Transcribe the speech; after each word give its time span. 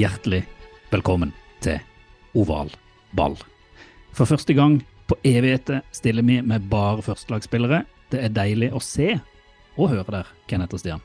Hjertelig 0.00 0.46
velkommen 0.88 1.32
til 1.60 1.76
Oval 2.38 2.70
ball. 3.12 3.34
For 4.16 4.24
første 4.24 4.54
gang 4.56 4.78
på 5.10 5.18
evigheter 5.26 5.82
stiller 5.92 6.24
vi 6.24 6.38
med 6.40 6.70
bare 6.72 7.02
førstelagsspillere. 7.04 7.82
Det 8.08 8.22
er 8.24 8.32
deilig 8.32 8.70
å 8.72 8.80
se 8.80 9.10
og 9.76 9.90
høre 9.90 10.14
der, 10.14 10.30
Kenneth 10.48 10.78
og 10.78 10.80
Stian. 10.80 11.02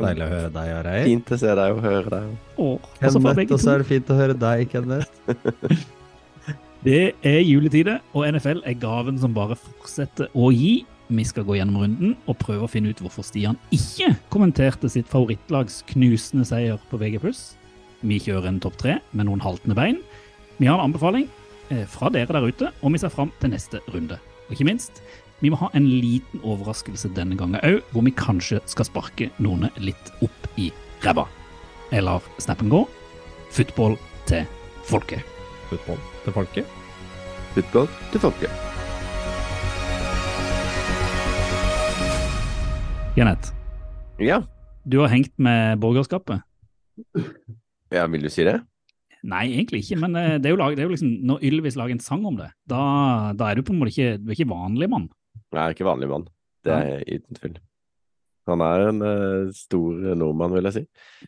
Deilig 0.00 0.24
å 0.26 0.30
høre 0.32 0.50
deg, 0.56 0.72
Areir. 0.80 1.06
Fint 1.12 1.30
å 1.30 1.38
se 1.44 1.52
deg 1.60 1.76
og 1.76 1.84
høre 1.84 2.10
deg. 2.16 2.32
Fra 2.56 3.12
Kenneth, 3.12 3.54
og 3.54 3.62
så 3.62 3.74
er 3.76 3.84
det 3.84 3.88
fint 3.92 4.10
å 4.10 4.18
høre 4.18 4.38
deg, 4.46 4.64
Kenneth. 4.72 5.84
Det 6.84 7.04
er 7.24 7.38
juletide, 7.40 8.00
og 8.12 8.26
NFL 8.34 8.64
er 8.66 8.74
gaven 8.82 9.20
som 9.22 9.36
bare 9.36 9.54
fortsetter 9.56 10.26
å 10.34 10.50
gi. 10.52 10.80
Vi 11.08 11.24
skal 11.28 11.44
gå 11.44 11.58
gjennom 11.58 11.82
runden 11.82 12.14
og 12.24 12.38
prøve 12.40 12.64
å 12.64 12.70
finne 12.70 12.94
ut 12.94 13.00
hvorfor 13.04 13.26
Stian 13.26 13.58
ikke 13.74 14.14
kommenterte 14.32 14.88
sitt 14.88 15.10
favorittlags 15.10 15.82
knusende 15.90 16.46
seier 16.48 16.80
på 16.90 17.00
VG+. 17.00 17.20
Vi 18.04 18.20
kjører 18.24 18.48
en 18.50 18.60
topp 18.64 18.78
tre 18.80 18.98
med 19.12 19.28
noen 19.28 19.42
haltende 19.44 19.76
bein. 19.76 20.00
Vi 20.56 20.68
har 20.68 20.78
en 20.78 20.88
anbefaling 20.88 21.28
eh, 21.72 21.84
fra 21.90 22.10
dere 22.12 22.32
der 22.32 22.48
ute, 22.48 22.72
og 22.80 22.94
vi 22.94 23.02
ser 23.02 23.12
fram 23.12 23.32
til 23.40 23.52
neste 23.52 23.82
runde. 23.92 24.18
Og 24.46 24.56
ikke 24.56 24.68
minst, 24.68 25.02
vi 25.44 25.50
må 25.52 25.58
ha 25.60 25.70
en 25.76 25.88
liten 25.88 26.40
overraskelse 26.44 27.10
denne 27.16 27.36
gangen 27.36 27.60
òg, 27.60 27.80
hvor 27.92 28.04
vi 28.06 28.14
kanskje 28.16 28.62
skal 28.70 28.88
sparke 28.88 29.30
noen 29.44 29.68
litt 29.76 30.12
opp 30.24 30.48
i 30.60 30.70
ræva. 31.04 31.26
Jeg 31.92 32.06
lar 32.06 32.24
snappen 32.40 32.72
gå. 32.72 32.84
Football 33.54 33.98
til 34.28 34.48
folket. 34.88 35.20
Football 35.68 36.00
til 36.24 36.38
folket. 36.38 36.78
Football 37.54 37.92
til 38.12 38.24
folket. 38.24 38.73
Jeanette, 43.14 43.52
Ja. 44.18 44.42
du 44.86 44.98
har 44.98 45.08
hengt 45.08 45.32
med 45.38 45.78
borgerskapet? 45.78 46.42
ja, 47.90 48.06
vil 48.06 48.22
du 48.22 48.30
si 48.30 48.44
det? 48.44 48.60
Nei, 49.24 49.46
egentlig 49.54 49.84
ikke, 49.84 50.00
men 50.02 50.16
eh, 50.16 50.38
det 50.38 50.50
er 50.50 50.54
jo, 50.54 50.58
lag, 50.60 50.74
det 50.76 50.82
er 50.82 50.88
jo 50.88 50.92
liksom, 50.92 51.12
når 51.24 51.44
Ylvis 51.48 51.76
lager 51.80 51.94
en 51.94 52.02
sang 52.02 52.24
om 52.28 52.36
det, 52.36 52.50
da, 52.68 53.32
da 53.38 53.50
er 53.50 53.56
du 53.56 53.62
på 53.64 53.72
en 53.72 53.78
måte 53.80 53.94
ikke, 53.94 54.18
du 54.20 54.28
er 54.32 54.36
ikke 54.36 54.50
vanlig 54.50 54.88
mann. 54.92 55.06
Jeg 55.54 55.60
er 55.62 55.76
ikke 55.76 55.86
vanlig 55.86 56.08
mann. 56.10 56.26
Det 56.64 56.74
er 56.74 57.04
uten 57.06 57.38
tvil. 57.38 57.54
Han 58.50 58.60
er 58.64 58.82
en 58.90 59.00
uh, 59.04 59.52
stor 59.56 60.02
nordmann, 60.18 60.52
vil 60.52 60.68
jeg 60.68 60.74
si. 60.74 60.82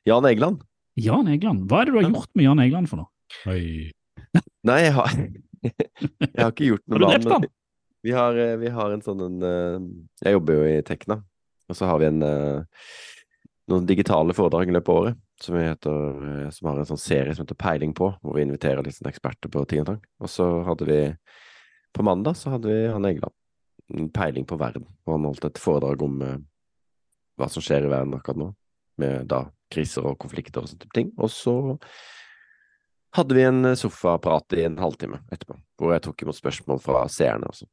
Jan 0.08 0.26
Egeland. 0.28 0.60
Jan 1.00 1.30
Egeland, 1.32 1.64
hva 1.70 1.80
er 1.80 1.88
det 1.88 1.94
du 1.94 2.00
har 2.00 2.10
gjort 2.10 2.32
med 2.36 2.44
Jan 2.48 2.60
Egeland 2.66 2.90
for 2.90 3.00
noe? 3.00 3.08
Oi. 3.48 3.92
Nei, 4.68 4.80
jeg 4.82 4.92
har, 4.96 5.14
jeg 5.62 6.42
har 6.42 6.52
ikke 6.52 6.68
gjort 6.72 6.84
noe 6.84 6.98
Har 6.98 7.00
du 7.00 7.06
med 7.06 7.14
drept 7.14 7.32
han? 7.36 7.48
Vi 8.06 8.12
har, 8.16 8.36
eh, 8.42 8.54
vi 8.60 8.70
har 8.74 8.92
en 8.92 9.02
sånn 9.02 9.22
en 9.24 9.88
Jeg 10.22 10.36
jobber 10.36 10.60
jo 10.60 10.68
i 10.68 10.82
Tekna, 10.86 11.20
og 11.68 11.78
så 11.78 11.88
har 11.90 12.00
vi 12.02 12.08
en 12.08 12.22
eh, 12.22 12.82
noen 13.70 13.86
digitale 13.86 14.34
foredrag 14.36 14.70
i 14.70 14.74
løpet 14.76 14.92
av 14.92 15.00
året 15.00 15.22
som, 15.42 15.56
vi 15.56 15.64
heter, 15.66 16.44
eh, 16.44 16.50
som 16.54 16.70
har 16.70 16.80
en 16.80 16.88
sånn 16.88 17.00
serie 17.00 17.34
som 17.34 17.44
heter 17.44 17.58
Peiling 17.58 17.94
på, 17.96 18.10
hvor 18.22 18.36
vi 18.36 18.44
inviterer 18.46 18.84
litt 18.84 18.96
sånn 18.96 19.10
eksperter 19.10 19.52
på 19.52 19.64
ting 19.68 19.82
og 19.82 19.90
tang. 19.90 20.02
Og 20.22 20.32
så 20.32 20.48
hadde 20.66 20.88
vi 20.88 21.00
På 21.96 22.04
mandag 22.04 22.36
så 22.36 22.50
hadde 22.52 22.68
vi 22.68 22.88
han 22.92 23.06
Egeland. 23.08 23.32
en 23.96 24.10
Peiling 24.10 24.44
på 24.44 24.58
verden. 24.58 24.84
Og 25.06 25.14
han 25.14 25.24
holdt 25.24 25.44
et 25.44 25.58
foredrag 25.58 26.02
om 26.02 26.20
uh, 26.20 26.36
hva 27.38 27.48
som 27.48 27.62
skjer 27.62 27.86
i 27.86 27.88
verden 27.88 28.12
akkurat 28.12 28.36
nå, 28.36 28.48
med 28.98 29.28
da 29.30 29.46
kriser 29.72 30.04
og 30.04 30.18
konflikter 30.18 30.60
og 30.60 30.68
sånne 30.68 30.82
type 30.82 30.92
ting. 30.92 31.12
Og 31.16 31.30
så 31.30 31.54
hadde 33.16 33.38
vi 33.38 33.46
en 33.46 33.70
sofaprat 33.78 34.58
i 34.58 34.66
en 34.66 34.76
halvtime 34.76 35.22
etterpå, 35.32 35.56
hvor 35.78 35.94
jeg 35.94 36.04
tok 36.04 36.26
imot 36.26 36.36
spørsmål 36.36 36.82
fra 36.84 37.06
seerne 37.08 37.48
også. 37.48 37.64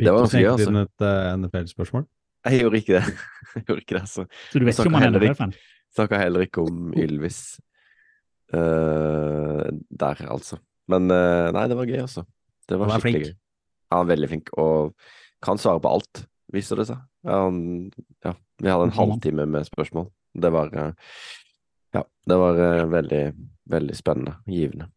Det 0.00 0.10
var 0.10 0.24
ganske 0.24 0.42
gøy, 0.42 0.50
altså. 0.56 0.72
inn 0.72 0.82
et 0.82 1.06
uh, 1.06 1.36
NFL-spørsmål. 1.38 2.08
Jeg 2.44 2.60
gjorde 2.60 2.80
ikke 2.82 2.98
det. 2.98 3.04
Jeg 3.54 3.64
gjorde 3.68 3.80
ikke 3.84 3.94
det, 3.94 4.00
altså. 4.04 4.24
Så 4.50 4.58
du 4.60 4.64
vet 4.66 4.78
ikke 4.78 4.90
om 4.90 4.98
han 4.98 5.14
er. 5.14 5.20
NFL-fan? 5.20 5.52
Snakka 5.94 6.18
heller 6.18 6.44
ikke 6.46 6.64
om 6.66 6.92
Ylvis 7.04 7.38
uh, 8.54 9.64
der, 9.90 10.22
altså. 10.30 10.58
Men 10.90 11.08
uh, 11.10 11.50
nei, 11.54 11.64
det 11.70 11.78
var 11.78 11.88
gøy, 11.88 12.00
altså. 12.04 12.24
Det 12.68 12.78
var 12.80 12.90
Han 12.90 12.96
er 12.98 13.04
skikkelig 13.04 13.24
flink. 13.28 13.36
gøy. 13.36 13.40
Han 13.94 14.04
er 14.04 14.10
veldig 14.10 14.28
flink, 14.32 14.52
og 14.58 14.94
kan 15.44 15.60
svare 15.60 15.80
på 15.84 15.92
alt, 15.92 16.24
viser 16.52 16.80
det 16.80 16.88
seg. 16.90 17.00
Han, 17.28 17.62
ja, 18.24 18.34
vi 18.60 18.72
hadde 18.72 18.88
en 18.90 18.96
halvtime 18.98 19.46
med 19.48 19.68
spørsmål. 19.68 20.08
Det 20.34 20.50
var 20.52 20.72
uh, 20.74 20.92
Ja, 21.94 22.02
det 22.26 22.36
var 22.40 22.58
veldig, 22.90 23.24
veldig 23.70 23.96
spennende. 23.96 24.36
Givende. 24.50 24.88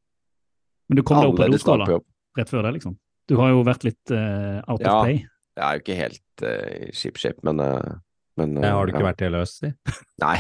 Men 0.90 0.98
du 0.98 1.04
kom 1.06 1.20
deg 1.22 1.30
opp 1.30 1.68
på 1.68 1.76
jobb. 1.92 2.06
rett 2.40 2.50
før 2.50 2.66
det, 2.66 2.78
liksom? 2.80 2.96
Du 3.28 3.36
har 3.38 3.52
jo 3.52 3.62
vært 3.68 3.84
litt 3.86 4.12
out 4.12 4.82
Ja. 4.82 4.96
of 4.98 5.04
play. 5.06 5.20
Jeg 5.58 5.66
er 5.66 5.78
jo 5.78 5.84
ikke 5.84 5.98
helt 5.98 6.46
uh, 6.46 6.68
i 6.88 6.92
ship 6.96 7.18
shape, 7.22 7.42
men, 7.48 7.60
uh, 7.60 7.98
men 8.38 8.58
uh, 8.60 8.68
har 8.70 8.86
du 8.86 8.94
ikke 8.94 9.04
ja. 9.04 9.10
vært 9.10 9.24
i 9.24 9.28
hele 9.28 9.42
høst, 9.42 9.62
si. 9.64 9.72
Nei. 10.24 10.38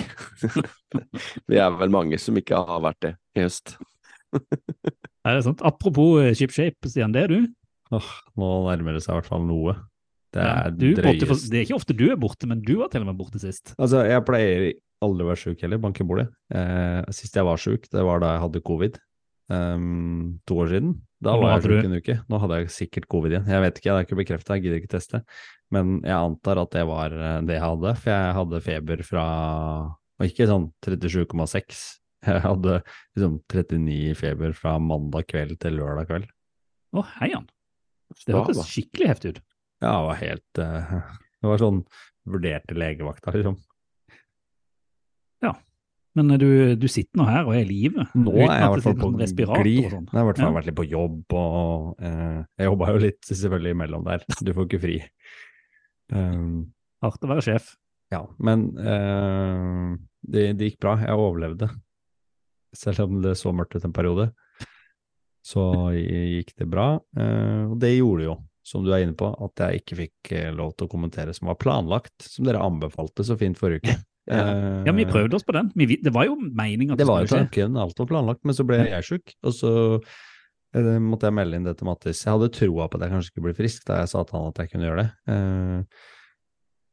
vi 1.50 1.62
er 1.64 1.78
vel 1.80 1.94
mange 1.94 2.20
som 2.22 2.38
ikke 2.38 2.62
har 2.70 2.84
vært 2.86 3.02
det 3.08 3.14
i 3.38 3.46
høst. 3.48 3.78
Er 5.28 5.36
det 5.36 5.44
sant? 5.44 5.60
Apropos 5.68 6.22
shipshape, 6.40 6.88
Stian, 6.88 7.12
det 7.12 7.26
er 7.26 7.32
du. 7.34 7.48
Åh, 7.92 8.12
nå 8.40 8.52
nærmer 8.64 8.96
det 8.96 9.02
seg 9.04 9.12
i 9.12 9.18
hvert 9.18 9.28
fall 9.28 9.42
noe. 9.44 9.74
Det 10.32 10.40
er 10.40 10.48
ja, 10.48 10.70
for, 10.72 11.02
drøyest. 11.02 11.50
det 11.52 11.58
er 11.60 11.66
ikke 11.66 11.76
ofte 11.76 11.96
du 11.98 12.06
er 12.08 12.20
borte, 12.20 12.48
men 12.48 12.62
du 12.64 12.78
var 12.80 12.92
til 12.94 13.04
og 13.04 13.10
med 13.10 13.18
borte 13.20 13.42
sist. 13.42 13.74
Altså, 13.76 14.06
jeg 14.08 14.24
pleier 14.28 14.70
aldri 15.04 15.26
å 15.26 15.30
være 15.30 15.42
sjuk 15.42 15.64
heller, 15.64 15.82
banke 15.82 16.04
i 16.04 16.08
bordet. 16.08 16.28
Eh, 16.54 17.02
sist 17.16 17.36
jeg 17.38 17.48
var 17.48 17.62
sjuk, 17.62 17.88
det 17.92 18.04
var 18.08 18.24
da 18.24 18.34
jeg 18.36 18.44
hadde 18.46 18.64
covid. 18.68 19.00
Ehm, 19.54 20.40
to 20.48 20.58
år 20.64 20.72
siden. 20.74 20.96
Da 21.24 21.34
var 21.40 21.56
jeg 21.56 21.66
sjuk 21.66 21.88
en 21.88 21.98
uke. 21.98 22.16
Nå 22.30 22.40
hadde 22.44 22.60
jeg 22.60 22.74
sikkert 22.76 23.08
covid 23.10 23.34
igjen. 23.34 23.48
Jeg 23.50 23.64
vet 23.64 23.80
ikke, 23.80 23.90
det 23.90 23.98
er 23.98 24.08
ikke 24.08 24.20
bekrefta, 24.20 24.58
jeg 24.58 24.66
gidder 24.66 24.82
ikke 24.82 24.94
teste. 24.94 25.22
Men 25.74 25.98
jeg 26.06 26.16
antar 26.16 26.62
at 26.62 26.74
det 26.76 26.84
var 26.88 27.16
eh, 27.16 27.40
det 27.48 27.58
jeg 27.58 27.66
hadde, 27.66 27.94
for 28.00 28.14
jeg 28.14 28.36
hadde 28.40 28.64
feber 28.64 29.04
fra 29.08 29.26
Og 30.18 30.30
ikke 30.30 30.50
sånn 30.50 30.72
37,6. 30.86 31.86
Jeg 32.28 32.42
hadde 32.44 32.80
liksom 33.16 33.36
39 33.46 34.16
feber 34.18 34.56
fra 34.58 34.72
mandag 34.82 35.28
kveld 35.30 35.60
til 35.62 35.78
lørdag 35.78 36.08
kveld. 36.10 36.26
Å, 36.98 37.04
hei 37.20 37.30
han. 37.36 37.46
Det 38.26 38.34
hørtes 38.34 38.64
skikkelig 38.68 39.12
heftig 39.12 39.36
ut. 39.36 39.40
Ja, 39.84 39.92
det 39.94 40.08
var 40.08 40.20
helt 40.24 40.62
uh, 40.64 40.96
Det 41.44 41.52
var 41.52 41.62
sånn 41.62 41.84
vurderte 42.28 42.76
legevakta, 42.76 43.36
liksom. 43.38 43.60
Men 46.18 46.34
eh, 46.34 46.40
du, 46.42 46.50
du 46.82 46.88
sitter 46.92 47.20
nå 47.22 47.28
her 47.30 47.48
og 47.48 47.54
er 47.56 47.64
i 47.64 47.70
live. 47.70 48.08
Nå 48.18 48.34
er 48.34 48.44
jeg 48.44 48.68
i 48.68 48.72
hvert 48.74 48.86
fall 48.88 48.98
på 48.98 49.12
sånn 49.12 49.62
glid. 49.62 49.90
sånn. 49.94 50.08
Jeg 50.10 50.18
har 50.18 50.24
i 50.26 50.30
hvert 50.32 50.42
fall 50.42 50.56
vært 50.58 50.70
litt 50.72 50.80
på 50.80 50.88
jobb, 50.90 51.20
og 51.38 52.08
eh, 52.10 52.40
jeg 52.58 52.72
jobba 52.72 52.92
jo 52.96 53.04
litt 53.08 53.30
selvfølgelig 53.30 53.76
imellom 53.78 54.08
der. 54.08 54.26
Du 54.42 54.54
får 54.58 54.70
ikke 54.70 54.82
fri. 54.88 54.98
Um, 56.14 56.72
Hardt 57.04 57.26
å 57.28 57.30
være 57.30 57.44
sjef. 57.46 57.76
ja, 58.14 58.22
men 58.40 58.70
eh, 58.80 59.96
det, 60.28 60.46
det 60.58 60.72
gikk 60.72 60.82
bra. 60.86 60.98
Jeg 61.04 61.20
overlevde. 61.20 61.70
Selv 62.76 63.06
om 63.08 63.22
det 63.24 63.36
så 63.40 63.54
mørkt 63.56 63.78
ut 63.78 63.86
en 63.88 63.96
periode, 63.96 64.30
så 65.48 65.64
gikk 65.96 66.54
det 66.60 66.68
bra. 66.70 66.90
Eh, 67.20 67.64
og 67.72 67.78
det 67.82 67.94
gjorde 67.96 68.26
jo, 68.28 68.36
som 68.68 68.84
du 68.84 68.92
er 68.92 69.06
inne 69.06 69.16
på, 69.18 69.30
at 69.46 69.64
jeg 69.64 69.82
ikke 69.82 70.00
fikk 70.02 70.32
eh, 70.36 70.50
lov 70.56 70.74
til 70.76 70.88
å 70.88 70.92
kommentere 70.92 71.36
som 71.36 71.48
var 71.52 71.60
planlagt, 71.62 72.16
som 72.28 72.48
dere 72.48 72.64
anbefalte 72.66 73.24
så 73.28 73.38
fint 73.40 73.60
forrige 73.60 73.86
uke. 73.86 73.96
Eh, 74.28 74.84
Ja, 74.86 74.92
vi 74.92 75.06
prøvde 75.06 75.36
oss 75.36 75.44
på 75.48 75.54
den. 75.56 75.72
Det 75.76 76.14
var 76.14 76.26
jo 76.28 76.36
meningen 76.36 76.92
at 76.94 76.98
det 77.00 77.06
det 77.06 77.12
var 77.12 77.22
jo 77.24 77.32
tanken, 77.32 77.78
alt 77.78 77.98
var 78.00 78.10
planlagt, 78.10 78.44
men 78.44 78.54
så 78.54 78.66
ble 78.68 78.82
jeg 78.90 79.04
sjuk, 79.08 79.34
og 79.44 79.54
så 79.54 79.72
eh, 80.76 81.00
måtte 81.00 81.28
jeg 81.30 81.34
melde 81.38 81.56
inn 81.56 81.64
det 81.64 81.78
til 81.80 81.88
Mattis. 81.88 82.26
Jeg 82.26 82.34
hadde 82.36 82.52
troa 82.52 82.88
på 82.90 82.98
at 83.00 83.06
jeg 83.08 83.12
kanskje 83.16 83.32
skulle 83.32 83.48
bli 83.52 83.58
frisk 83.64 83.86
da 83.88 84.02
jeg 84.02 84.10
sa 84.12 84.24
til 84.28 84.38
han 84.40 84.52
at 84.52 84.58
jeg 84.64 84.72
kunne 84.74 84.88
gjøre 84.90 85.04
det. 85.06 85.10
Eh, 85.34 85.84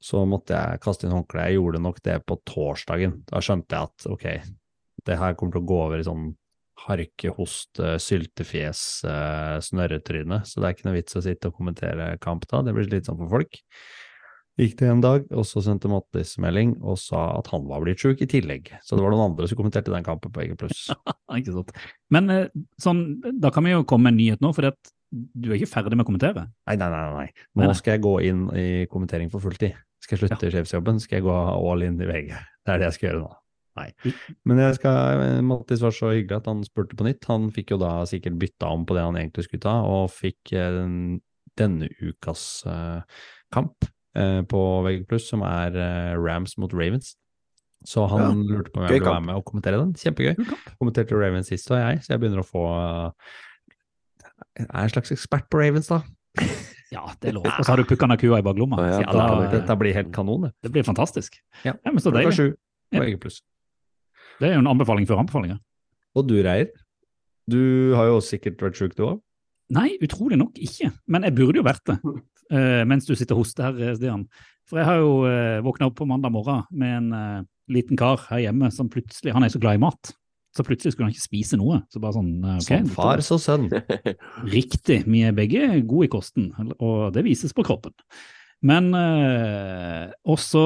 Så 0.04 0.20
måtte 0.28 0.52
jeg 0.52 0.80
kaste 0.84 1.06
inn 1.06 1.14
håndkleet. 1.16 1.48
Jeg 1.48 1.56
gjorde 1.56 1.80
nok 1.80 2.02
det 2.04 2.18
på 2.28 2.36
torsdagen. 2.44 3.22
Da 3.24 3.40
skjønte 3.40 3.72
jeg 3.72 3.88
at 3.88 4.06
ok, 4.12 4.24
det 5.06 5.16
her 5.18 5.34
kommer 5.34 5.52
til 5.56 5.62
å 5.62 5.68
gå 5.70 5.78
over 5.86 5.98
i 5.98 6.04
sånn 6.04 6.26
harke, 6.84 7.30
hoste, 7.32 7.94
syltefjes, 8.02 8.82
eh, 9.08 9.56
snørretryne, 9.64 10.42
så 10.44 10.60
det 10.60 10.66
er 10.68 10.74
ikke 10.74 10.84
noe 10.90 10.98
vits 10.98 11.16
å 11.16 11.22
sitte 11.24 11.48
og 11.48 11.56
kommentere 11.56 12.18
kamp 12.20 12.44
da. 12.50 12.60
Det 12.62 12.74
blir 12.76 12.84
slitsomt 12.84 13.16
for 13.22 13.30
folk. 13.38 13.60
Gikk 14.54 14.76
det 14.78 14.86
en 14.86 15.00
dag, 15.02 15.24
og 15.34 15.46
så 15.48 15.58
sendte 15.64 15.90
Mattis 15.90 16.36
melding 16.38 16.76
og 16.78 16.98
sa 17.02 17.24
at 17.40 17.48
han 17.50 17.64
var 17.66 17.82
blitt 17.82 18.02
sjuk 18.02 18.20
i 18.22 18.28
tillegg. 18.30 18.70
Så 18.86 18.94
det 18.94 19.02
var 19.02 19.10
noen 19.10 19.32
andre 19.32 19.48
som 19.50 19.58
kommenterte 19.58 19.90
den 19.90 20.06
kampen 20.06 20.30
på 20.34 20.44
EG+. 20.44 20.54
Ikke 21.38 21.54
sant. 21.56 21.72
Men 22.14 22.30
eh, 22.30 22.52
sånn, 22.78 23.02
da 23.42 23.50
kan 23.54 23.66
vi 23.66 23.74
jo 23.74 23.82
komme 23.88 24.06
med 24.06 24.14
en 24.14 24.20
nyhet 24.22 24.44
nå, 24.44 24.52
for 24.54 24.70
du 25.14 25.48
er 25.50 25.58
ikke 25.58 25.70
ferdig 25.70 25.98
med 25.98 26.06
å 26.06 26.08
kommentere. 26.08 26.46
Nei, 26.68 26.76
nei, 26.78 26.90
nei, 26.90 27.02
nei. 27.14 27.46
Nå 27.58 27.68
nei. 27.68 27.76
skal 27.78 27.96
jeg 27.96 28.04
gå 28.06 28.14
inn 28.26 28.44
i 28.58 28.66
kommentering 28.90 29.30
for 29.30 29.42
fulltid. 29.42 29.74
Skal 30.02 30.18
jeg 30.18 30.24
slutte 30.24 30.50
i 30.50 30.54
sjefsjobben, 30.54 30.98
skal 31.02 31.20
jeg 31.20 31.26
gå 31.26 31.34
all 31.34 31.86
in 31.86 31.98
i 32.02 32.08
VG. 32.08 32.30
Det 32.64 32.74
er 32.74 32.82
det 32.82 32.88
jeg 32.90 32.96
skal 32.98 33.08
gjøre 33.08 33.22
nå. 33.22 33.30
Nei. 33.74 33.88
Men 34.46 34.60
jeg 34.62 34.78
skal, 34.78 35.22
Mattis 35.46 35.82
var 35.82 35.94
så 35.94 36.12
hyggelig 36.12 36.38
at 36.38 36.50
han 36.50 36.62
spurte 36.66 36.98
på 36.98 37.06
nytt. 37.06 37.26
Han 37.30 37.48
fikk 37.54 37.74
jo 37.74 37.80
da 37.82 37.96
sikkert 38.06 38.38
bytta 38.42 38.70
om 38.74 38.84
på 38.86 38.94
det 38.94 39.06
han 39.06 39.18
egentlig 39.18 39.46
skulle 39.48 39.64
ta, 39.64 39.80
og 39.82 40.12
fikk 40.14 40.54
eh, 40.54 40.78
denne 41.58 41.90
ukas 42.02 42.44
eh, 42.70 43.24
kamp 43.54 43.86
eh, 43.86 43.94
på 44.48 44.62
VG+, 44.86 45.04
som 45.22 45.44
er 45.46 45.76
eh, 45.78 46.14
Rams 46.20 46.56
mot 46.60 46.72
Ravens. 46.74 47.14
Så 47.84 48.06
han 48.08 48.40
lurte 48.48 48.72
på 48.72 48.80
om 48.80 48.86
jeg 48.86 48.96
ville 49.00 49.10
være 49.12 49.24
med 49.26 49.36
og 49.36 49.44
kommentere 49.44 49.80
den. 49.80 49.92
Kjempegøy. 50.00 50.38
Kommenterte 50.78 51.18
Ravens 51.20 51.50
sist, 51.52 51.68
og 51.72 51.76
jeg, 51.82 52.00
så 52.04 52.14
jeg 52.14 52.22
begynner 52.22 52.40
å 52.40 52.46
få 52.48 52.62
eh, 52.72 53.34
Jeg 54.62 54.70
er 54.70 54.86
en 54.86 54.94
slags 54.94 55.12
ekspert 55.12 55.50
på 55.52 55.60
Ravens, 55.60 55.90
da. 55.92 56.00
Ja, 56.94 57.02
det 57.20 57.32
er 57.32 57.36
lov. 57.36 57.48
Og 57.50 57.66
så 57.66 57.72
har 57.74 57.80
du 57.80 57.88
pukka 57.88 58.08
kua 58.20 58.38
i 58.40 58.46
baklomma. 58.46 58.78
Ja, 58.80 59.02
Ja, 59.02 59.10
da, 59.12 59.26
da, 59.42 59.50
dette 59.52 59.76
blir 59.80 59.96
helt 59.96 60.12
kanon, 60.14 60.46
det. 60.46 60.52
det 60.62 60.72
blir 60.72 60.86
fantastisk. 60.86 61.36
Ja. 61.66 61.74
men 61.84 62.00
så 62.00 62.12
Klokka 62.14 62.32
sju 62.32 62.46
på 62.94 63.02
VG+. 63.02 63.18
Det 64.40 64.48
er 64.48 64.56
jo 64.56 64.64
en 64.64 64.70
anbefaling 64.70 65.06
før 65.08 65.22
anbefalinger. 65.22 65.60
Og 66.14 66.26
du, 66.28 66.36
Reier? 66.42 66.70
Du 67.50 67.92
har 67.98 68.08
jo 68.08 68.20
sikkert 68.24 68.62
vært 68.62 68.78
sjuk, 68.78 68.94
du 68.96 69.04
òg? 69.08 69.18
Nei, 69.74 69.94
utrolig 70.04 70.38
nok 70.38 70.58
ikke. 70.60 70.90
Men 71.10 71.26
jeg 71.26 71.34
burde 71.36 71.60
jo 71.60 71.66
vært 71.66 71.84
det, 71.90 71.98
eh, 71.98 72.22
mens 72.50 73.06
du 73.08 73.14
sitter 73.14 73.36
og 73.36 73.44
hoster 73.44 73.68
her, 73.68 73.78
eh, 73.90 73.94
Stian. 73.96 74.26
For 74.68 74.80
jeg 74.80 74.88
har 74.88 75.00
jo 75.00 75.16
uh, 75.28 75.62
våkna 75.64 75.90
opp 75.90 75.98
på 75.98 76.08
mandag 76.08 76.32
morgen 76.32 76.62
med 76.72 76.98
en 76.98 77.08
eh, 77.16 77.40
liten 77.72 77.98
kar 78.00 78.22
her 78.30 78.46
hjemme 78.46 78.70
som 78.72 78.90
plutselig 78.92 79.34
Han 79.36 79.44
er 79.44 79.52
så 79.52 79.60
glad 79.60 79.78
i 79.78 79.82
mat. 79.82 80.14
Så 80.54 80.62
plutselig 80.64 80.94
skulle 80.94 81.08
han 81.08 81.16
ikke 81.16 81.26
spise 81.26 81.58
noe. 81.58 81.80
Så 81.90 82.00
bare 82.00 82.16
sånn, 82.16 82.32
eh, 82.38 82.60
ok. 82.62 82.70
Som 82.70 82.92
far, 82.94 83.24
så 83.26 83.38
sønn. 83.42 83.68
Riktig. 84.56 85.02
Vi 85.04 85.24
er 85.26 85.36
begge 85.36 85.66
gode 85.82 86.08
i 86.08 86.12
kosten, 86.12 86.52
og 86.78 87.12
det 87.16 87.26
vises 87.26 87.56
på 87.56 87.64
kroppen. 87.66 87.96
Men 88.64 88.94
eh, 88.96 90.12
også 90.32 90.62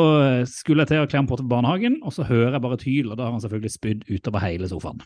skulle 0.47 0.85
jeg 0.85 0.93
til 0.93 1.03
å 1.03 1.09
kle 1.11 1.25
ham 1.25 1.31
på 1.31 1.41
til 1.41 1.49
barnehagen, 1.51 1.99
og 2.07 2.15
så 2.15 2.29
hører 2.29 2.55
jeg 2.55 2.65
bare 2.69 2.79
et 2.79 2.87
hyl, 2.87 3.09
og 3.11 3.19
da 3.19 3.27
har 3.27 3.35
han 3.35 3.43
selvfølgelig 3.43 3.75
spydd 3.75 4.05
utover 4.13 4.45
hele 4.45 4.71
sofaen. 4.71 5.03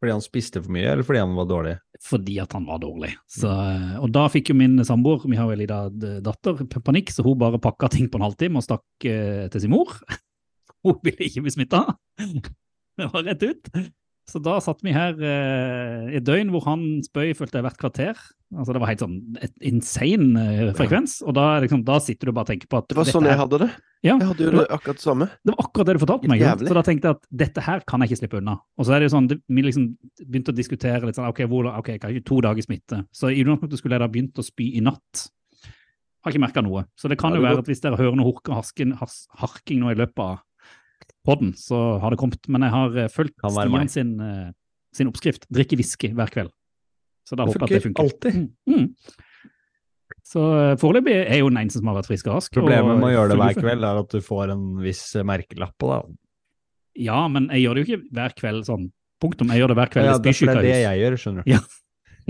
Fordi 0.00 0.14
han 0.14 0.22
spiste 0.24 0.62
for 0.62 0.72
mye, 0.72 0.92
eller 0.92 1.04
fordi 1.04 1.24
han 1.24 1.34
var 1.36 1.48
dårlig? 1.50 1.74
Fordi 2.00 2.38
at 2.40 2.54
han 2.56 2.64
var 2.64 2.80
dårlig. 2.80 3.12
Så, 3.28 3.50
eh, 3.50 3.96
og 4.00 4.08
da 4.14 4.24
fikk 4.32 4.52
jo 4.52 4.56
min 4.56 4.80
samboer, 4.86 5.26
vi 5.28 5.36
har 5.36 5.50
en 5.52 5.60
liten 5.60 6.22
datter, 6.24 6.62
panikk, 6.80 7.12
så 7.12 7.24
hun 7.26 7.38
bare 7.40 7.60
pakka 7.60 7.90
ting 7.92 8.08
på 8.08 8.16
en 8.16 8.24
halvtime 8.24 8.56
og 8.60 8.64
stakk 8.64 9.08
eh, 9.08 9.46
til 9.52 9.66
sin 9.66 9.74
mor. 9.74 9.98
Hun 10.80 10.96
ville 11.04 11.26
ikke 11.26 11.42
bli 11.44 11.52
smitta. 11.52 11.82
Det 12.96 13.08
var 13.12 13.26
rett 13.26 13.42
ut. 13.44 13.68
Så 14.30 14.38
da 14.42 14.56
satt 14.62 14.80
vi 14.86 14.92
her 14.94 15.16
eh, 15.18 16.16
et 16.16 16.24
døgn 16.26 16.52
hvor 16.54 16.62
han 16.68 16.84
spøy 17.02 17.32
følte 17.34 17.58
jeg 17.58 17.66
hvert 17.66 17.80
kvarter. 17.80 18.20
Altså 18.54 18.74
Det 18.74 18.80
var 18.82 18.90
helt 18.90 19.02
sånn 19.02 19.16
et 19.42 19.52
insane 19.66 20.42
eh, 20.42 20.70
frekvens. 20.78 21.16
Og 21.26 21.34
da, 21.34 21.56
er 21.56 21.64
liksom, 21.66 21.82
da 21.86 21.98
sitter 22.02 22.30
du 22.30 22.34
bare 22.36 22.46
og 22.46 22.50
tenker 22.52 22.70
på 22.70 22.78
at 22.80 22.88
Det 22.90 22.98
var 22.98 23.08
dette 23.08 23.16
sånn 23.18 23.26
jeg 23.28 23.34
her- 23.36 23.42
hadde 23.44 23.58
det. 23.64 23.70
Ja, 24.00 24.14
Jeg 24.16 24.28
hadde 24.30 24.44
jo 24.46 24.50
det 24.54 24.62
akkurat 24.72 24.96
det 24.96 25.04
samme. 25.04 25.26
det 25.44 25.52
var 25.52 25.58
akkurat 25.66 25.86
det 25.90 25.94
du 25.98 26.00
fortalte 26.06 26.28
meg. 26.30 26.40
Så 26.40 26.72
da 26.78 26.82
tenkte 26.86 27.10
jeg 27.10 27.16
at 27.18 27.26
dette 27.42 27.60
her 27.66 27.82
kan 27.86 28.00
jeg 28.00 28.08
ikke 28.10 28.20
slippe 28.22 28.38
unna. 28.40 28.54
Og 28.80 28.86
så 28.88 28.94
er 28.96 29.00
det 29.02 29.10
jo 29.10 29.16
sånn, 29.18 29.26
det, 29.28 29.36
vi 29.50 29.62
liksom 29.66 29.84
begynte 30.24 30.54
å 30.54 30.56
diskutere 30.56 31.04
litt 31.04 31.18
sånn, 31.18 31.28
ok, 31.28 31.42
hvor, 31.50 31.68
ok, 31.76 31.90
jeg 31.98 32.00
har 32.06 32.14
ikke 32.16 32.24
to 32.30 32.38
dager 32.46 32.64
smitte. 32.64 33.02
Så 33.12 33.28
i 33.28 33.42
utgangspunktet 33.44 33.82
skulle 33.82 33.98
jeg 33.98 34.04
da 34.06 34.08
begynt 34.08 34.40
å 34.40 34.46
spy 34.46 34.70
i 34.78 34.80
natt. 34.80 35.26
Har 36.24 36.32
ikke 36.32 36.40
merka 36.46 36.62
noe. 36.64 36.86
Så 36.96 37.08
det 37.12 37.18
kan 37.20 37.32
Ja, 37.32 37.36
jo 37.36 37.42
det 37.44 37.50
være 37.50 37.62
at 37.64 37.68
hvis 37.68 37.80
dere 37.84 37.96
hører 38.00 38.16
noe 38.16 38.32
harking 39.40 39.80
nå 39.80 39.90
i 39.92 39.98
løpet 40.00 40.18
av 40.24 40.40
podden, 41.26 41.52
så 41.56 41.98
har 42.02 42.12
det 42.12 42.20
kommet. 42.20 42.46
Men 42.48 42.66
jeg 42.66 42.74
har 42.74 43.00
eh, 43.04 43.10
fulgt 43.12 43.36
Stian 43.40 43.92
sin, 43.92 44.14
eh, 44.24 44.46
sin 44.96 45.10
oppskrift. 45.10 45.46
Drikke 45.52 45.78
whisky 45.80 46.12
hver 46.16 46.32
kveld. 46.32 46.52
Så 47.28 47.36
da 47.38 47.46
håper 47.46 47.66
jeg 47.66 47.68
at 47.68 47.76
det 47.76 47.84
funker 47.88 48.06
alltid. 48.06 48.38
Mm. 48.40 48.78
Mm. 48.78 48.86
Så 50.30 50.46
eh, 50.58 50.76
foreløpig 50.80 51.16
er 51.20 51.42
jo 51.42 51.50
den 51.50 51.60
eneste 51.62 51.82
som 51.82 51.90
har 51.92 52.00
vært 52.00 52.10
frisk 52.10 52.30
og 52.30 52.38
rask. 52.38 52.54
Problemet 52.56 52.96
med 52.96 53.10
å 53.10 53.12
gjøre 53.14 53.34
det 53.34 53.40
hver 53.42 53.60
kveld 53.60 53.86
er 53.90 54.00
at 54.04 54.16
du 54.16 54.24
får 54.24 54.54
en 54.56 54.64
viss 54.84 55.04
merkelapp 55.26 55.76
på 55.80 55.92
det. 55.92 56.00
Ja, 57.06 57.20
men 57.30 57.48
jeg 57.54 57.66
gjør 57.66 57.76
det 57.76 57.84
jo 57.84 57.88
ikke 57.88 58.16
hver 58.18 58.34
kveld 58.38 58.66
sånn. 58.68 58.88
Punktum. 59.20 59.52
Jeg 59.52 59.62
gjør 59.62 59.74
det 59.74 59.76
hver 59.76 59.92
kveld 59.92 60.08
Ja, 60.08 60.16
i 60.16 60.24
det, 60.24 60.32
det 60.40 60.52
er 60.54 60.64
det 60.64 60.76
jeg 60.80 61.00
gjør, 61.02 61.16
skjønner 61.24 61.46
du. 61.46 61.52
Ja. 61.52 61.62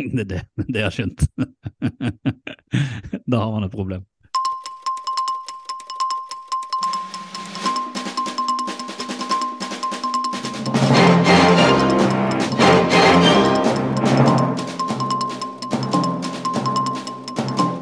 Det 0.00 0.22
er 0.22 0.28
det, 0.30 0.38
det 0.70 0.80
har 0.80 0.86
jeg 0.86 0.94
skjønt. 0.96 1.24
da 3.34 3.40
har 3.42 3.50
man 3.52 3.66
et 3.66 3.72
problem. 3.74 4.04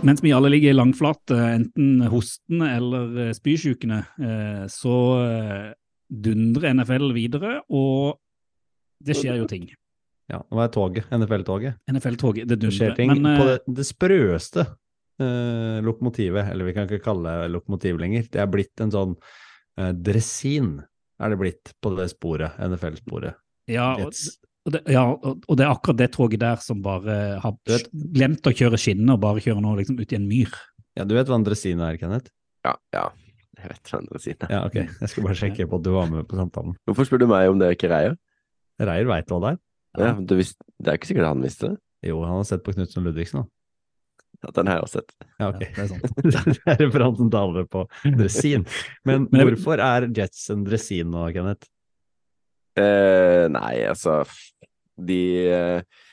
Mens 0.02 0.22
vi 0.22 0.32
alle 0.32 0.50
ligger 0.52 0.76
langflate, 0.76 1.34
enten 1.34 2.04
hostende 2.10 2.68
eller 2.70 3.32
spysjukene, 3.34 3.34
spysjukende, 3.34 3.98
eh, 4.22 4.64
så 4.70 4.94
eh, 5.24 5.68
dundrer 6.08 6.76
NFL 6.76 7.10
videre, 7.16 7.56
og 7.68 8.20
det 9.02 9.16
skjer 9.18 9.40
jo 9.40 9.48
ting. 9.50 9.66
Ja, 10.28 10.42
nå 10.44 10.60
er 10.62 10.70
toget, 10.72 11.08
NFL-toget. 11.10 11.80
NFL-toget, 11.90 12.48
det 12.48 12.60
Det 12.60 12.70
skjer 12.74 12.94
ting 12.96 13.10
Men 13.16 13.26
på 13.40 13.46
eh, 13.46 13.50
det, 13.54 13.76
det 13.80 13.86
sprøeste 13.88 14.64
eh, 14.64 15.78
lokomotivet, 15.84 16.52
eller 16.52 16.68
vi 16.68 16.76
kan 16.76 16.86
ikke 16.86 17.04
kalle 17.04 17.34
det 17.42 17.52
lokomotiv 17.56 17.98
lenger. 17.98 18.28
Det 18.30 18.42
er 18.42 18.50
blitt 18.52 18.84
en 18.84 18.94
sånn 18.94 19.16
eh, 19.80 19.90
dresin, 19.96 20.76
er 21.18 21.34
det 21.34 21.40
blitt 21.40 21.72
på 21.82 21.94
det 21.98 22.10
sporet, 22.14 22.60
NFL-sporet. 22.60 23.40
ja, 23.66 23.96
og. 23.98 24.14
Og 24.68 24.74
det, 24.76 24.82
ja, 24.92 25.02
og, 25.08 25.40
og 25.48 25.56
det 25.58 25.64
er 25.64 25.70
akkurat 25.72 25.98
det 26.02 26.10
toget 26.14 26.42
der 26.42 26.60
som 26.62 26.82
bare 26.84 27.14
har 27.42 27.54
vet- 27.68 27.88
glemt 28.14 28.46
å 28.46 28.52
kjøre 28.52 28.78
skinner 28.80 29.16
og 29.16 29.22
bare 29.24 29.40
kjører 29.44 29.64
nå 29.64 29.72
liksom 29.80 29.98
ut 30.00 30.12
i 30.12 30.18
en 30.20 30.28
myr. 30.28 30.52
Ja, 30.98 31.06
du 31.08 31.14
vet 31.16 31.30
hva 31.30 31.38
en 31.40 31.46
dresin 31.46 31.80
er, 31.84 31.96
Kenneth? 32.00 32.28
Ja, 32.66 32.74
ja. 32.94 33.06
Jeg 33.58 33.72
vet 33.72 33.90
hva 33.90 33.98
Andresina 33.98 34.46
er. 34.46 34.52
Ja, 34.54 34.58
ok. 34.68 34.76
Jeg 35.02 35.10
skal 35.10 35.24
bare 35.26 35.34
sjekke 35.40 35.64
på 35.70 35.78
at 35.80 35.86
du 35.86 35.90
var 35.96 36.10
med 36.12 36.26
på 36.30 36.36
samtalen. 36.38 36.76
Hvorfor 36.86 37.08
spør 37.08 37.24
du 37.24 37.28
meg 37.30 37.48
om 37.50 37.58
det 37.58 37.66
er 37.72 37.74
ikke 37.74 37.88
reier? 37.90 38.12
Reier 38.78 39.08
veit 39.10 39.30
hva 39.32 39.38
det 39.42 39.48
er. 39.56 39.60
Ja, 39.98 40.10
du 40.22 40.34
visst, 40.38 40.60
det 40.78 40.92
er 40.92 40.98
ikke 41.00 41.08
sikkert 41.10 41.26
han 41.32 41.42
visste 41.42 41.72
det. 41.72 41.78
Jo, 42.06 42.20
han 42.22 42.36
har 42.38 42.46
sett 42.46 42.62
på 42.62 42.70
Knutsen 42.76 43.02
Ludvigsen, 43.02 43.40
da. 43.42 43.50
Ja, 44.44 44.52
den 44.54 44.68
har 44.70 44.76
jeg 44.78 44.84
også 44.86 45.00
sett. 45.00 45.16
Ja, 45.40 45.48
ok. 45.48 45.64
Ja, 45.64 45.72
det 45.74 45.82
er 45.82 45.88
sant. 45.90 46.20
det 46.54 46.70
er 46.70 46.78
referansen 46.84 47.32
til 47.34 47.40
alle 47.40 47.64
på 47.72 47.82
dresin. 48.20 48.68
Men, 49.08 49.26
Men 49.34 49.48
hvorfor 49.48 49.82
er 49.82 50.06
Jets 50.14 50.44
en 50.54 50.62
dresin 50.68 51.10
nå, 51.10 51.24
Kenneth? 51.34 51.66
Eh, 52.78 53.48
nei, 53.50 53.72
altså 53.90 54.20
De 54.98 55.22
eh, 55.46 56.04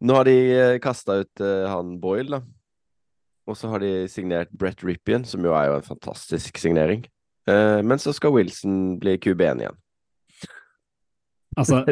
Nå 0.00 0.14
har 0.16 0.24
de 0.24 0.34
eh, 0.54 0.78
kasta 0.80 1.18
ut 1.20 1.42
eh, 1.44 1.66
han 1.68 1.98
Boyle, 2.00 2.38
da. 2.38 2.40
Og 3.50 3.56
så 3.58 3.68
har 3.68 3.82
de 3.82 4.06
signert 4.08 4.52
Brett 4.56 4.80
Rippian, 4.86 5.26
som 5.28 5.44
jo 5.44 5.52
er 5.52 5.68
jo 5.68 5.74
en 5.76 5.84
fantastisk 5.84 6.56
signering. 6.62 7.02
Eh, 7.50 7.80
men 7.84 8.00
så 8.00 8.14
skal 8.16 8.32
Wilson 8.32 8.96
bli 9.02 9.18
QB1 9.20 9.64
igjen. 9.64 9.80
Altså, 11.58 11.82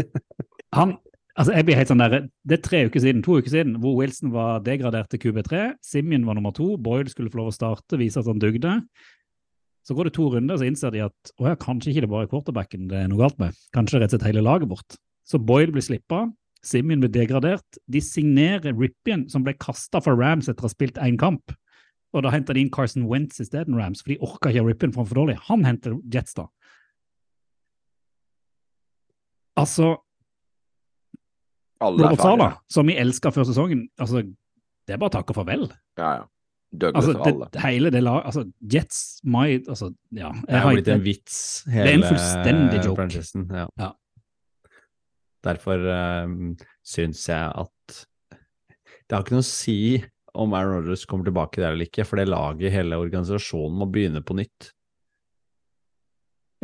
han 0.78 0.96
Altså, 1.34 1.50
jeg 1.56 1.66
blir 1.66 1.74
helt 1.74 1.90
sånn 1.90 1.98
der, 1.98 2.28
Det 2.46 2.54
er 2.54 2.60
tre 2.62 2.80
uker 2.86 3.02
siden, 3.02 3.22
to 3.26 3.40
uker 3.40 3.50
siden 3.50 3.72
hvor 3.82 3.96
Wilson 3.98 4.30
var 4.30 4.60
degradert 4.62 5.08
til 5.10 5.18
QB3. 5.18 5.64
Simeon 5.82 6.28
var 6.28 6.38
nummer 6.38 6.54
to. 6.54 6.76
Boyle 6.78 7.10
skulle 7.10 7.32
få 7.32 7.40
lov 7.40 7.50
å 7.50 7.54
starte, 7.56 7.98
vise 7.98 8.20
at 8.20 8.28
han 8.30 8.38
dugde. 8.38 8.76
Så 9.84 9.96
går 9.98 10.08
det 10.08 10.14
to 10.14 10.28
runder, 10.30 10.60
så 10.60 10.68
innser 10.68 10.94
de 10.94 11.02
at 11.08 11.32
å 11.42 11.50
ja, 11.50 11.56
kanskje 11.58 11.90
ikke 11.90 12.04
det 12.04 12.10
bare 12.12 12.28
er 12.28 12.30
quarterbacken 12.30 12.86
det 12.88 13.00
er 13.02 13.10
noe 13.10 13.18
galt 13.18 13.42
med. 13.42 13.58
Kanskje 13.74 13.98
rett 13.98 14.14
og 14.14 14.14
slett 14.14 14.28
hele 14.30 14.44
laget 14.46 14.70
bort. 14.70 14.96
Så 15.24 15.40
Boyle 15.40 15.72
blir 15.72 15.84
slippa. 15.84 16.26
Simeon 16.64 17.00
blir 17.02 17.12
degradert. 17.12 17.78
De 17.90 18.00
signerer 18.00 18.72
Rippian, 18.76 19.26
som 19.28 19.44
ble 19.44 19.52
kasta 19.60 20.00
for 20.04 20.16
Rams 20.20 20.48
etter 20.48 20.64
å 20.64 20.68
ha 20.68 20.72
spilt 20.72 21.00
én 21.00 21.18
kamp. 21.20 21.52
Og 22.14 22.22
da 22.22 22.30
henter 22.30 22.54
de 22.54 22.62
inn 22.62 22.70
Carson 22.72 23.08
Wentz 23.10 23.40
isteden 23.42 23.74
Rams, 23.76 24.00
for 24.04 24.12
de 24.14 24.18
orka 24.22 24.48
ikke 24.52 24.62
Rippien 24.62 24.68
Rippian 24.70 24.92
for 24.94 25.02
han 25.02 25.10
for 25.10 25.20
dårlig. 25.22 25.36
Han 25.48 25.64
henter 25.66 25.96
Jets, 26.14 26.36
da. 26.38 26.46
Altså, 29.60 29.96
Alle 31.84 32.04
er 32.04 32.08
Robert 32.10 32.22
Sala, 32.22 32.44
ferdige. 32.48 32.60
som 32.74 32.86
vi 32.90 32.96
elska 32.98 33.30
før 33.34 33.46
sesongen, 33.48 33.82
altså, 33.98 34.22
det 34.86 34.94
er 34.96 35.02
bare 35.02 35.14
takk 35.14 35.30
og 35.30 35.36
farvel. 35.42 35.66
Ja, 35.98 36.12
ja. 36.20 36.24
Douglas 36.74 37.04
Altså, 37.04 37.12
og 37.20 37.26
alle. 37.28 37.46
det, 37.54 37.60
hele 37.62 37.90
det 37.94 38.00
laget 38.02 38.24
altså, 38.26 38.42
Jets, 38.72 39.20
my, 39.22 39.44
altså, 39.68 39.92
ja. 40.10 40.32
Det 40.34 40.56
er 40.56 40.58
har 40.64 40.72
jo 40.72 40.78
blitt 40.80 40.88
en 40.90 41.04
vits, 41.04 41.36
er 41.68 41.84
en 41.84 41.86
hele 41.86 42.08
fullstendig 42.08 42.80
joke. 42.84 42.96
franchisen. 42.98 43.44
Ja. 43.54 43.66
Ja. 43.78 43.90
Derfor 45.44 45.84
uh, 45.84 46.34
syns 46.84 47.26
jeg 47.28 47.52
at 47.64 47.98
det 49.04 49.12
har 49.12 49.24
ikke 49.24 49.36
noe 49.36 49.44
å 49.44 49.46
si 49.46 49.78
om 50.34 50.54
Aaron 50.56 50.80
Rodgers 50.80 51.04
kommer 51.06 51.28
tilbake 51.28 51.60
der 51.60 51.74
eller 51.74 51.86
ikke, 51.86 52.06
for 52.08 52.18
det 52.18 52.30
laget, 52.30 52.72
hele 52.74 52.96
organisasjonen, 52.98 53.76
må 53.78 53.86
begynne 53.92 54.22
på 54.24 54.34
nytt. 54.38 54.70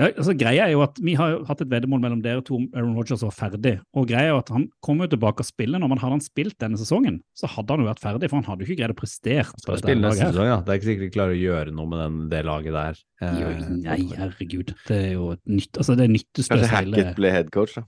ja, 0.01 0.09
altså, 0.09 0.33
greia 0.35 0.65
er 0.65 0.73
jo 0.73 0.81
at 0.83 0.97
vi 1.05 1.13
har 1.19 1.35
jo 1.35 1.43
hatt 1.47 1.61
et 1.61 1.71
veddemål 1.71 2.01
mellom 2.03 2.23
dere 2.25 2.41
to 2.43 2.57
om 2.57 2.65
Aaron 2.73 2.97
Rodgers 2.97 3.23
var 3.27 3.35
ferdig, 3.37 3.75
og 3.95 4.09
greia 4.09 4.31
er 4.31 4.33
jo 4.33 4.41
at 4.41 4.51
han 4.57 4.65
kommer 4.83 5.07
jo 5.07 5.13
tilbake 5.13 5.45
og 5.45 5.49
spiller. 5.51 5.83
Når 5.83 5.93
man 5.93 6.01
hadde 6.03 6.17
han 6.17 6.25
spilt 6.25 6.57
denne 6.65 6.81
sesongen, 6.81 7.21
så 7.37 7.51
hadde 7.53 7.77
han 7.77 7.85
jo 7.85 7.91
vært 7.91 8.03
ferdig, 8.03 8.33
for 8.33 8.41
han 8.41 8.49
hadde 8.49 8.65
jo 8.65 8.71
ikke 8.71 8.81
greid 8.81 8.97
å 8.97 8.99
prestere. 9.03 9.45
på 9.53 9.63
Skal 9.63 9.77
dette 9.77 9.85
spille 9.85 10.01
laget 10.01 10.17
neste 10.17 10.25
her. 10.25 10.35
sesong, 10.35 10.51
ja. 10.51 10.59
Det 10.65 10.73
er 10.73 10.81
ikke 10.81 10.89
sikkert 10.89 11.05
de 11.07 11.13
klarer 11.19 11.37
å 11.37 11.41
gjøre 11.45 11.77
noe 11.77 11.93
med 11.93 12.03
den, 12.07 12.19
det 12.33 12.43
laget 12.49 12.79
der. 12.81 13.05
Jo, 13.21 13.53
Eh, 13.53 13.71
Nei, 13.85 14.01
herregud. 14.17 14.75
Det 14.89 14.97
er 14.97 15.11
jo 15.13 15.27
et 15.37 15.43
nytt 15.45 15.77
Altså, 15.77 15.93
det 16.01 16.07
er 16.07 16.13
nytteløst 16.17 16.49
Kanskje 16.55 16.71
hele 16.73 16.97
Hackett 16.97 17.19
ble 17.21 17.33
headcoach, 17.37 17.75
da. 17.77 17.83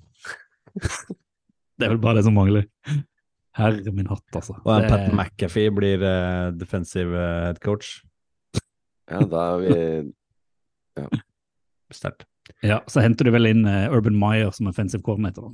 Det 0.77 1.87
er 1.87 1.93
vel 1.95 2.01
bare 2.03 2.21
det 2.21 2.25
som 2.27 2.35
mangler. 2.37 2.67
Herre 3.59 3.93
min 3.93 4.07
hatt, 4.09 4.25
altså. 4.39 4.55
Og 4.65 4.81
Det- 4.83 4.89
Pat 4.93 5.13
McAfee 5.13 5.73
blir 5.75 6.01
uh, 6.03 6.51
defensive 6.57 7.13
eh, 7.13 7.47
head 7.51 7.61
coach. 7.61 7.99
Ja, 9.11 9.21
da 9.29 9.43
er 9.55 9.59
vi 9.61 10.13
Ja. 11.03 11.09
Sterkt. 11.93 12.25
Ja, 12.65 12.81
så 12.89 13.03
henter 13.05 13.25
du 13.29 13.31
vel 13.35 13.47
inn 13.51 13.67
uh, 13.67 13.91
Urban 13.93 14.17
Meyer 14.19 14.51
som 14.57 14.67
offensive 14.71 15.03
coordinator. 15.05 15.51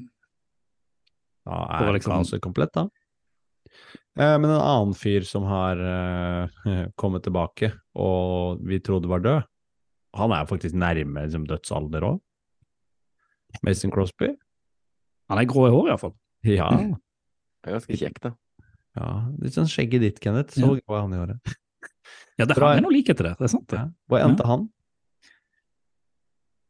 Da 1.47 1.65
er 1.81 1.93
liksom- 1.97 2.13
kaoset 2.19 2.41
komplett, 2.45 2.73
da. 2.77 2.87
Eh, 4.19 4.37
men 4.39 4.51
en 4.51 4.61
annen 4.61 4.95
fyr 4.99 5.25
som 5.27 5.45
har 5.49 5.79
uh, 5.79 6.87
kommet 7.01 7.23
tilbake, 7.27 7.73
og 7.97 8.61
vi 8.67 8.79
trodde 8.81 9.09
var 9.11 9.21
død, 9.25 9.43
han 10.19 10.33
er 10.33 10.47
faktisk 10.49 10.75
nærme 10.75 11.25
liksom, 11.27 11.47
dødsalder 11.47 12.03
òg. 12.13 12.21
Mason 13.65 13.91
Crosby? 13.91 14.35
Han 15.29 15.39
er 15.43 15.45
grå 15.51 15.67
i 15.69 15.73
håret, 15.75 15.91
iallfall. 15.93 16.15
Ja. 16.49 16.69
Det 16.73 17.69
er 17.73 17.75
ganske 17.79 17.97
kjekt, 18.01 18.21
da. 18.25 18.31
ja. 18.97 19.09
Litt 19.43 19.53
sånn 19.59 19.69
skjegget 19.69 20.01
ditt, 20.05 20.21
Kenneth. 20.25 20.55
Så 20.57 20.77
Ja. 20.79 20.97
er 20.97 21.01
han 21.03 21.13
i 21.13 21.21
håret. 21.21 21.55
Ja, 22.39 22.45
det 22.47 22.57
har 22.57 22.75
jeg 22.77 22.83
noe 22.85 22.93
likhet 22.95 23.17
til 23.19 23.27
det. 23.27 23.35
Det 23.39 23.45
er 23.49 23.53
sant, 23.53 23.67
det. 23.69 23.79
Ja. 23.81 23.89
Hvor 24.09 24.23
endte 24.25 24.47
han? 24.47 24.69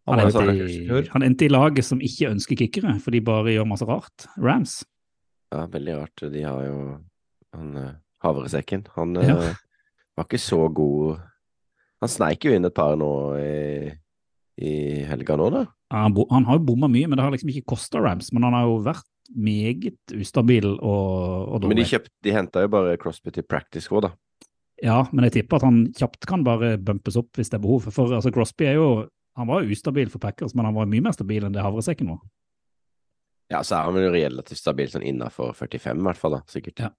Han, 0.08 0.18
han, 0.18 0.30
endte 0.32 0.64
i 0.64 0.76
i, 0.88 1.08
han 1.12 1.22
endte 1.26 1.44
i 1.44 1.50
laget 1.52 1.84
som 1.84 2.00
ikke 2.00 2.30
ønsker 2.32 2.56
kickere, 2.56 2.94
for 3.04 3.12
de 3.12 3.20
bare 3.20 3.52
gjør 3.52 3.66
masse 3.68 3.84
rart. 3.88 4.24
Rams. 4.40 4.78
Ja, 5.52 5.66
veldig 5.68 5.96
rart. 5.98 6.22
De 6.32 6.42
har 6.46 6.62
jo 6.64 6.78
han 7.54 7.76
eh, 7.76 7.90
havresekken. 8.24 8.86
Han 8.96 9.14
Ja. 9.20 9.36
eh, 9.50 9.54
var 10.16 10.24
ikke 10.24 10.40
så 10.40 10.64
god 10.74 11.20
Han 12.00 12.08
sneik 12.08 12.44
jo 12.46 12.52
inn 12.54 12.64
et 12.64 12.74
par 12.74 12.94
nå 12.96 13.08
i, 13.42 13.90
i 14.58 15.04
helga 15.08 15.36
nå, 15.38 15.50
da. 15.54 15.64
Han, 15.94 16.16
han 16.30 16.48
har 16.48 16.58
jo 16.58 16.66
bomma 16.68 16.88
mye, 16.90 17.08
men 17.08 17.18
det 17.18 17.24
har 17.24 17.34
liksom 17.34 17.52
ikke 17.52 17.70
kosta 17.74 18.02
Rams. 18.02 18.32
Men 18.34 18.46
han 18.48 18.56
har 18.56 18.66
jo 18.66 18.80
vært 18.86 19.06
meget 19.36 20.14
ustabil 20.16 20.66
og, 20.72 21.12
og 21.52 21.66
Men 21.66 21.76
de, 21.76 21.82
dårlig. 21.82 21.90
kjøpt, 21.92 22.10
de 22.24 22.34
henta 22.34 22.64
jo 22.64 22.72
bare 22.72 22.96
Crosby 23.00 23.34
til 23.34 23.46
practice 23.46 23.92
òg, 23.92 24.08
da. 24.08 24.12
Ja, 24.82 25.02
men 25.10 25.26
jeg 25.26 25.40
tipper 25.40 25.58
at 25.58 25.66
han 25.66 25.78
kjapt 25.96 26.26
kan 26.30 26.44
bare 26.46 26.76
bumpes 26.78 27.16
opp 27.18 27.38
hvis 27.38 27.50
det 27.50 27.58
er 27.58 27.64
behov. 27.64 27.88
For 27.90 28.14
altså, 28.18 28.32
Crosby 28.34 28.68
er 28.70 28.78
jo 28.78 28.90
han 29.38 29.46
var 29.46 29.62
jo 29.62 29.70
ustabil 29.70 30.10
for 30.10 30.18
Packers, 30.18 30.54
men 30.58 30.66
han 30.66 30.74
var 30.74 30.88
mye 30.90 31.02
mer 31.04 31.14
stabil 31.14 31.44
enn 31.46 31.54
det 31.54 31.62
havresekken 31.62 32.08
var. 32.10 32.22
Ja, 33.52 33.60
så 33.64 33.78
er 33.78 33.86
han 33.86 33.98
jo 34.02 34.08
relativt 34.12 34.58
stabil 34.58 34.90
sånn 34.90 35.06
innafor 35.06 35.52
45, 35.56 36.00
i 36.02 36.06
hvert 36.08 36.20
fall, 36.20 36.34
da. 36.36 36.40
Sikkert. 36.50 36.82
Ja. 36.82 36.90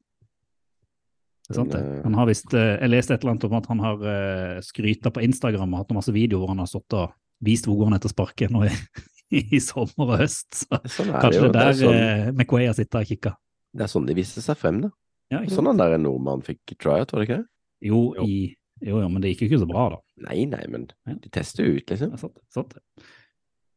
Det 1.50 1.51
er 1.54 1.58
sant 1.60 1.74
det. 1.74 1.82
Eh, 1.82 2.04
Han 2.06 2.16
har 2.16 2.30
visst, 2.30 2.54
eh, 2.54 2.78
jeg 2.80 2.94
leste 2.94 3.13
et 3.13 3.25
eller 3.25 3.36
annet 3.36 3.48
om 3.50 3.58
at 3.60 3.68
han 3.70 3.84
har 3.84 4.06
uh, 4.06 4.62
skryta 4.63 5.12
på 5.12 5.24
Instagram 5.25 5.74
og 5.74 5.82
hatt 5.82 5.92
noen 5.92 6.00
masse 6.00 6.13
videoer 6.16 6.46
hvor 6.46 6.54
han 6.54 6.63
har 6.63 6.70
stått 6.72 6.96
og 6.96 7.12
vist 7.46 7.65
hvor 7.69 7.77
god 7.79 7.89
han 7.91 7.98
er 8.00 8.03
til 8.03 8.12
å 8.12 8.15
sparke 8.15 8.50
nå 8.51 8.63
i, 8.67 8.72
i 9.55 9.60
sommer 9.63 10.05
og 10.08 10.15
høst. 10.24 10.48
Så 10.63 10.79
Sånn 10.98 11.12
er 11.13 11.22
kanskje 11.24 11.41
det 11.41 11.48
jo. 11.48 11.51
det 11.51 11.53
Det 11.53 11.62
er 11.62 11.69
er 11.69 11.74
der 11.74 11.79
sånn, 11.81 12.00
eh, 12.00 12.31
McWay 12.36 12.67
har 12.69 12.77
sittet 12.77 13.00
og 13.01 13.10
kikka. 13.12 13.36
det 13.77 13.86
er 13.86 13.91
sånn 13.93 14.08
de 14.10 14.15
viste 14.17 14.41
seg 14.46 14.58
frem, 14.60 14.81
da. 14.88 14.89
Ja? 15.31 15.43
Sånn 15.53 15.69
han 15.69 15.77
der 15.77 15.98
nordmannen 16.01 16.41
fikk 16.46 16.75
tryout, 16.81 17.12
var 17.13 17.22
det 17.22 17.27
ikke 17.29 17.41
det? 17.43 17.48
Jo, 17.91 18.00
Jo. 18.17 18.24
i, 18.25 18.39
jo, 18.81 18.98
jo, 19.03 19.10
men 19.12 19.22
det 19.22 19.34
gikk 19.36 19.43
jo 19.46 19.50
ikke 19.51 19.62
så 19.62 19.69
bra, 19.69 19.84
da. 19.93 20.00
Nei, 20.29 20.39
nei, 20.50 20.63
men 20.72 20.88
de 20.89 21.29
tester 21.31 21.67
jo 21.67 21.77
ut, 21.77 21.86
liksom. 21.93 22.12
Det 22.15 22.19
sant, 22.24 22.39
sant. 22.51 22.74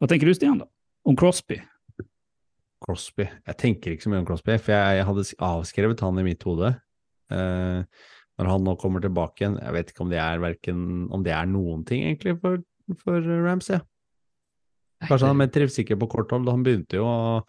Hva 0.01 0.09
tenker 0.11 0.27
du, 0.27 0.35
Stian, 0.35 0.59
da? 0.63 0.67
Om 1.07 1.19
Crosby? 1.19 1.61
Crosby. 2.83 3.29
Jeg 3.47 3.59
tenker 3.61 3.93
ikke 3.95 4.07
så 4.07 4.11
mye 4.11 4.23
om 4.25 4.27
Crosby, 4.27 4.57
for 4.59 4.75
jeg, 4.75 4.97
jeg 4.99 5.07
hadde 5.07 5.25
avskrevet 5.47 6.03
han 6.03 6.19
i 6.19 6.25
mitt 6.27 6.43
hode. 6.49 6.73
Eh, 7.31 7.85
når 8.41 8.49
han 8.51 8.65
nå 8.67 8.75
kommer 8.81 9.03
tilbake 9.05 9.45
igjen, 9.45 9.59
jeg 9.63 9.77
vet 9.77 9.93
ikke 9.93 10.03
om 10.07 10.11
det 10.11 10.19
er 10.19 10.43
verken, 10.43 10.81
om 11.15 11.23
det 11.23 11.35
er 11.37 11.47
noen 11.51 11.85
ting 11.87 12.03
egentlig 12.09 12.35
for, 12.43 12.59
for 13.03 13.21
Rams, 13.21 13.69
ja. 13.73 13.81
Kanskje 15.03 15.27
han 15.27 15.35
er 15.37 15.41
mer 15.47 15.51
treffsikker 15.51 15.99
på 15.99 16.09
kort 16.13 16.31
hold. 16.31 16.49
Han 16.49 16.63
begynte 16.67 16.99
jo 17.01 17.05
å 17.09 17.43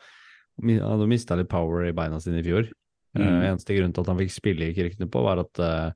Han 0.61 1.09
mista 1.09 1.33
litt 1.35 1.49
power 1.49 1.87
i 1.87 1.91
beina 1.97 2.19
sine 2.21 2.39
i 2.39 2.43
fjor. 2.45 2.67
Eh, 3.15 3.21
Mm. 3.21 3.41
eneste 3.57 3.75
grunn 3.77 3.93
til 3.93 4.01
at 4.01 4.07
han 4.07 4.17
fikk 4.17 4.31
spille, 4.33 4.67
i 4.69 4.73
ryktene 4.73 5.09
på, 5.09 5.21
var 5.23 5.39
at 5.41 5.59
eh, 5.59 5.91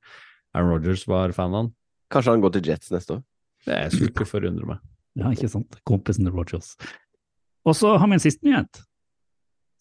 Aaron 0.54 0.70
Rodgers 0.70 1.04
var 1.06 1.30
fan 1.32 1.50
av 1.54 1.62
han. 1.64 1.72
Kanskje 2.10 2.30
han 2.32 2.40
går 2.42 2.52
til 2.52 2.62
Jets 2.62 2.90
neste 2.90 3.16
år. 3.18 3.22
Det 3.66 3.92
skulle 3.92 4.10
ikke 4.12 4.26
forundre 4.26 4.66
meg. 4.66 4.78
Ja, 5.18 5.30
ikke 5.34 5.48
sant. 5.50 5.74
Kompisen 5.84 6.24
til 6.26 6.32
Rogers. 6.32 6.76
Og 7.66 7.74
så 7.74 7.96
har 7.98 8.06
vi 8.06 8.14
en 8.14 8.20
siste 8.22 8.42
nyhet 8.46 8.82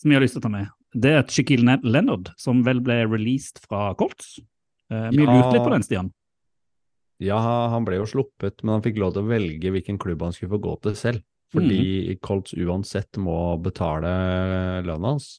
som 0.01 0.09
jeg 0.11 0.17
har 0.17 0.23
lyst 0.25 0.33
til 0.33 0.41
å 0.41 0.45
ta 0.47 0.49
med. 0.49 0.69
Det 0.97 1.11
er 1.11 1.19
at 1.19 1.29
Shikil 1.29 1.61
Leonard, 1.83 2.31
som 2.37 2.63
vel 2.65 2.79
ble 2.81 3.03
released 3.05 3.59
fra 3.67 3.93
Colts. 3.99 4.39
Eh, 4.89 5.09
vi 5.11 5.25
Ja. 5.25 5.29
lurte 5.29 5.53
litt 5.53 5.61
på 5.67 5.69
den, 5.73 5.83
Stian. 5.83 6.09
Ja, 7.23 7.39
han 7.73 7.85
ble 7.87 7.97
jo 7.97 8.05
sluppet, 8.05 8.61
men 8.63 8.75
han 8.77 8.83
fikk 8.85 8.99
lov 9.01 9.13
til 9.15 9.23
å 9.25 9.29
velge 9.31 9.71
hvilken 9.73 9.97
klubb 10.01 10.21
han 10.21 10.35
skulle 10.35 10.53
få 10.55 10.61
gå 10.61 10.75
til 10.85 10.95
selv. 10.99 11.23
Fordi 11.53 12.17
Colts 12.21 12.53
uansett 12.59 13.17
må 13.23 13.55
betale 13.63 14.09
lønna 14.85 15.13
hans. 15.15 15.37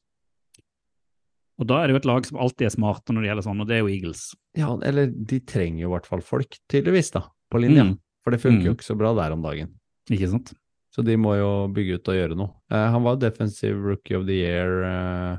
Og 1.58 1.66
da 1.68 1.80
er 1.82 1.88
det 1.90 1.96
jo 1.96 2.00
et 2.00 2.08
lag 2.08 2.26
som 2.26 2.38
alltid 2.40 2.68
er 2.68 2.74
smarte 2.74 3.12
når 3.12 3.24
det 3.24 3.30
gjelder 3.32 3.46
sånn, 3.48 3.60
og 3.62 3.68
det 3.68 3.76
er 3.76 3.82
jo 3.82 3.90
Eagles. 3.92 4.22
Ja, 4.56 4.70
eller 4.88 5.10
de 5.10 5.40
trenger 5.42 5.82
jo 5.84 5.90
i 5.90 5.94
hvert 5.96 6.06
fall 6.08 6.22
folk, 6.24 6.56
tydeligvis, 6.70 7.10
da, 7.16 7.24
på 7.50 7.60
linja. 7.62 7.84
Mm. 7.90 7.96
For 8.24 8.34
det 8.34 8.40
funker 8.42 8.62
Mm. 8.62 8.68
jo 8.70 8.74
ikke 8.76 8.88
så 8.88 8.96
bra 8.98 9.12
der 9.18 9.34
om 9.34 9.42
dagen. 9.42 9.74
Ikke 10.10 10.30
sant? 10.30 10.54
Så 10.94 11.04
de 11.04 11.16
må 11.20 11.34
jo 11.36 11.50
bygge 11.74 11.98
ut 11.98 12.08
og 12.08 12.14
gjøre 12.18 12.36
noe. 12.38 12.54
Eh, 12.70 12.86
han 12.94 13.02
var 13.04 13.16
defensive 13.20 13.76
rookie 13.76 14.16
of 14.16 14.24
the 14.26 14.38
year, 14.38 14.82
eh, 14.82 15.38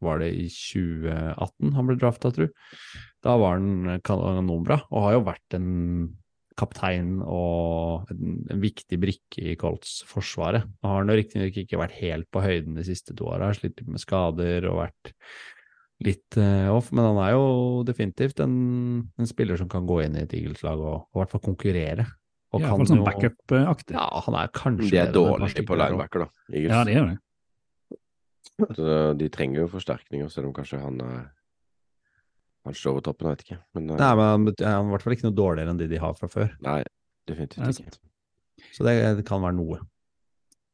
var 0.00 0.18
det 0.20 0.30
i 0.36 0.46
2018 0.48 1.72
han 1.74 1.86
ble 1.88 1.96
drafta, 1.98 2.30
tru. 2.32 2.46
Da 3.24 3.34
var 3.40 3.58
han 3.58 4.00
kanonbra, 4.06 4.82
og 4.92 5.06
har 5.06 5.16
jo 5.16 5.26
vært 5.26 5.58
en 5.58 5.68
kaptein 6.58 7.18
og 7.22 8.08
en, 8.12 8.40
en 8.50 8.62
viktig 8.62 8.98
brikke 9.00 9.44
i 9.52 9.56
Colts 9.58 10.00
forsvaret. 10.08 10.66
Nå 10.66 10.90
har 10.90 11.02
han 11.02 11.12
jo 11.12 11.18
riktignok 11.18 11.60
ikke 11.62 11.80
vært 11.80 11.98
helt 12.00 12.28
på 12.34 12.42
høyden 12.42 12.78
de 12.78 12.86
siste 12.86 13.14
to 13.18 13.28
åra, 13.30 13.52
slitt 13.54 13.78
litt 13.78 13.92
med 13.92 14.02
skader 14.02 14.66
og 14.70 14.80
vært 14.82 15.12
litt 16.06 16.38
uh, 16.38 16.70
off, 16.70 16.92
men 16.94 17.08
han 17.08 17.20
er 17.24 17.32
jo 17.34 17.46
definitivt 17.86 18.42
en, 18.44 18.56
en 19.18 19.30
spiller 19.30 19.58
som 19.58 19.70
kan 19.70 19.86
gå 19.86 20.00
inn 20.04 20.18
i 20.18 20.22
et 20.22 20.34
Eagles-lag 20.38 20.78
og, 20.78 21.08
og 21.08 21.16
i 21.16 21.22
hvert 21.22 21.32
fall 21.34 21.46
konkurrere. 21.48 22.06
Og 22.54 22.62
hvert 22.62 22.78
kan 22.80 22.88
sånn 22.88 23.04
backup-aktig. 23.04 23.96
ja, 23.98 24.06
han 24.24 24.36
er 24.40 24.52
kanskje 24.56 24.92
De 24.94 25.00
er 25.02 25.10
dårlige 25.12 25.64
på 25.68 25.76
linebacker, 25.76 26.24
da. 26.24 26.46
Eagles. 26.52 26.70
Ja, 26.72 26.84
det 26.86 26.94
er 26.96 27.10
det. 27.10 27.18
Så 28.78 28.94
de 29.18 29.28
trenger 29.30 29.64
jo 29.64 29.72
forsterkninger, 29.74 30.30
selv 30.32 30.48
om 30.48 30.54
kanskje 30.56 30.80
han 30.80 31.02
er 31.04 31.26
Han 32.66 32.74
står 32.74 32.90
over 32.96 33.00
toppen, 33.06 33.28
jeg 33.28 33.36
vet 33.36 33.44
ikke. 33.46 33.58
Men 33.74 33.90
eh, 33.90 34.00
Nei, 34.02 34.10
men 34.18 34.54
han 34.60 34.66
er 34.66 34.88
i 34.88 34.92
hvert 34.92 35.02
fall 35.06 35.12
ikke 35.16 35.28
noe 35.28 35.38
dårligere 35.38 35.70
enn 35.72 35.78
de 35.80 35.86
de 35.88 36.00
har 36.02 36.14
fra 36.18 36.28
før. 36.28 36.50
nei, 36.64 36.82
definitivt 37.28 37.80
ikke. 37.84 37.98
Så 38.74 38.84
det, 38.84 38.96
det 39.20 39.24
kan 39.28 39.40
være 39.44 39.56
noe. 39.56 39.78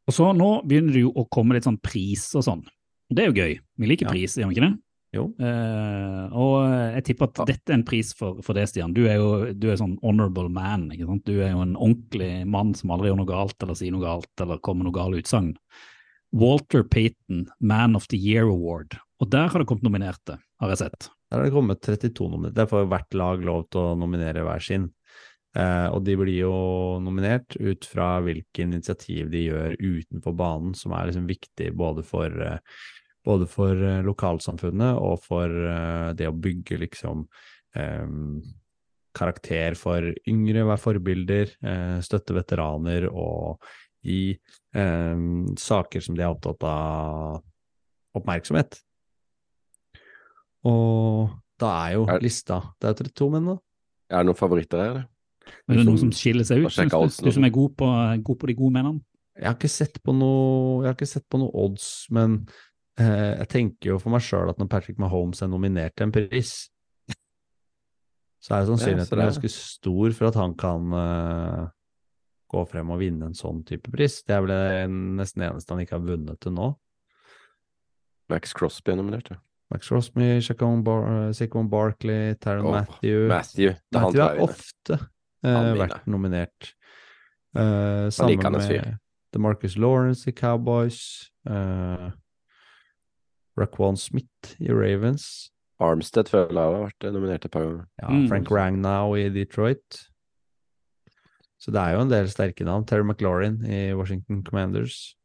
Og 0.09 0.13
så 0.17 0.31
nå 0.37 0.49
begynner 0.69 0.93
det 0.97 1.05
jo 1.05 1.13
å 1.17 1.27
komme 1.33 1.55
litt 1.57 1.65
sånn 1.69 1.79
pris 1.81 2.27
og 2.37 2.43
sånn. 2.45 2.65
Det 3.13 3.23
er 3.25 3.31
jo 3.31 3.37
gøy. 3.39 3.55
Vi 3.79 3.87
liker 3.89 4.07
Ja. 4.09 4.13
pris, 4.13 4.35
gjør 4.37 4.49
vi 4.51 4.57
ikke 4.57 4.67
det? 4.67 4.75
Jo. 5.15 5.29
Uh, 5.39 6.27
og 6.35 6.55
jeg 6.97 7.05
tipper 7.07 7.29
at 7.29 7.39
Ja. 7.39 7.45
dette 7.53 7.71
er 7.71 7.75
en 7.79 7.85
pris 7.87 8.13
for, 8.19 8.41
for 8.43 8.53
det, 8.57 8.65
Stian. 8.69 8.93
Du 8.97 9.05
er 9.07 9.15
jo 9.21 9.53
du 9.55 9.69
er 9.71 9.77
sånn 9.79 9.99
honorable 10.03 10.49
man. 10.51 10.89
ikke 10.91 11.07
sant? 11.07 11.25
Du 11.25 11.37
er 11.41 11.53
jo 11.53 11.61
en 11.63 11.77
ordentlig 11.77 12.47
mann 12.51 12.75
som 12.75 12.91
aldri 12.91 13.13
gjør 13.13 13.21
noe 13.21 13.31
galt 13.31 13.63
eller 13.63 13.75
sier 13.79 13.93
noe 13.95 14.03
galt 14.03 14.43
eller 14.43 14.59
kommer 14.59 14.83
med 14.83 14.91
noe 14.93 14.99
gale 14.99 15.21
utsagn. 15.23 15.55
Walter 16.35 16.83
Payton, 16.83 17.47
Man 17.61 17.95
of 17.95 18.09
the 18.09 18.17
Year 18.19 18.49
Award. 18.51 18.99
Og 19.23 19.31
der 19.31 19.47
har 19.49 19.59
det 19.63 19.69
kommet 19.71 19.85
nominerte, 19.87 20.41
har 20.61 20.69
jeg 20.75 20.79
sett. 20.83 21.11
Der 21.35 21.41
har 21.41 21.49
det 21.49 21.55
kommet 21.57 21.81
32 21.83 22.29
nominerte. 22.31 22.55
Der 22.61 22.69
får 22.71 22.85
hvert 22.87 23.15
lag 23.19 23.41
lov 23.43 23.65
til 23.67 23.81
å 23.81 23.95
nominere 23.99 24.45
hver 24.47 24.63
sin. 24.63 24.85
Eh, 25.59 25.87
og 25.91 26.05
de 26.07 26.15
blir 26.19 26.37
jo 26.45 26.55
nominert 27.03 27.57
ut 27.59 27.87
fra 27.91 28.21
hvilke 28.23 28.63
initiativ 28.63 29.33
de 29.33 29.41
gjør 29.49 29.75
utenfor 29.81 30.37
banen, 30.39 30.77
som 30.79 30.95
er 30.95 31.09
liksom 31.09 31.27
viktig 31.27 31.73
både 31.75 32.05
for, 32.07 32.31
eh, 32.31 32.63
både 33.27 33.49
for 33.51 33.75
eh, 33.75 33.99
lokalsamfunnet 34.07 35.01
og 35.03 35.27
for 35.27 35.51
eh, 35.51 36.13
det 36.15 36.31
å 36.31 36.39
bygge 36.39 36.79
liksom 36.85 37.27
eh, 37.83 38.15
karakter 39.15 39.75
for 39.79 40.07
yngre, 40.31 40.69
være 40.71 40.83
forbilder, 40.87 41.51
støtte 42.03 42.35
veteraner 42.35 43.11
og 43.11 43.63
eh, 44.07 45.19
saker 45.59 46.03
som 46.03 46.15
de 46.15 46.23
er 46.23 46.31
opptatt 46.31 46.67
av, 46.67 47.43
oppmerksomhet. 48.19 48.85
Og 50.65 51.31
da 51.61 51.71
er 51.87 51.95
jo 51.95 52.05
Er- 52.09 52.23
lista 52.25 52.61
Det 52.81 52.89
er 52.91 53.05
32 53.05 53.31
menn, 53.31 53.47
da. 53.53 53.59
Er 54.11 54.23
det 54.23 54.27
noen 54.31 54.39
favoritter 54.39 54.81
her, 54.81 54.91
eller? 54.91 55.09
Er 55.69 55.77
det 55.77 55.87
noen 55.87 55.99
som 56.01 56.13
skiller 56.13 56.45
seg 56.45 56.65
ut, 56.65 56.73
synes 56.73 57.19
du? 57.21 57.27
Du 57.29 57.33
som 57.37 57.45
er 57.45 57.53
god 57.53 57.75
på, 57.77 57.89
god 58.25 58.39
på 58.41 58.49
de 58.49 58.55
gode 58.57 58.73
mennene? 58.73 59.01
Jeg 59.37 59.49
har 59.49 59.57
ikke 59.57 59.69
sett 59.73 59.99
på 60.03 60.15
noe, 60.15 60.85
jeg 60.85 60.89
har 60.89 60.95
ikke 60.95 61.11
sett 61.11 61.27
på 61.29 61.41
noe 61.43 61.51
odds, 61.65 62.07
men 62.15 62.47
eh, 62.99 63.35
jeg 63.43 63.49
tenker 63.51 63.91
jo 63.91 63.99
for 63.99 64.15
meg 64.15 64.23
sjøl 64.23 64.53
at 64.53 64.61
når 64.61 64.69
Patrick 64.71 65.01
Mahomes 65.03 65.43
er 65.43 65.51
nominert 65.51 65.97
til 65.97 66.07
en 66.07 66.15
pris, 66.15 66.53
så 68.45 68.55
er 68.55 68.61
det 68.63 68.69
sannsynligheten 68.69 69.19
ja, 69.19 69.25
det 69.25 69.31
ganske 69.33 69.51
stor 69.51 70.15
for 70.15 70.29
at 70.29 70.39
han 70.39 70.55
kan 70.61 70.95
eh, 71.01 71.65
gå 72.53 72.65
frem 72.71 72.93
og 72.95 73.01
vinne 73.01 73.31
en 73.31 73.37
sånn 73.37 73.65
type 73.67 73.91
pris. 73.91 74.21
Det 74.23 74.37
er 74.37 74.45
vel 74.45 74.53
det 74.53 74.91
nesten 74.93 75.43
det 75.43 75.51
eneste 75.51 75.75
han 75.75 75.83
ikke 75.83 75.97
har 75.99 76.07
vunnet 76.07 76.41
til 76.45 76.55
nå. 76.55 76.71
Max 78.31 78.55
Crosby 78.57 78.93
er 78.93 79.01
nominert, 79.01 79.33
ja. 79.33 79.41
Max 79.75 79.91
Crosby, 79.91 80.39
Saquon 80.45 80.85
Bar 80.87 81.69
Barkley, 81.71 82.35
Taron 82.39 82.69
oh, 82.69 82.75
Matthew 82.77 83.29
Matthew. 83.29 83.75
Det 83.91 84.01
Matthew 84.01 84.23
har 84.23 84.43
ofte 84.45 84.99
uh, 85.45 85.73
vært 85.79 86.07
nominert. 86.07 86.75
Uh, 87.55 88.07
sammen 88.15 88.39
med. 88.39 89.01
DeMarcus 89.35 89.75
Lawrence 89.77 90.31
i 90.31 90.33
Cowboys, 90.33 91.31
uh, 91.51 92.13
Raquan 93.59 93.99
Smith 93.99 94.55
i 94.63 94.71
Ravens, 94.71 95.51
Armstead 95.83 96.31
føler 96.31 96.55
jeg 96.55 96.71
har 96.71 96.85
vært 96.87 97.07
nominert 97.15 97.45
et 97.45 97.51
par 97.51 97.65
ganger. 97.65 97.87
ja, 98.01 98.09
Mm. 98.09 98.29
Frank 98.29 98.51
Ragnow 98.51 99.17
i 99.17 99.29
Detroit. 99.29 100.07
Så 101.59 101.73
det 101.73 101.81
er 101.81 101.95
jo 101.95 102.01
en 102.03 102.11
del 102.11 102.29
sterke 102.31 102.65
navn. 102.65 102.85
Terry 102.87 103.03
McLaurin 103.03 103.65
i 103.65 103.93
Washington 103.95 104.45
Commanders. 104.45 105.17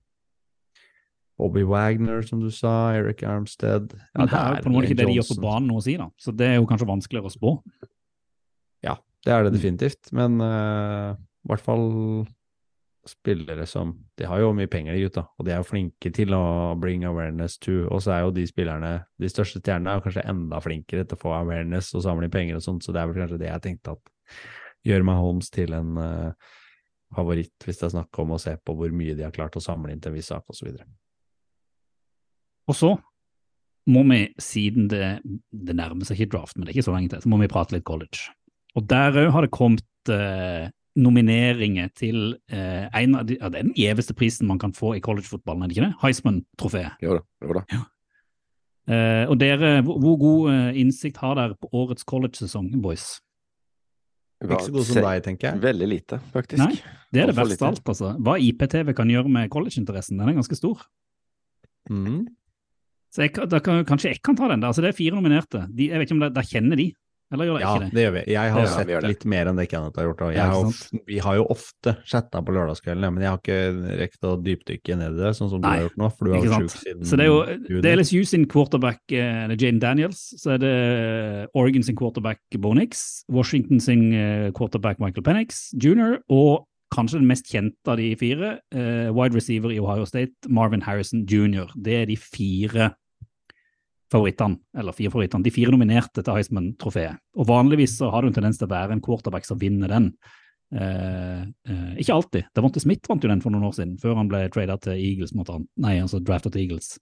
Bobby 1.39 1.63
Wagner, 1.67 2.21
som 2.27 2.41
du 2.43 2.49
sa. 2.51 2.91
Eric 2.97 3.23
Armstead. 3.23 3.93
Ja, 3.95 4.25
Men 4.25 4.33
her 4.33 4.57
er 4.57 4.65
på 4.65 4.71
en 4.71 4.75
måte 4.75 4.89
ikke 4.89 4.99
det 4.99 5.07
de 5.07 5.19
gjør 5.19 5.29
på 5.31 5.39
banen 5.45 5.69
noe 5.71 5.79
å 5.79 5.85
si, 5.85 5.95
da. 5.99 6.09
Så 6.19 6.35
det 6.35 6.49
er 6.49 6.59
jo 6.59 6.67
kanskje 6.69 6.89
vanskeligere 6.89 7.31
å 7.31 7.35
spå. 7.35 7.53
Ja, 8.85 8.97
det 9.25 9.35
er 9.35 9.47
det 9.47 9.53
definitivt. 9.55 10.11
Men 10.15 10.37
uh, 10.43 11.15
i 11.15 11.51
hvert 11.51 11.63
fall 11.63 11.87
spillere 13.09 13.65
som 13.65 13.93
De 14.19 14.27
har 14.27 14.41
jo 14.41 14.51
mye 14.53 14.69
penger, 14.69 14.93
de 14.93 15.07
gutta, 15.07 15.23
og 15.39 15.45
de 15.47 15.53
er 15.53 15.61
jo 15.61 15.65
flinke 15.65 16.11
til 16.13 16.35
å 16.35 16.75
bring 16.77 17.05
awareness 17.07 17.57
to. 17.57 17.85
Og 17.87 18.03
så 18.03 18.13
er 18.13 18.25
jo 18.25 18.35
de 18.35 18.45
spillerne, 18.45 18.91
de 19.17 19.31
største 19.31 19.61
stjernene, 19.63 19.93
er 19.93 19.99
jo 19.99 20.05
kanskje 20.05 20.25
enda 20.29 20.59
flinkere 20.61 21.07
til 21.07 21.17
å 21.17 21.21
få 21.23 21.33
awareness 21.37 21.93
og 21.97 22.03
samle 22.05 22.29
penger 22.33 22.59
og 22.59 22.65
sånt, 22.65 22.85
så 22.85 22.93
det 22.93 23.01
er 23.01 23.09
vel 23.09 23.21
kanskje 23.23 23.41
det 23.41 23.49
jeg 23.49 23.65
tenkte 23.65 23.95
at 23.95 24.13
gjør 24.85 25.07
meg 25.07 25.21
Holmes 25.23 25.49
til 25.55 25.73
en 25.75 25.95
uh, 25.97 26.55
favoritt, 27.15 27.55
hvis 27.65 27.79
det 27.79 27.87
er 27.87 27.95
snakk 27.97 28.21
om 28.21 28.35
å 28.35 28.41
se 28.41 28.53
på 28.61 28.75
hvor 28.77 28.93
mye 28.95 29.15
de 29.17 29.25
har 29.25 29.35
klart 29.35 29.57
å 29.57 29.63
samle 29.63 29.95
inn 29.95 30.03
til 30.03 30.13
en 30.13 30.19
viss 30.19 30.29
sak, 30.31 30.45
osv. 30.51 30.75
Og 32.69 32.77
så 32.77 32.93
må 33.89 34.03
vi, 34.05 34.23
siden 34.41 34.89
det, 34.91 35.05
det 35.49 35.75
nærmer 35.77 36.05
seg 36.05 36.19
ikke 36.19 36.35
draft, 36.35 36.57
men 36.57 36.65
det 36.67 36.73
er 36.73 36.77
ikke 36.77 36.89
så 36.89 36.95
lenge 36.95 37.13
til, 37.13 37.23
så 37.23 37.31
må 37.31 37.39
vi 37.41 37.49
prate 37.49 37.73
litt 37.73 37.87
college. 37.89 38.27
Og 38.77 38.85
der 38.89 39.15
òg 39.23 39.31
har 39.33 39.47
det 39.47 39.53
kommet 39.55 40.11
eh, 40.13 40.67
nomineringer 40.99 41.89
til 41.97 42.35
eh, 42.53 42.85
en 42.99 43.15
av 43.17 43.25
de, 43.29 43.39
ja, 43.39 43.49
det 43.49 43.61
er 43.63 43.69
den 43.71 43.77
gjeveste 43.77 44.13
prisen 44.17 44.49
man 44.49 44.61
kan 44.61 44.75
få 44.77 44.93
i 44.97 45.01
collegefotballen, 45.01 45.63
er 45.65 45.71
det 45.71 45.77
ikke 45.77 45.87
det? 45.87 45.95
Heisman-trofeet. 46.03 47.01
Jo 47.05 47.17
da. 47.17 47.23
Jo 47.47 47.57
da. 47.57 47.81
Eh, 48.89 49.25
og 49.29 49.35
dere, 49.41 49.73
hvor, 49.85 49.99
hvor 50.01 50.15
god 50.21 50.53
eh, 50.53 50.79
innsikt 50.83 51.19
har 51.21 51.35
dere 51.37 51.57
på 51.57 51.69
årets 51.77 52.05
college-sesong, 52.09 52.71
boys? 52.83 53.17
Ikke 54.39 54.61
så 54.63 54.71
god 54.71 54.87
som 54.87 55.03
deg, 55.03 55.21
tenker 55.25 55.49
jeg. 55.49 55.61
Veldig 55.65 55.87
lite, 55.91 56.21
faktisk. 56.31 56.61
Nei, 56.61 56.77
Det 57.11 57.21
er 57.21 57.31
det 57.31 57.35
verste 57.35 57.65
av 57.65 57.73
alt, 57.73 57.89
altså. 57.91 58.13
Hva 58.23 58.37
IPTV 58.39 58.93
kan 58.95 59.09
gjøre 59.11 59.31
med 59.33 59.49
college-interessen, 59.51 60.19
den 60.21 60.31
er 60.31 60.37
ganske 60.37 60.57
stor. 60.57 60.85
Mhm. 61.89 62.27
Så 63.09 63.25
jeg, 63.25 63.33
da 63.49 63.59
kan, 63.65 63.83
kanskje 63.89 64.11
jeg 64.13 64.21
kan 64.23 64.35
ta 64.37 64.47
den 64.51 64.61
der. 64.61 64.69
Altså, 64.71 64.83
det 64.85 64.93
er 64.93 64.97
fire 64.99 65.17
nominerte. 65.17 65.65
De, 65.73 65.89
jeg 65.89 65.97
vet 65.97 66.09
ikke 66.09 66.17
om 66.19 66.25
det, 66.27 66.33
da 66.35 66.43
kjenner 66.45 66.77
de, 66.77 66.91
eller 67.33 67.45
gjør 67.45 67.57
de 67.57 67.61
Ja, 67.61 67.71
ikke 67.75 67.81
det? 67.85 67.89
det 67.93 68.03
gjør 68.03 68.13
vi. 68.15 68.21
Jeg 68.33 68.51
har 68.53 68.63
Ja, 68.63 68.69
sett 68.73 69.03
litt 69.05 69.25
mer 69.29 69.49
enn 69.51 69.57
det 69.59 69.65
Kenneth 69.69 69.97
har 70.01 70.05
gjort. 70.07 70.21
Og 70.25 70.29
jeg 70.33 70.37
Ja, 70.39 70.45
har, 70.49 71.01
vi 71.09 71.17
har 71.25 71.35
jo 71.37 71.43
ofte 71.53 71.93
chatta 72.09 72.41
på 72.45 72.53
lørdagskveldene, 72.53 73.11
men 73.13 73.25
jeg 73.25 73.29
har 73.29 73.41
ikke 73.41 73.97
rekt 73.99 74.25
å 74.29 74.31
dypdykke 74.45 74.97
ned 74.97 75.17
i 75.17 75.21
det, 75.23 75.33
sånn 75.37 75.49
som 75.51 75.61
Nei, 75.61 75.73
du 75.75 75.77
har 75.77 75.83
gjort 75.87 75.99
nå. 76.01 76.09
For 76.17 76.25
du 76.25 76.33
har 76.37 76.47
vært 76.55 76.69
sjuk 76.69 76.85
siden 76.85 77.05
Så 77.09 77.17
det 77.17 77.25
er 77.25 77.29
jo 77.29 77.39
juni. 77.69 77.81
det 77.85 77.91
er 77.91 78.01
LSU 78.01 78.23
sin 78.29 78.45
quarterback 78.49 79.01
eh, 79.13 79.43
det 79.53 79.57
er 79.61 79.81
Daniels, 79.81 80.21
så 80.41 80.55
er 80.55 80.63
det 80.63 80.73
Oregon 81.57 81.85
sin 81.85 81.97
quarterback 81.97 82.41
Bonix, 82.61 83.23
Washington 83.29 83.79
sin 83.81 84.09
eh, 84.13 84.49
quarterback 84.53 85.01
Michael 85.01 85.25
Penix 85.25 85.69
jr., 85.77 86.19
og 86.29 86.65
kanskje 86.93 87.19
den 87.19 87.29
mest 87.29 87.49
kjente 87.49 87.91
av 87.91 87.99
de 87.99 88.09
fire, 88.19 88.59
eh, 88.73 89.09
wide 89.13 89.35
receiver 89.37 89.71
i 89.73 89.79
Ohio 89.79 90.07
State, 90.09 90.49
Marvin 90.49 90.83
Harrison 90.85 91.25
jr. 91.25 91.69
Det 91.75 92.01
er 92.01 92.05
de 92.09 92.17
fire 92.19 92.91
favorittene, 94.09 94.57
eller 94.77 94.95
fire 94.97 95.11
favorittene, 95.13 95.45
de 95.45 95.53
fire 95.53 95.71
nominerte 95.71 96.23
til 96.23 96.33
Heisman-trofeet. 96.33 97.19
Og 97.37 97.47
vanligvis 97.49 97.97
så 97.99 98.09
har 98.09 98.21
det 98.21 98.31
en 98.31 98.39
tendens 98.39 98.57
til 98.57 98.67
å 98.67 98.73
være 98.73 98.97
en 98.97 99.03
quarterback 99.05 99.45
som 99.45 99.59
vinner 99.61 99.91
den. 99.91 100.13
Eh, 100.73 101.41
eh, 101.41 101.93
ikke 102.01 102.15
alltid. 102.15 102.49
Devonte 102.55 102.81
Smith 102.81 103.09
vant 103.09 103.23
jo 103.23 103.29
den 103.29 103.41
for 103.41 103.53
noen 103.53 103.69
år 103.69 103.75
siden, 103.77 103.97
før 104.01 104.17
han 104.17 104.29
ble 104.29 104.47
tradet 104.49 104.81
til 104.85 104.97
Eagles. 104.97 105.33
Måtte 105.37 105.57
han, 105.57 105.67
nei, 105.77 105.99
altså 106.01 106.21
drafta 106.21 106.49
til 106.49 106.65
Eagles. 106.65 106.97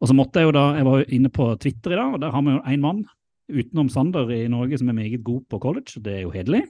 Og 0.00 0.08
så 0.08 0.16
måtte 0.16 0.40
jeg 0.40 0.48
jo 0.48 0.56
da, 0.56 0.64
jeg 0.78 0.86
var 0.86 1.00
jo 1.00 1.12
inne 1.18 1.30
på 1.34 1.52
Twitter 1.60 1.94
i 1.94 2.00
dag, 2.00 2.14
og 2.14 2.20
der 2.22 2.32
har 2.32 2.44
vi 2.44 2.54
jo 2.54 2.64
én 2.64 2.84
mann 2.84 3.04
utenom 3.48 3.88
Sander 3.88 4.28
i 4.32 4.42
Norge 4.52 4.78
som 4.78 4.90
er 4.92 4.96
meget 4.98 5.24
god 5.24 5.46
på 5.48 5.60
college, 5.62 5.96
og 5.96 6.04
det 6.04 6.14
er 6.14 6.22
jo 6.26 6.32
Hedelig. 6.34 6.66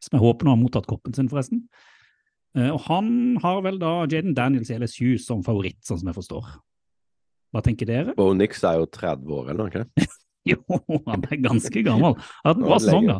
Som 0.00 0.16
jeg 0.16 0.24
håper 0.24 0.46
nå 0.46 0.54
har 0.54 0.60
mottatt 0.60 0.88
koppen 0.88 1.14
sin, 1.16 1.28
forresten. 1.30 1.64
Eh, 2.56 2.70
og 2.72 2.80
han 2.88 3.38
har 3.42 3.60
vel 3.66 3.78
da 3.80 3.92
Jaden 4.10 4.34
Daniels 4.36 4.72
i 4.72 4.78
LSU 4.80 5.18
som 5.22 5.44
favoritt, 5.46 5.78
sånn 5.86 6.00
som 6.00 6.10
jeg 6.10 6.18
forstår. 6.18 6.48
Hva 7.50 7.62
tenker 7.66 7.88
dere? 7.88 8.14
Bo 8.18 8.30
Nix 8.36 8.62
er 8.66 8.80
jo 8.80 8.88
30 8.90 9.36
år, 9.36 9.52
eller 9.52 9.66
noe? 9.66 9.84
det? 9.84 10.08
Jo, 10.48 10.56
han 11.04 11.20
er 11.28 11.36
ganske 11.44 11.82
gammel. 11.84 12.14
Har 12.16 12.54
hatt 12.54 12.56
en 12.62 12.64
bra 12.64 12.78
sesong, 12.80 13.10
da. 13.10 13.18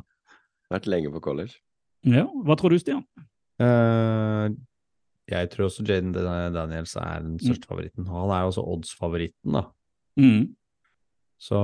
Vært 0.72 0.86
lenge 0.88 1.10
på 1.12 1.20
college. 1.26 1.58
Ja, 2.08 2.24
Hva 2.24 2.56
tror 2.56 2.72
du, 2.72 2.78
Stian? 2.80 3.02
Uh, 3.60 4.48
jeg 5.28 5.50
tror 5.52 5.66
også 5.66 5.84
Jaden 5.84 6.14
Daniels 6.14 6.94
er 6.96 7.20
den 7.26 7.36
største 7.42 7.68
favoritten. 7.68 8.08
Han 8.08 8.32
er 8.32 8.46
jo 8.46 8.54
også 8.54 8.64
odds-favoritten, 8.72 9.58
da. 9.58 9.66
Mm. 10.16 10.48
Så 11.40 11.60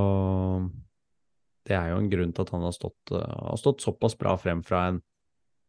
det 1.66 1.74
er 1.76 1.90
jo 1.90 1.98
en 2.00 2.10
grunn 2.12 2.32
til 2.34 2.46
at 2.46 2.52
han 2.54 2.64
har 2.64 2.74
stått, 2.76 3.12
eh, 3.12 3.34
har 3.50 3.58
stått 3.60 3.82
såpass 3.82 4.14
bra 4.18 4.36
frem 4.40 4.62
fra 4.64 4.86
en, 4.92 5.00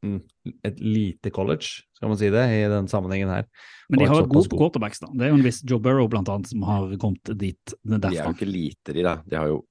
mm, 0.08 0.54
et 0.68 0.82
lite 0.82 1.32
college, 1.34 1.84
skal 1.98 2.12
man 2.12 2.20
si 2.20 2.30
det, 2.34 2.44
i 2.54 2.62
den 2.72 2.90
sammenhengen 2.92 3.32
her. 3.32 3.48
Men 3.92 4.02
de 4.02 4.10
har 4.10 4.22
et 4.24 4.30
godt 4.32 4.54
quarterbacks, 4.54 5.02
da. 5.04 5.10
Det 5.14 5.28
er 5.28 5.34
jo 5.34 5.40
en 5.40 5.46
viss 5.46 5.64
Joe 5.68 5.84
Burrow, 5.84 6.10
blant 6.12 6.30
annet, 6.34 6.52
som 6.52 6.64
har 6.68 6.94
kommet 7.02 7.34
dit 7.40 7.74
De 7.88 8.00
er 8.12 8.22
jo 8.22 8.36
ikke 8.36 8.50
lite, 8.50 8.96
de 8.96 9.06
da. 9.06 9.18
De 9.28 9.40
har 9.40 9.52
jo 9.52 9.64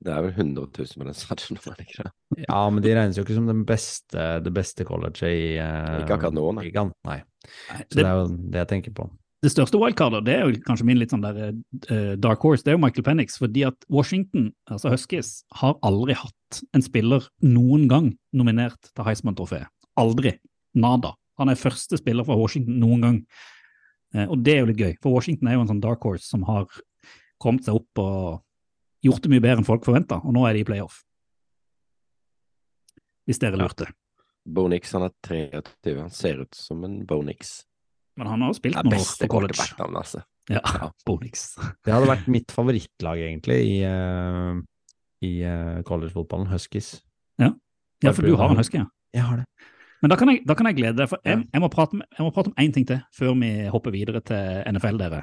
Det 0.00 0.12
er 0.14 0.22
vel 0.24 0.30
100 0.32 0.68
000 0.78 1.00
på 1.02 1.06
den 1.10 1.16
stadion, 1.18 1.58
er 1.60 1.74
det 1.76 1.88
ikke 1.88 2.06
det? 2.06 2.44
Ja, 2.46 2.60
men 2.72 2.84
de 2.84 2.94
regnes 2.96 3.18
jo 3.20 3.24
ikke 3.26 3.36
som 3.36 3.50
den 3.50 3.66
beste, 3.68 4.28
det 4.40 4.52
beste 4.56 4.86
colleget 4.88 5.26
i 5.28 5.58
uh, 5.60 5.98
Ikke 6.00 6.16
akkurat 6.16 6.36
nå, 6.36 6.46
nei. 6.56 6.70
ligaen. 6.70 6.94
Nei. 7.04 7.18
Så 7.44 7.98
det, 7.98 8.00
det 8.00 8.06
er 8.06 8.22
jo 8.22 8.30
det 8.30 8.62
jeg 8.62 8.70
tenker 8.70 8.96
på. 8.96 9.10
Det 9.40 9.48
største 9.48 9.78
wildcardet, 9.80 10.26
det 10.26 10.34
er 10.36 10.42
jo 10.44 10.58
kanskje 10.66 10.84
min 10.84 10.98
litt 11.00 11.14
sånn 11.14 11.22
der 11.24 11.38
uh, 11.40 12.12
dark 12.20 12.42
horse, 12.44 12.60
det 12.64 12.74
er 12.74 12.76
jo 12.76 12.82
Michael 12.82 13.06
Penix. 13.06 13.38
Fordi 13.40 13.64
at 13.70 13.86
Washington, 13.88 14.50
altså 14.68 14.92
Huskies, 14.92 15.30
har 15.62 15.78
aldri 15.86 16.16
hatt 16.20 16.60
en 16.76 16.84
spiller 16.84 17.24
noen 17.40 17.86
gang 17.88 18.10
nominert 18.36 18.90
til 18.90 19.06
Heisman-trofeet. 19.06 19.70
Aldri. 20.00 20.34
Nada. 20.76 21.14
Han 21.40 21.48
er 21.48 21.56
første 21.56 21.96
spiller 21.96 22.26
fra 22.28 22.36
Washington 22.36 22.76
noen 22.82 23.06
gang. 23.06 23.22
Uh, 24.12 24.26
og 24.26 24.44
det 24.44 24.58
er 24.58 24.60
jo 24.60 24.70
litt 24.74 24.84
gøy, 24.84 24.92
for 25.00 25.16
Washington 25.16 25.48
er 25.48 25.56
jo 25.56 25.64
en 25.64 25.72
sånn 25.72 25.84
dark 25.84 26.04
horse 26.04 26.28
som 26.28 26.44
har 26.50 26.68
kommet 27.40 27.64
seg 27.64 27.80
opp 27.80 28.02
og 28.02 28.42
gjort 29.06 29.24
det 29.24 29.32
mye 29.32 29.40
bedre 29.40 29.62
enn 29.62 29.68
folk 29.68 29.88
forventa, 29.88 30.20
og 30.20 30.36
nå 30.36 30.44
er 30.44 30.58
de 30.58 30.66
i 30.66 30.68
playoff. 30.68 31.00
Hvis 33.24 33.40
dere 33.40 33.56
lurte. 33.56 33.88
Bo 34.44 34.66
Nix 34.68 34.92
han 34.96 35.06
er 35.06 35.14
23, 35.24 35.96
han 35.96 36.12
ser 36.12 36.44
ut 36.44 36.56
som 36.56 36.84
en 36.84 37.00
Bo 37.08 37.20
Nix. 37.24 37.62
Men 38.20 38.28
han 38.28 38.42
har 38.44 38.52
spilt 38.58 38.76
er 38.76 38.84
noen 38.84 38.98
år 39.00 39.06
på 39.16 39.28
college. 39.32 39.54
quarterback-navnet, 39.56 40.02
altså. 40.04 40.22
Ja, 40.52 40.60
Ja. 40.76 40.88
Bonix. 41.08 41.46
Det 41.86 41.92
hadde 41.94 42.08
vært 42.10 42.26
mitt 42.28 42.52
favorittlag, 42.52 43.20
egentlig, 43.24 43.58
i, 43.64 43.76
uh, 43.88 44.58
i 45.24 45.30
uh, 45.46 45.80
collegefotballen. 45.88 46.50
Huskies. 46.52 46.98
Ja, 47.40 48.12
for 48.16 48.24
du 48.24 48.32
har 48.36 48.48
en 48.48 48.56
husky, 48.56 48.78
ja. 48.80 48.86
Jeg 49.12 49.24
har 49.26 49.36
det. 49.42 49.44
Men 50.00 50.08
da 50.12 50.16
kan 50.16 50.30
jeg, 50.32 50.40
da 50.48 50.54
kan 50.56 50.64
jeg 50.70 50.76
glede 50.78 50.96
deg, 51.02 51.08
for 51.10 51.20
jeg, 51.28 51.42
jeg, 51.52 51.60
må 51.60 51.68
prate, 51.68 51.98
med- 51.98 52.06
jeg 52.16 52.24
må 52.24 52.30
prate 52.32 52.48
om 52.48 52.54
én 52.62 52.72
ting 52.72 52.86
til 52.88 53.02
før 53.12 53.34
vi 53.36 53.50
hopper 53.68 53.92
videre 53.92 54.22
til 54.24 54.62
NFL, 54.72 54.96
dere. 55.02 55.18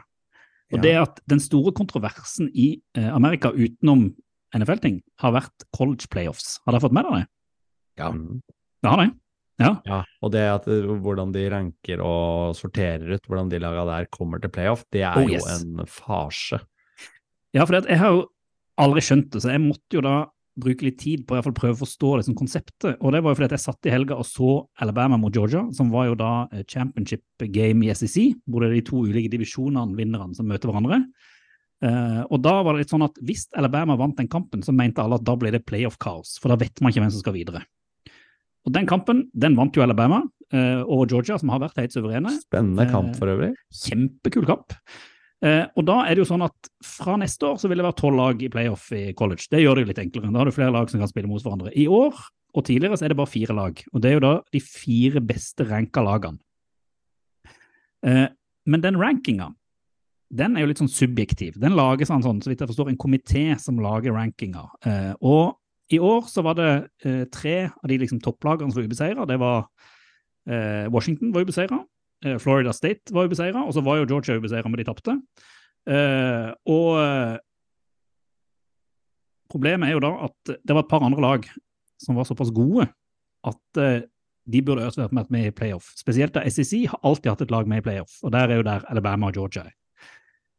Og 0.69 0.77
Ja. 0.77 0.81
det 0.83 0.91
er 0.91 1.01
at 1.01 1.21
den 1.31 1.39
store 1.41 1.71
kontroversen 1.73 2.51
i 2.53 2.67
uh, 2.99 3.07
Amerika 3.15 3.49
utenom 3.49 4.11
NFL-ting 4.53 4.99
har 5.23 5.33
vært 5.33 5.65
college 5.73 6.05
playoffs. 6.13 6.59
Har 6.65 6.75
dere 6.75 6.83
fått 6.85 6.93
med 6.93 7.07
dere 7.07 7.23
det? 7.23 7.27
Ja. 7.97 8.11
Det 8.13 8.91
har 8.93 9.01
de. 9.01 9.07
Ja. 9.57 9.73
Ja, 9.89 10.03
og 10.21 10.31
det 10.35 10.43
at 10.45 10.67
hvordan 10.69 11.31
de 11.33 11.47
ranker 11.49 12.01
og 12.05 12.55
sorterer 12.57 13.17
ut 13.17 13.25
hvordan 13.25 13.49
de 13.49 13.61
laga 13.61 13.87
der 13.89 14.09
kommer 14.13 14.41
til 14.41 14.53
playoff, 14.53 14.85
det 14.93 15.01
er 15.01 15.17
Oh, 15.17 15.25
jo 15.25 15.41
en 15.49 15.85
farse. 15.89 16.59
Ja, 17.55 17.65
for 17.65 17.79
jeg 17.79 17.97
har 17.97 18.13
jo 18.13 18.27
aldri 18.77 19.01
skjønt 19.01 19.31
det, 19.33 19.41
så 19.41 19.53
jeg 19.55 19.63
måtte 19.63 19.97
jo 19.97 20.03
da 20.05 20.17
bruke 20.57 20.87
litt 20.87 20.97
tid 21.01 21.23
på 21.25 21.33
å 21.33 21.37
i 21.37 21.39
hvert 21.39 21.47
fall 21.49 21.57
prøve 21.57 21.77
å 21.77 21.83
forstå 21.83 22.11
det 22.17 22.25
som 22.27 22.37
konseptet. 22.37 22.97
Og 22.97 23.13
det 23.13 23.21
var 23.21 23.33
jo 23.33 23.37
fordi 23.39 23.49
at 23.49 23.55
jeg 23.57 23.65
satt 23.65 23.89
i 23.89 23.93
helga 23.93 24.17
og 24.17 24.25
så 24.25 24.51
Alabama 24.81 25.19
mot 25.21 25.33
Georgia, 25.33 25.63
som 25.77 25.91
var 25.93 26.09
jo 26.09 26.17
da 26.17 26.31
eh, 26.49 26.65
championship 26.69 27.45
game 27.53 27.85
i 27.85 27.93
SEC, 27.93 28.17
hvor 28.49 28.63
det 28.63 28.71
er 28.71 28.77
de 28.79 28.85
to 28.89 29.03
ulike 29.05 29.31
divisjonene, 29.33 29.97
vinnerne, 29.97 30.37
som 30.37 30.49
møter 30.49 30.71
hverandre. 30.71 31.03
Uh, 31.77 32.23
og 32.33 32.39
da 32.41 32.55
var 32.65 32.73
det 32.73 32.87
litt 32.87 32.93
sånn 32.93 33.05
at 33.05 33.19
hvis 33.21 33.43
Alabama 33.53 33.93
vant 33.99 34.17
den 34.17 34.29
kampen, 34.31 34.63
så 34.65 34.73
mente 34.73 35.03
alle 35.03 35.19
at 35.19 35.25
da 35.27 35.35
ble 35.37 35.51
det 35.53 35.61
playoff-kaos, 35.69 36.39
for 36.41 36.49
da 36.49 36.57
vet 36.57 36.81
man 36.81 36.89
ikke 36.89 37.03
hvem 37.03 37.11
som 37.13 37.21
skal 37.21 37.35
videre. 37.35 37.61
Og 38.67 38.73
den 38.75 38.87
kampen, 38.89 39.25
den 39.31 39.55
vant 39.55 39.75
jo 39.77 39.83
Alabama 39.85 40.25
eh, 40.51 40.81
over 40.83 41.07
Georgia, 41.07 41.37
som 41.39 41.53
har 41.53 41.61
vært 41.63 41.79
helt 41.79 41.95
suverene. 41.95 42.33
Spennende 42.43 42.87
kamp 42.91 43.13
Eh, 43.13 43.19
for 43.19 43.31
øvrig. 43.31 43.53
Kjempekul 43.71 44.47
kamp. 44.49 44.75
Eh, 45.45 45.63
og 45.77 45.85
da 45.87 46.01
er 46.03 46.15
det 46.17 46.23
jo 46.25 46.31
sånn 46.31 46.43
at 46.43 46.71
fra 46.83 47.15
neste 47.21 47.45
år 47.47 47.59
så 47.61 47.69
vil 47.69 47.79
det 47.79 47.85
være 47.85 47.99
tolv 48.01 48.17
lag 48.19 48.41
i 48.43 48.49
playoff 48.51 48.89
i 48.91 49.13
college. 49.17 49.47
Det 49.53 49.61
gjør 49.61 49.77
det 49.77 49.85
jo 49.85 49.91
litt 49.93 50.01
enklere. 50.03 50.33
Da 50.33 50.41
har 50.41 50.49
du 50.49 50.55
flere 50.55 50.73
lag 50.75 50.89
som 50.91 50.99
kan 50.99 51.11
spille 51.11 51.29
mot 51.29 51.43
hverandre. 51.43 51.71
I 51.77 51.85
år 51.87 52.17
og 52.57 52.65
tidligere 52.65 52.97
så 52.97 53.05
er 53.05 53.13
det 53.13 53.19
bare 53.19 53.29
fire 53.29 53.53
lag, 53.53 53.83
og 53.93 54.01
det 54.01 54.09
er 54.09 54.17
jo 54.17 54.23
da 54.23 54.33
de 54.55 54.61
fire 54.63 55.21
beste 55.21 55.67
ranka 55.67 56.01
lagene. 56.01 56.41
Eh, 58.07 58.27
men 58.67 58.83
den 58.83 58.97
rankinga, 58.99 59.51
den 60.33 60.57
er 60.57 60.65
jo 60.65 60.71
litt 60.71 60.81
sånn 60.81 60.91
subjektiv. 60.91 61.55
Den 61.61 61.77
lages 61.77 62.09
av 62.11 62.19
en 62.19 62.25
sånn, 62.25 62.41
så 62.43 62.51
vidt 62.51 62.63
jeg 62.63 62.71
forstår, 62.71 62.89
en 62.91 62.99
komité 62.99 63.45
som 63.61 63.79
lager 63.79 64.15
rankinga. 64.15 64.65
Eh, 64.89 65.13
og 65.21 65.55
i 65.93 65.99
år 66.03 66.25
så 66.27 66.43
var 66.43 66.57
det 66.57 66.71
eh, 67.07 67.23
tre 67.31 67.57
av 67.69 67.87
de 67.91 67.99
liksom 68.01 68.19
topplagene 68.23 68.71
som 68.71 68.81
var 68.81 68.89
ubeseira. 68.89 69.27
Det 69.29 69.37
var 69.39 69.67
eh, 70.49 70.87
Washington 70.91 71.31
var 71.35 71.45
ubeseira. 71.47 71.79
Eh, 72.25 72.37
Florida 72.43 72.73
State 72.75 73.13
var 73.15 73.29
ubeseira, 73.29 73.63
og 73.63 73.75
så 73.75 73.83
var 73.85 74.01
jo 74.01 74.09
Georgia 74.09 74.35
ubeseira, 74.35 74.67
men 74.67 74.81
de 74.81 74.87
tapte. 74.87 75.15
Eh, 75.87 76.49
og 76.67 76.99
eh, 76.99 77.37
problemet 79.47 79.87
er 79.87 79.95
jo 79.95 80.03
da 80.03 80.11
at 80.27 80.53
det 80.59 80.75
var 80.75 80.83
et 80.83 80.91
par 80.91 81.05
andre 81.07 81.23
lag 81.23 81.47
som 82.03 82.19
var 82.19 82.27
såpass 82.27 82.51
gode 82.53 82.89
at 83.47 83.79
eh, 83.81 84.03
de 84.47 84.61
burde 84.63 84.83
også 84.87 85.07
vært 85.07 85.31
med, 85.31 85.47
i 85.47 85.55
playoff. 85.55 85.91
Spesielt 85.99 86.35
da 86.35 86.43
SEC 86.47 86.85
har 86.91 86.99
alltid 87.07 87.31
hatt 87.31 87.45
et 87.47 87.53
lag 87.53 87.67
med 87.67 87.81
i 87.81 87.87
playoff, 87.87 88.19
og 88.23 88.31
der 88.35 88.51
er 88.51 88.59
jo 88.59 88.67
der 88.67 88.83
Alabama 88.91 89.31
og 89.31 89.39
Georgia 89.39 89.65
er. 89.67 89.75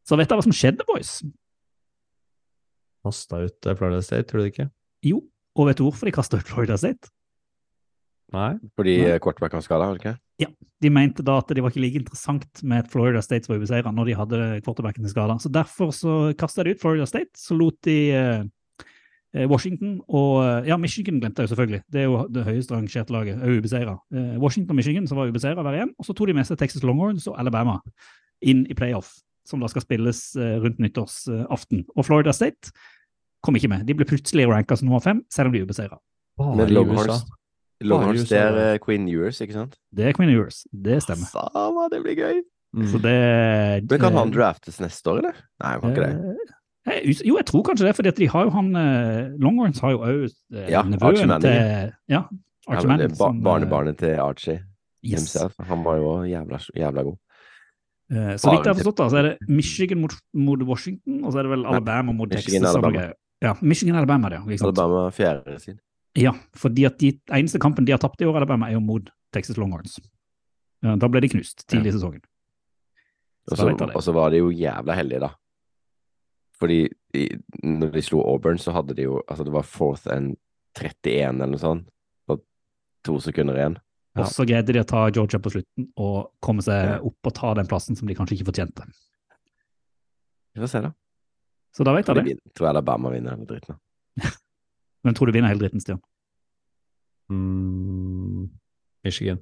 Så 0.08 0.16
vet 0.16 0.28
dere 0.28 0.40
hva 0.40 0.48
som 0.48 0.56
skjedde, 0.56 0.84
boys? 0.88 1.18
Kasta 3.04 3.44
ut 3.44 3.68
Florida 3.76 4.00
State, 4.04 4.28
tror 4.28 4.44
du 4.44 4.50
ikke? 4.50 4.68
Jo, 5.06 5.22
og 5.58 5.68
vet 5.68 5.78
du 5.78 5.84
hvorfor 5.86 6.08
de 6.08 6.14
kasta 6.14 6.40
ut 6.40 6.48
Florida 6.48 6.78
State? 6.80 7.10
Nei? 8.34 8.54
Fordi 8.76 8.94
quarterback 9.24 9.54
var 9.56 9.64
skada, 9.64 9.86
var 9.88 9.96
det 9.96 10.04
ikke? 10.04 10.18
De 10.78 10.90
mente 10.94 11.24
da 11.26 11.38
at 11.40 11.48
det 11.50 11.62
var 11.64 11.72
ikke 11.72 11.82
like 11.82 11.98
interessant 11.98 12.60
med 12.62 12.84
et 12.84 12.90
Florida 12.92 13.22
State 13.24 13.46
som 13.46 13.54
var 13.54 13.62
ubeseira 13.62 13.90
når 13.94 14.10
de 14.10 14.18
hadde 14.18 14.42
quarterbacken 14.66 15.02
til 15.02 15.10
skada. 15.10 15.38
Så 15.42 15.50
derfor 15.50 15.90
så 15.94 16.18
kasta 16.38 16.62
de 16.62 16.76
ut 16.76 16.82
Florida 16.82 17.06
State, 17.08 17.34
så 17.40 17.56
lot 17.58 17.74
de 17.88 17.96
eh, 18.14 18.44
eh, 19.34 19.48
Washington 19.50 19.96
og 20.06 20.44
eh, 20.44 20.68
Ja, 20.68 20.76
Michigan 20.78 21.18
glemte 21.18 21.42
jeg 21.42 21.48
jo 21.48 21.54
selvfølgelig. 21.54 21.80
Det 21.90 22.02
er 22.02 22.06
jo 22.06 22.20
det 22.34 22.44
høyest 22.46 22.74
rangerte 22.74 23.16
laget, 23.16 23.40
òg 23.40 23.58
ubeseira. 23.58 23.96
Washington 24.38 24.76
og 24.76 24.78
Michigan 24.78 25.08
som 25.08 25.18
var 25.18 25.32
ubeseira 25.32 25.64
hver 25.64 25.80
igjen. 25.80 25.96
Og 25.98 26.06
så 26.06 26.14
tok 26.14 26.30
de 26.30 26.36
med 26.38 26.46
seg 26.46 26.60
Texas 26.60 26.86
Longhorns 26.86 27.26
og 27.26 27.40
Alabama 27.40 27.80
inn 28.44 28.62
i 28.70 28.76
playoff, 28.78 29.16
som 29.48 29.64
da 29.64 29.72
skal 29.72 29.82
spilles 29.82 30.22
rundt 30.36 30.78
nyttårsaften. 30.78 31.88
Og 31.96 32.06
Florida 32.06 32.36
State 32.36 32.70
kom 33.44 33.56
ikke 33.58 33.70
med. 33.70 33.86
De 33.86 33.94
ble 33.94 34.06
plutselig 34.08 34.46
ranka 34.50 34.76
som 34.76 34.88
nummer 34.88 35.02
fem, 35.04 35.22
selv 35.32 35.50
om 35.50 35.56
de 35.56 35.60
er 35.62 35.66
ubeseira. 35.68 35.98
Med 36.38 36.56
Men 36.62 36.74
Longhorns, 36.74 37.24
Longhorns 37.82 38.28
det 38.30 38.38
er 38.38 38.58
eh, 38.74 38.78
Queen 38.82 39.08
Ewers, 39.10 39.40
ikke 39.40 39.54
sant? 39.56 39.76
Det 39.94 40.06
er 40.08 40.12
Queen 40.16 40.30
Ewers. 40.34 40.64
Det 40.72 41.00
stemmer. 41.02 41.26
Sama, 41.30 41.88
det 41.92 42.02
blir 42.04 42.18
gøy! 42.18 42.40
Mm. 42.76 42.86
Så 42.90 42.98
det 43.00 43.90
Men 43.90 44.00
kan 44.02 44.12
han 44.18 44.30
draftes 44.34 44.76
neste 44.82 45.08
år, 45.10 45.22
eller? 45.22 45.36
Nei, 45.62 45.70
han 45.72 45.80
kan 45.80 45.90
ikke 45.94 46.06
det. 46.06 46.36
Eh, 46.36 46.54
Jo, 47.24 47.36
jeg 47.36 47.44
tror 47.44 47.62
kanskje 47.66 47.84
det, 47.84 48.06
at 48.08 48.16
de 48.16 48.26
har 48.32 48.46
jo 48.46 48.50
han 48.54 48.68
eh, 48.76 49.30
Longhorns 49.40 49.80
har 49.84 49.90
jo 49.92 49.98
òg 50.04 50.22
eh, 50.24 50.68
Ja, 50.72 50.82
nevøen 50.88 51.34
til 51.42 51.92
Ja, 52.08 52.22
Archie 52.68 52.88
Manning. 52.88 53.12
Ja, 53.12 53.16
ba 53.18 53.28
barnebarnet 53.44 53.98
til 54.00 54.14
Archie 54.20 54.54
yes. 55.04 55.12
himself. 55.20 55.54
Han 55.68 55.84
var 55.84 55.96
jo 56.00 56.12
jævla, 56.28 56.60
jævla 56.76 57.02
god. 57.10 57.18
Eh, 58.12 58.34
Så 58.40 58.52
vidt 58.52 58.64
jeg 58.64 58.72
har 58.72 58.78
forstått, 58.80 58.98
da, 59.02 59.08
så 59.12 59.18
er 59.20 59.26
det 59.30 59.48
Michigan 59.48 60.00
mot, 60.00 60.14
mot 60.32 60.62
Washington, 60.64 61.24
og 61.24 61.32
så 61.32 61.38
er 61.42 61.48
det 61.48 61.52
vel 61.56 61.66
Alabama 61.68 62.12
mot 62.12 62.28
Michigan, 62.32 62.62
Texas. 62.64 62.76
og 62.76 62.84
Alabama. 62.88 63.12
Ja, 63.42 63.52
Michigan 63.62 63.96
Alabama, 63.96 64.28
det, 64.32 64.40
ja. 64.40 64.42
Ikke 64.48 64.58
sant? 64.64 64.78
Alabama 64.78 65.10
fjerde 65.14 65.58
sin. 65.62 65.78
Ja, 66.18 66.32
fordi 66.58 66.84
at 66.88 66.96
de 66.98 67.12
eneste 67.30 67.60
kampen 67.62 67.84
de 67.86 67.92
har 67.94 68.00
tapt 68.02 68.20
i 68.20 68.26
år, 68.26 68.36
Alabama, 68.40 68.66
er 68.66 68.74
jo 68.78 68.80
mot 68.82 69.10
Texas 69.32 69.56
Longhorns. 69.60 69.98
Da 70.82 71.08
ble 71.10 71.20
de 71.22 71.28
knust 71.30 71.66
tidlig 71.70 71.92
i 71.92 71.96
sesongen. 71.98 72.22
Så 73.48 73.52
Og 73.52 73.56
da 73.56 73.62
så, 73.62 73.66
vet 73.68 73.78
jeg 73.80 73.88
det. 73.88 73.96
og 73.96 74.02
så 74.02 74.12
var 74.16 74.30
de 74.34 74.40
jo 74.42 74.50
jævla 74.50 74.94
heldige, 74.98 75.20
da. 75.20 75.30
Fordi 76.58 76.80
i, 77.14 77.28
når 77.62 77.92
de 77.94 78.02
slo 78.02 78.20
Auburn, 78.26 78.58
så 78.58 78.72
hadde 78.74 78.94
de 78.98 79.04
jo 79.06 79.20
Altså, 79.28 79.44
det 79.46 79.52
var 79.54 79.62
fourth 79.62 80.08
and 80.10 80.34
31 80.74 81.38
eller 81.38 81.46
noe 81.54 81.58
sånt, 81.62 81.86
og 82.28 82.42
to 83.06 83.18
sekunder 83.22 83.54
igjen. 83.58 83.76
Ja. 84.16 84.24
Og 84.24 84.32
så 84.34 84.44
greide 84.46 84.72
de 84.74 84.80
å 84.82 84.86
ta 84.88 85.04
Georgia 85.14 85.38
på 85.38 85.50
slutten 85.54 85.86
og 85.96 86.32
komme 86.42 86.62
seg 86.62 86.84
Ja. 86.84 86.98
opp 86.98 87.26
og 87.30 87.34
ta 87.34 87.54
den 87.54 87.66
plassen 87.70 87.94
som 87.96 88.08
de 88.08 88.14
kanskje 88.18 88.34
ikke 88.40 88.50
fortjente. 88.50 88.86
Vi 90.54 90.60
får 90.60 90.68
se, 90.72 90.80
da. 90.82 90.92
Så 91.78 91.84
da 91.86 91.92
vet 91.94 92.08
Tror, 92.08 92.18
jeg 92.18 92.24
de 92.26 92.34
det. 92.34 92.42
Jeg 92.50 92.54
tror 92.58 92.68
Alabama 92.72 93.10
vinner 93.14 93.36
hele 93.36 93.46
dritten. 93.46 93.76
Hvem 95.06 95.14
tror 95.16 95.30
du 95.30 95.32
vinner 95.36 95.52
hele 95.52 95.60
dritten, 95.62 95.80
Stian? 95.84 96.00
Mm. 97.30 98.48
Michigan. 99.04 99.38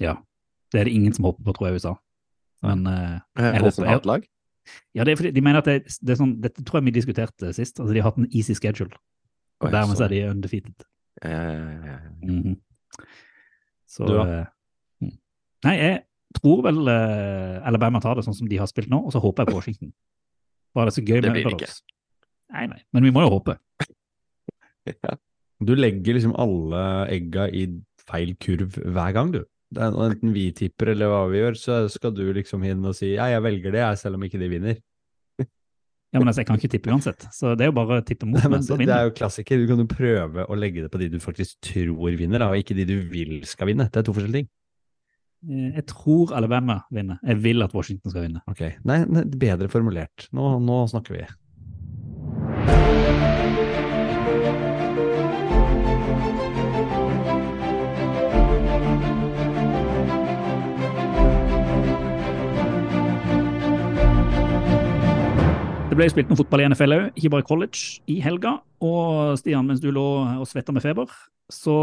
Ja. 0.00 0.16
Det 0.72 0.80
er 0.80 0.84
det 0.88 0.92
ingen 0.96 1.12
som 1.16 1.24
håper 1.28 1.44
på, 1.46 1.54
tror 1.56 1.68
jeg, 1.70 1.80
USA. 1.80 1.94
Men 2.62 2.86
eh, 2.86 3.18
Er 3.38 3.52
Jeg 3.56 3.62
håper 3.62 3.70
håper- 3.82 3.90
hatlag? 3.94 4.28
ja, 4.94 5.04
det 5.04 5.12
er 5.12 5.16
fordi 5.16 5.30
de 5.34 5.40
mener 5.42 5.58
at 5.58 5.64
det, 5.66 5.96
det 6.00 6.10
er 6.14 6.20
sånn, 6.20 6.36
dette 6.40 6.62
tror 6.64 6.78
jeg 6.80 6.84
vi 6.86 6.94
diskuterte 6.94 7.52
sist. 7.56 7.80
Altså, 7.80 7.92
de 7.94 8.00
har 8.02 8.10
hatt 8.12 8.18
en 8.20 8.28
easy 8.30 8.54
schedule, 8.54 8.94
og 9.60 9.66
oh, 9.68 9.72
dermed 9.72 9.96
så 9.98 10.04
er 10.04 10.12
de 10.14 10.20
undefeated. 10.30 10.84
Ja, 11.24 11.30
ja, 11.30 11.56
ja, 11.58 11.72
ja, 11.86 11.96
ja. 11.96 12.12
Mhm. 12.28 12.54
Så 13.92 14.06
Du 14.06 14.14
ja. 14.14 14.22
eh, 14.40 14.46
mm. 15.02 15.16
Nei, 15.66 15.74
jeg 15.80 15.98
tror 16.38 16.62
vel 16.64 16.78
eh, 16.88 17.58
Alabama 17.68 18.00
tar 18.00 18.14
det 18.16 18.24
sånn 18.24 18.34
som 18.38 18.48
de 18.48 18.56
har 18.62 18.66
spilt 18.70 18.88
nå, 18.88 19.02
og 19.04 19.12
så 19.12 19.20
håper 19.20 19.42
jeg 19.44 19.50
på 19.52 19.58
Washington. 19.58 19.92
Bare 20.76 20.90
det 20.90 20.96
så 20.96 21.04
gøy 21.04 21.20
Det 21.20 21.30
med 21.32 21.42
underdogs. 21.42 21.80
Nei, 22.52 22.66
nei, 22.68 22.80
men 22.92 23.06
vi 23.06 23.12
må 23.14 23.26
jo 23.26 23.34
håpe. 23.38 23.58
Ja. 24.82 25.14
Du 25.62 25.76
legger 25.78 26.16
liksom 26.16 26.32
alle 26.42 26.78
egga 27.14 27.44
i 27.46 27.68
feil 28.02 28.32
kurv 28.42 28.74
hver 28.82 29.12
gang, 29.14 29.28
du. 29.30 29.44
Det 29.72 29.84
er, 29.86 29.94
enten 30.08 30.32
vi 30.34 30.48
tipper 30.58 30.90
eller 30.90 31.06
hva 31.12 31.20
vi 31.30 31.38
gjør, 31.38 31.54
så 31.60 31.76
skal 31.92 32.10
du 32.16 32.24
liksom 32.34 32.64
inn 32.66 32.82
og 32.84 32.96
si 32.98 33.12
ja, 33.12 33.28
jeg 33.30 33.44
velger 33.44 33.76
det, 33.76 33.84
selv 34.00 34.18
om 34.18 34.26
ikke 34.26 34.40
de 34.42 34.48
vinner. 34.50 34.80
Ja, 36.12 36.18
men 36.20 36.28
altså, 36.28 36.42
Jeg 36.42 36.48
kan 36.50 36.58
ikke 36.58 36.68
tippe 36.74 36.90
uansett, 36.92 37.24
så 37.32 37.54
det 37.56 37.64
er 37.64 37.70
jo 37.70 37.76
bare 37.78 38.02
å 38.02 38.04
tippe 38.04 38.26
mot 38.28 38.36
Nei, 38.42 38.50
meg, 38.52 38.64
så 38.66 38.76
vinner. 38.76 38.90
det 38.90 38.96
er 38.98 39.06
jo 39.06 39.14
klassiker. 39.16 39.62
Du 39.62 39.70
kan 39.70 39.80
jo 39.80 39.86
prøve 39.88 40.44
å 40.44 40.58
legge 40.58 40.82
det 40.84 40.90
på 40.92 41.00
de 41.00 41.08
du 41.14 41.16
faktisk 41.22 41.56
tror 41.64 42.18
vinner, 42.18 42.42
da, 42.42 42.50
og 42.52 42.60
ikke 42.60 42.76
de 42.76 42.84
du 42.90 42.98
vil 43.08 43.38
skal 43.48 43.70
vinne. 43.70 43.86
Det 43.88 44.02
er 44.02 44.04
to 44.10 44.12
forskjellige 44.12 44.42
ting. 44.42 44.50
Eh, 45.48 45.74
Jeg 45.74 45.86
tror 45.86 46.32
Alabama 46.36 46.80
vinner. 46.90 47.18
Jeg 47.26 47.42
vil 47.42 47.62
at 47.62 47.74
Washington 47.74 48.10
skal 48.10 48.22
vinne. 48.28 48.42
Ok, 48.46 48.60
Nei, 48.84 49.04
nei 49.06 49.24
bedre 49.24 49.68
formulert. 49.68 50.28
Nå, 50.32 50.58
nå 50.62 50.86
snakker 50.92 51.18
vi. 51.18 51.26
Det 65.92 65.98
ble 66.00 66.06
spilt 66.08 66.30
noe 66.32 66.38
fotball 66.40 66.62
i 66.62 66.66
NFL 66.70 66.94
òg, 66.96 67.02
ikke 67.20 67.30
bare 67.34 67.44
college, 67.44 67.98
i 68.08 68.14
helga. 68.24 68.54
Og 68.80 69.34
Stian, 69.36 69.66
mens 69.68 69.82
du 69.82 69.90
lå 69.92 70.04
og 70.40 70.46
svetta 70.48 70.72
med 70.72 70.80
feber, 70.84 71.10
så 71.50 71.74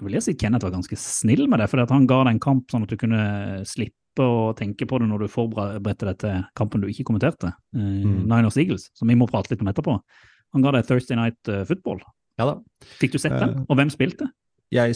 vil 0.00 0.16
jeg 0.16 0.24
si 0.24 0.34
Kenneth 0.40 0.64
var 0.66 0.72
ganske 0.74 0.96
snill 0.98 1.46
med 1.48 1.60
det. 1.60 1.68
For 1.70 1.82
han 1.86 2.06
ga 2.08 2.22
deg 2.24 2.34
en 2.36 2.42
kamp 2.42 2.70
sånn 2.72 2.86
at 2.86 2.92
du 2.92 2.96
kunne 3.00 3.22
slippe 3.68 4.24
å 4.24 4.50
tenke 4.58 4.88
på 4.88 4.98
det 5.00 5.06
når 5.08 5.24
du 5.24 5.32
forberedte 5.32 6.08
deg 6.08 6.18
til 6.20 6.42
kampen 6.58 6.82
du 6.82 6.88
ikke 6.90 7.06
kommenterte. 7.10 7.52
Eh, 7.76 7.80
Mm. 8.04 8.26
Niners 8.26 8.56
Eagles, 8.56 8.90
som 8.94 9.08
vi 9.08 9.14
må 9.14 9.28
prate 9.30 9.50
litt 9.52 9.60
om 9.62 9.68
etterpå. 9.68 10.00
Han 10.52 10.62
ga 10.62 10.72
deg 10.72 10.86
Thursday 10.88 11.16
Night 11.16 11.48
eh, 11.48 11.64
Football. 11.64 12.00
Ja 12.40 12.46
da. 12.46 12.54
Fikk 12.98 13.12
du 13.12 13.18
sett 13.18 13.36
den? 13.38 13.58
Eh, 13.60 13.66
Og 13.68 13.76
hvem 13.76 13.90
spilte? 13.92 14.30
Jeg, 14.70 14.94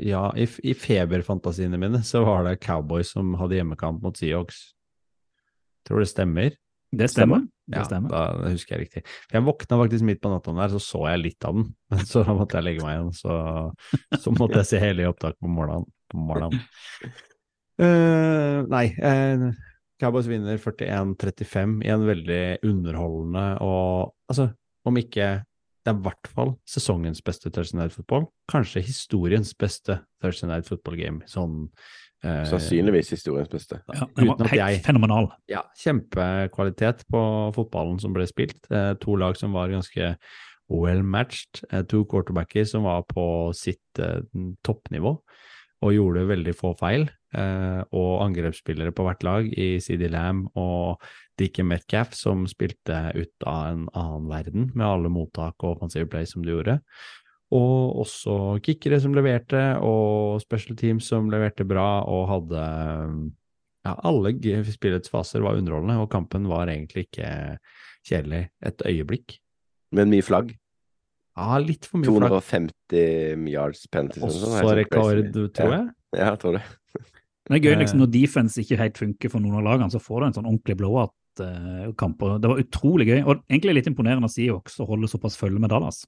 ja, 0.00 0.22
i, 0.32 0.46
I 0.64 0.72
feberfantasiene 0.74 1.76
mine 1.78 2.00
så 2.08 2.22
var 2.24 2.44
det 2.46 2.60
Cowboys 2.64 3.10
som 3.12 3.34
hadde 3.36 3.58
hjemmekamp 3.58 4.00
mot 4.02 4.16
Seahawks. 4.16 4.72
Tror 5.88 6.00
det 6.00 6.08
stemmer. 6.08 6.56
Det 6.96 7.10
stemmer. 7.12 7.44
Det 7.68 7.84
Ja, 7.84 8.00
da 8.08 8.50
husker 8.50 8.76
jeg 8.76 8.86
riktig. 8.86 9.02
Jeg 9.32 9.44
våkna 9.44 9.78
faktisk 9.82 10.06
midt 10.08 10.20
på 10.24 10.32
natta 10.32 10.54
der, 10.56 10.72
så 10.72 10.80
så 10.82 11.02
jeg 11.10 11.22
litt 11.22 11.44
av 11.44 11.58
den. 11.58 11.66
Men 11.92 12.04
så 12.12 12.24
måtte 12.28 12.58
jeg 12.58 12.68
legge 12.68 12.84
meg 12.86 12.96
igjen, 12.96 13.10
så, 13.16 13.38
så 14.22 14.34
måtte 14.36 14.62
jeg 14.62 14.70
se 14.70 14.82
hele 14.82 15.08
opptaket 15.10 15.40
på 15.44 15.52
morgenen. 15.52 15.88
På 16.08 16.22
morgenen. 16.30 16.62
Uh, 17.78 18.64
nei, 18.74 18.86
uh, 18.96 19.50
Cowboys 20.00 20.30
vinner 20.30 20.56
41-35 20.62 21.76
i 21.84 21.92
en 21.92 22.06
veldig 22.06 22.42
underholdende 22.66 23.44
og 23.66 24.14
altså, 24.30 24.48
om 24.88 24.98
ikke 24.98 25.28
det 25.88 25.94
er 25.94 25.96
i 25.96 26.04
hvert 26.04 26.28
fall 26.34 26.50
sesongens 26.68 27.22
beste 27.24 27.50
Thursday 27.50 27.78
Night 27.80 27.94
Football. 27.94 28.26
Kanskje 28.50 28.82
historiens 28.84 29.54
beste 29.56 30.00
Thursday 30.20 30.50
Night 30.50 30.68
Football 30.68 30.98
game. 31.00 31.24
Sånn 31.30 31.68
Sannsynligvis 32.22 33.12
historiens 33.14 33.48
beste. 33.48 33.78
Ja, 33.94 34.06
den 34.16 34.26
var 34.32 34.48
helt 34.48 34.58
jeg- 34.58 34.82
fenomenal. 34.84 35.28
ja, 35.48 35.62
kjempekvalitet 35.78 37.04
på 37.12 37.20
fotballen 37.54 38.00
som 38.00 38.12
ble 38.16 38.26
spilt. 38.26 38.58
Eh, 38.70 38.94
to 39.00 39.14
lag 39.16 39.36
som 39.36 39.52
var 39.52 39.68
ganske 39.68 40.16
well 40.68 41.02
matched. 41.02 41.62
Eh, 41.70 41.82
to 41.82 42.04
quarterbacker 42.04 42.64
som 42.66 42.82
var 42.82 43.02
på 43.08 43.54
sitt 43.54 43.98
eh, 44.02 44.20
toppnivå 44.66 45.18
og 45.80 45.92
gjorde 45.94 46.26
veldig 46.26 46.54
få 46.58 46.72
feil. 46.78 47.08
Eh, 47.34 47.82
og 47.92 48.22
angrepsspillere 48.24 48.90
på 48.96 49.04
hvert 49.06 49.22
lag 49.22 49.46
i 49.52 49.78
CD 49.84 50.08
Lamb 50.10 50.48
og 50.56 51.00
Dickie 51.38 51.62
Metcalf 51.64 52.14
som 52.14 52.46
spilte 52.50 53.12
ut 53.14 53.46
av 53.46 53.66
en 53.68 53.88
annen 53.94 54.28
verden 54.28 54.72
med 54.74 54.86
alle 54.86 55.08
mottak 55.12 55.54
og 55.62 55.76
offensive 55.76 56.08
play 56.10 56.24
som 56.26 56.42
de 56.42 56.50
gjorde. 56.56 56.80
Og 57.54 58.02
også 58.04 58.58
kickere 58.60 58.98
som 59.00 59.14
leverte, 59.16 59.60
og 59.80 60.40
special 60.42 60.76
teams 60.76 61.06
som 61.08 61.30
leverte 61.32 61.64
bra 61.64 62.02
og 62.04 62.26
hadde 62.28 62.62
ja, 63.86 63.94
alle 64.04 64.34
spillets 64.68 65.08
faser 65.08 65.40
var 65.40 65.56
underholdende, 65.56 65.96
og 66.02 66.10
kampen 66.12 66.48
var 66.50 66.68
egentlig 66.68 67.06
ikke 67.08 67.30
kjedelig 68.04 68.48
et 68.68 68.82
øyeblikk. 68.84 69.38
Men 69.96 70.10
mye 70.12 70.24
flagg. 70.26 70.50
Ja, 71.38 71.56
litt 71.62 71.86
for 71.88 72.02
mye 72.02 72.10
flagg. 72.10 72.34
250 72.90 73.48
yards 73.54 73.86
penalties. 73.88 74.22
eller 74.22 74.34
sånn, 74.34 74.52
Også 74.52 74.60
sånn 74.66 74.76
rekord, 74.82 75.22
crazy. 75.32 75.48
tror 75.56 75.72
jeg. 75.72 75.88
Ja, 76.18 76.24
jeg 76.34 76.38
tror 76.42 76.58
det. 76.58 76.62
Det 77.48 77.56
er 77.56 77.64
gøy 77.64 77.72
Eh. 77.72 77.78
liksom 77.80 78.00
når 78.02 78.10
defense 78.12 78.60
ikke 78.60 78.76
helt 78.76 78.98
funker 79.00 79.30
for 79.30 79.40
noen 79.40 79.56
av 79.56 79.64
lagene, 79.64 79.88
så 79.90 80.00
får 80.04 80.20
du 80.20 80.26
en 80.26 80.32
sånn 80.36 80.48
ordentlig 80.50 80.76
blowout-kamp. 80.76 82.18
Det 82.42 82.48
var 82.50 82.60
utrolig 82.60 83.06
gøy, 83.08 83.22
og 83.24 83.40
egentlig 83.48 83.74
litt 83.78 83.86
imponerende 83.88 84.28
å 84.28 84.30
si 84.30 84.48
å 84.52 84.60
holde 84.86 85.08
såpass 85.08 85.38
følge 85.38 85.58
med 85.58 85.70
Dallas. 85.70 86.04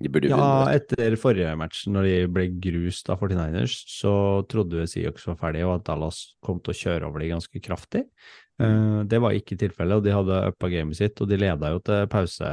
Ja, 0.00 0.70
etter 0.72 1.14
forrige 1.20 1.52
match, 1.60 1.84
når 1.90 2.06
de 2.08 2.14
ble 2.32 2.46
grust 2.64 3.10
av 3.12 3.20
49ers, 3.20 3.74
så 3.92 4.14
trodde 4.48 4.80
vi 4.80 4.88
Seahawks 4.88 5.26
var 5.28 5.36
ferdig, 5.40 5.66
og 5.66 5.74
at 5.76 5.86
Dallas 5.90 6.22
kom 6.44 6.62
til 6.64 6.72
å 6.72 6.78
kjøre 6.78 7.10
over 7.10 7.20
de 7.20 7.28
ganske 7.34 7.62
kraftig. 7.64 8.06
Eh, 8.62 8.98
det 9.08 9.20
var 9.20 9.36
ikke 9.36 9.58
tilfellet, 9.60 10.00
og 10.00 10.06
de 10.06 10.16
hadde 10.16 10.42
uppa 10.48 10.72
gamet 10.72 10.96
sitt, 10.98 11.20
og 11.20 11.28
de 11.28 11.40
leda 11.40 11.74
jo 11.74 11.82
til 11.84 12.08
pause, 12.12 12.52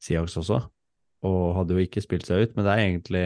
Seahawks 0.00 0.38
også. 0.40 0.62
og 1.28 1.40
hadde 1.58 1.76
jo 1.76 1.84
ikke 1.84 2.00
spilt 2.00 2.24
seg 2.24 2.46
ut, 2.46 2.54
men 2.56 2.64
det 2.64 2.72
er 2.72 2.82
egentlig 2.86 3.24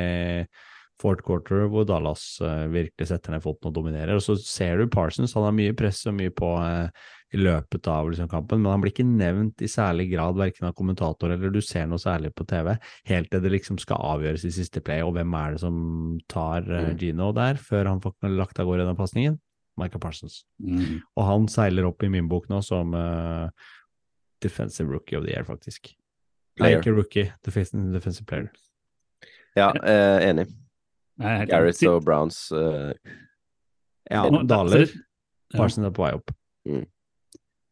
fourth 0.98 1.22
quarter 1.26 1.68
hvor 1.70 1.86
Dallas 1.86 2.24
eh, 2.42 2.64
virkelig 2.72 3.06
setter 3.10 3.34
ned 3.34 3.42
foten 3.44 3.70
og 3.70 3.76
dominerer. 3.76 4.16
Og 4.18 4.24
så 4.24 4.34
ser 4.40 4.80
du 4.80 4.90
Parsons, 4.90 5.34
han 5.38 5.46
har 5.46 5.54
mye 5.54 5.74
press 5.78 6.04
og 6.10 6.16
mye 6.18 6.32
på 6.34 6.50
eh, 6.62 6.90
i 7.34 7.40
løpet 7.40 7.88
av 7.90 8.10
liksom, 8.10 8.28
kampen, 8.30 8.62
men 8.62 8.70
han 8.70 8.82
blir 8.82 8.92
ikke 8.94 9.06
nevnt 9.06 9.62
i 9.64 9.70
særlig 9.70 10.06
grad 10.12 10.38
verken 10.38 10.68
av 10.68 10.76
kommentator 10.78 11.32
eller 11.34 11.50
du 11.50 11.60
ser 11.64 11.88
noe 11.90 11.98
særlig 12.02 12.30
på 12.36 12.46
TV, 12.48 12.74
helt 13.10 13.30
til 13.32 13.42
det 13.42 13.52
liksom 13.56 13.80
skal 13.82 14.02
avgjøres 14.14 14.46
i 14.46 14.52
siste 14.54 14.82
play, 14.84 15.02
og 15.02 15.16
hvem 15.16 15.34
er 15.40 15.56
det 15.56 15.64
som 15.64 15.80
tar 16.30 16.62
Mm. 16.64 16.96
Gino 16.98 17.32
der, 17.34 17.58
før 17.60 17.88
han 17.90 18.00
får 18.02 18.30
lagt 18.30 18.58
av 18.60 18.66
gårde 18.68 18.86
den 18.86 18.96
pasningen? 18.98 19.38
Michael 19.80 20.00
Parsons. 20.00 20.44
Mm. 20.62 21.00
Og 21.16 21.24
han 21.26 21.48
seiler 21.50 21.86
opp 21.88 22.02
i 22.06 22.10
min 22.12 22.28
bok 22.30 22.46
nå 22.50 22.60
som 22.62 22.94
uh, 22.94 23.50
defensive 24.44 24.90
rookie 24.90 25.18
of 25.18 25.24
the 25.24 25.32
year, 25.32 25.44
faktisk. 25.44 25.90
Nei, 26.60 26.68
Player. 26.68 26.82
ikke 26.82 26.94
rookie, 26.94 27.32
defensive, 27.46 27.88
defensive 27.94 28.26
player. 28.30 28.50
Ja, 29.56 29.72
eh, 29.82 30.28
enig. 30.28 30.46
Gareth 31.18 31.82
og 31.86 32.04
Browns 32.04 32.48
eh, 32.52 32.92
Ja, 34.10 34.24
daler. 34.46 34.88
Parsons 35.54 35.86
er 35.86 35.94
på 35.94 36.02
vei 36.02 36.12
opp. 36.16 36.32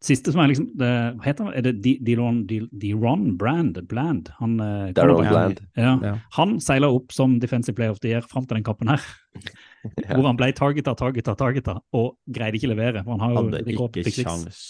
Siste 0.02 0.32
som 0.34 0.42
er 0.42 0.50
liksom 0.50 0.66
det, 0.78 0.90
Hva 1.18 1.26
heter 1.28 1.46
han? 1.46 1.54
Er 1.54 1.66
det 1.68 1.96
Deron 2.02 3.36
Brand? 3.38 3.78
Bland? 3.88 4.32
Han, 4.40 4.56
eh, 4.60 4.92
Daron. 4.96 5.28
Bland. 5.28 5.60
Ja. 5.78 5.92
Ja. 6.02 6.14
Han 6.38 6.56
seila 6.60 6.90
opp 6.90 7.14
som 7.14 7.38
defensive 7.42 7.76
player 7.78 7.94
of 7.94 8.00
the 8.02 8.10
year 8.10 8.26
fram 8.26 8.46
til 8.46 8.58
den 8.58 8.66
kampen 8.66 8.90
her, 8.90 9.00
Ja. 9.82 10.14
hvor 10.14 10.26
han 10.28 10.38
ble 10.38 10.52
targeta, 10.54 10.94
targeta, 10.94 11.34
targeta, 11.38 11.76
og 11.94 12.16
greide 12.30 12.58
ikke 12.58 12.70
levere. 12.70 13.02
Han 13.06 13.22
har 13.22 13.32
jo 13.32 13.40
Hadde 13.48 13.62
ikke 13.66 14.14
sjans. 14.14 14.60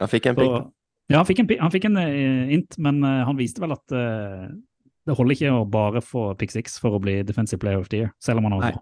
Han 0.00 0.08
fikk 0.12 0.30
en 0.30 0.38
pick. 0.38 0.54
ja, 1.12 1.18
han 1.18 1.26
fikk 1.28 1.42
en, 1.42 1.50
han 1.60 1.72
fikk 1.74 1.88
en 1.90 2.00
eh, 2.00 2.54
int, 2.56 2.78
men 2.80 3.02
uh, 3.04 3.24
han 3.28 3.36
viste 3.36 3.60
vel 3.60 3.74
at 3.76 3.96
uh, 3.96 4.48
det 5.06 5.16
holder 5.16 5.36
ikke 5.36 5.52
å 5.52 5.64
bare 5.68 6.00
få 6.04 6.30
pick 6.40 6.52
six 6.52 6.80
for 6.82 6.96
å 6.96 7.02
bli 7.02 7.20
defensive 7.24 7.60
player 7.60 7.80
of 7.80 7.88
the 7.92 8.04
year, 8.04 8.12
selv 8.20 8.40
om 8.40 8.48
han 8.48 8.56
har 8.58 8.64
Nei. 8.70 8.80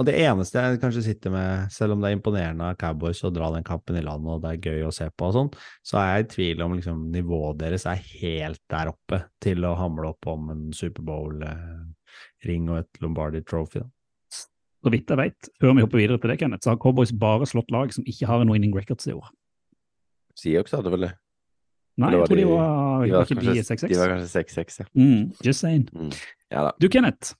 Og 0.00 0.06
det 0.08 0.14
eneste 0.24 0.56
jeg 0.56 0.78
kanskje 0.80 1.02
sitter 1.04 1.30
med, 1.34 1.66
selv 1.70 1.92
om 1.92 2.00
det 2.00 2.08
er 2.10 2.16
imponerende 2.16 2.64
av 2.64 2.78
Cowboys 2.80 3.20
å 3.28 3.30
dra 3.34 3.50
den 3.52 3.62
kampen 3.66 3.98
i 3.98 4.02
land 4.02 4.24
og 4.26 4.40
det 4.40 4.54
er 4.54 4.62
gøy 4.70 4.86
å 4.88 4.92
se 4.94 5.04
på 5.12 5.26
og 5.28 5.34
sånn, 5.36 5.50
så 5.84 5.98
er 6.00 6.06
jeg 6.14 6.24
i 6.24 6.28
tvil 6.32 6.62
om 6.64 6.72
liksom, 6.78 7.02
nivået 7.12 7.58
deres 7.60 7.84
er 7.90 8.00
helt 8.22 8.62
der 8.72 8.88
oppe 8.94 9.18
til 9.44 9.66
å 9.68 9.74
hamle 9.76 10.08
opp 10.14 10.26
om 10.32 10.48
en 10.54 10.62
Superbowl-ring 10.72 12.70
og 12.72 12.78
et 12.80 13.02
Lombardi 13.04 13.42
Trophy. 13.44 13.82
Da. 13.84 13.88
Så 14.82 14.90
vidt 14.90 15.12
jeg 15.12 15.20
vet, 15.20 15.50
før 15.62 15.76
vi 15.76 15.84
hopper 15.84 16.00
videre 16.00 16.18
til 16.22 16.32
det, 16.32 16.38
Kenneth, 16.40 16.64
så 16.64 16.72
har 16.72 16.80
Cowboys 16.82 17.12
bare 17.14 17.46
slått 17.46 17.70
lag 17.70 17.92
som 17.94 18.04
ikke 18.08 18.26
har 18.32 18.42
en 18.42 18.50
winning 18.50 18.72
records 18.74 19.06
i 19.06 19.14
år. 19.14 19.28
Seahawks 20.40 20.72
hadde 20.74 20.90
vel 20.90 21.04
det. 21.06 21.12
Nei, 22.00 22.08
jeg 22.16 22.24
tror 22.24 22.38
de 22.38 22.40
de- 22.40 22.48
var, 22.48 23.04
De 23.04 23.12
var 23.12 23.18
var 23.18 23.26
ikke 23.28 23.36
de 23.36 23.46
kanskje, 23.46 23.64
6-6. 23.68 23.88
de 23.92 23.98
var 24.00 24.08
kanskje 24.14 24.30
6-6, 24.40 24.78
ja. 24.80 24.86
Mm, 24.96 25.32
just 25.44 25.60
saying. 25.60 25.84
Ja 26.50 26.62
da. 26.64 26.72
Du, 26.80 26.88
Kenneth. 26.88 27.34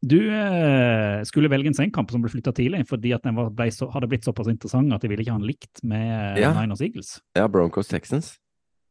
Du 0.00 0.16
eh, 0.32 1.20
skulle 1.28 1.50
velge 1.52 1.68
en 1.68 1.76
senkamp 1.76 2.10
som 2.12 2.22
ble 2.24 2.30
flytta 2.32 2.54
tidlig, 2.56 2.86
fordi 2.88 3.12
at 3.12 3.24
den 3.26 3.36
var, 3.36 3.50
ble 3.52 3.66
så, 3.74 3.90
hadde 3.92 4.08
blitt 4.08 4.24
såpass 4.24 4.48
interessant 4.48 4.94
at 4.96 5.02
de 5.04 5.10
ville 5.12 5.20
ikke 5.26 5.34
ha 5.34 5.40
den 5.42 5.50
likt 5.50 5.82
med 5.84 6.38
eh, 6.38 6.40
Ja. 6.46 6.54
Niners 6.56 6.80
Eagles. 6.80 7.18
Ja, 7.36 7.44
Broncos 7.52 7.90
Texans. 7.92 8.38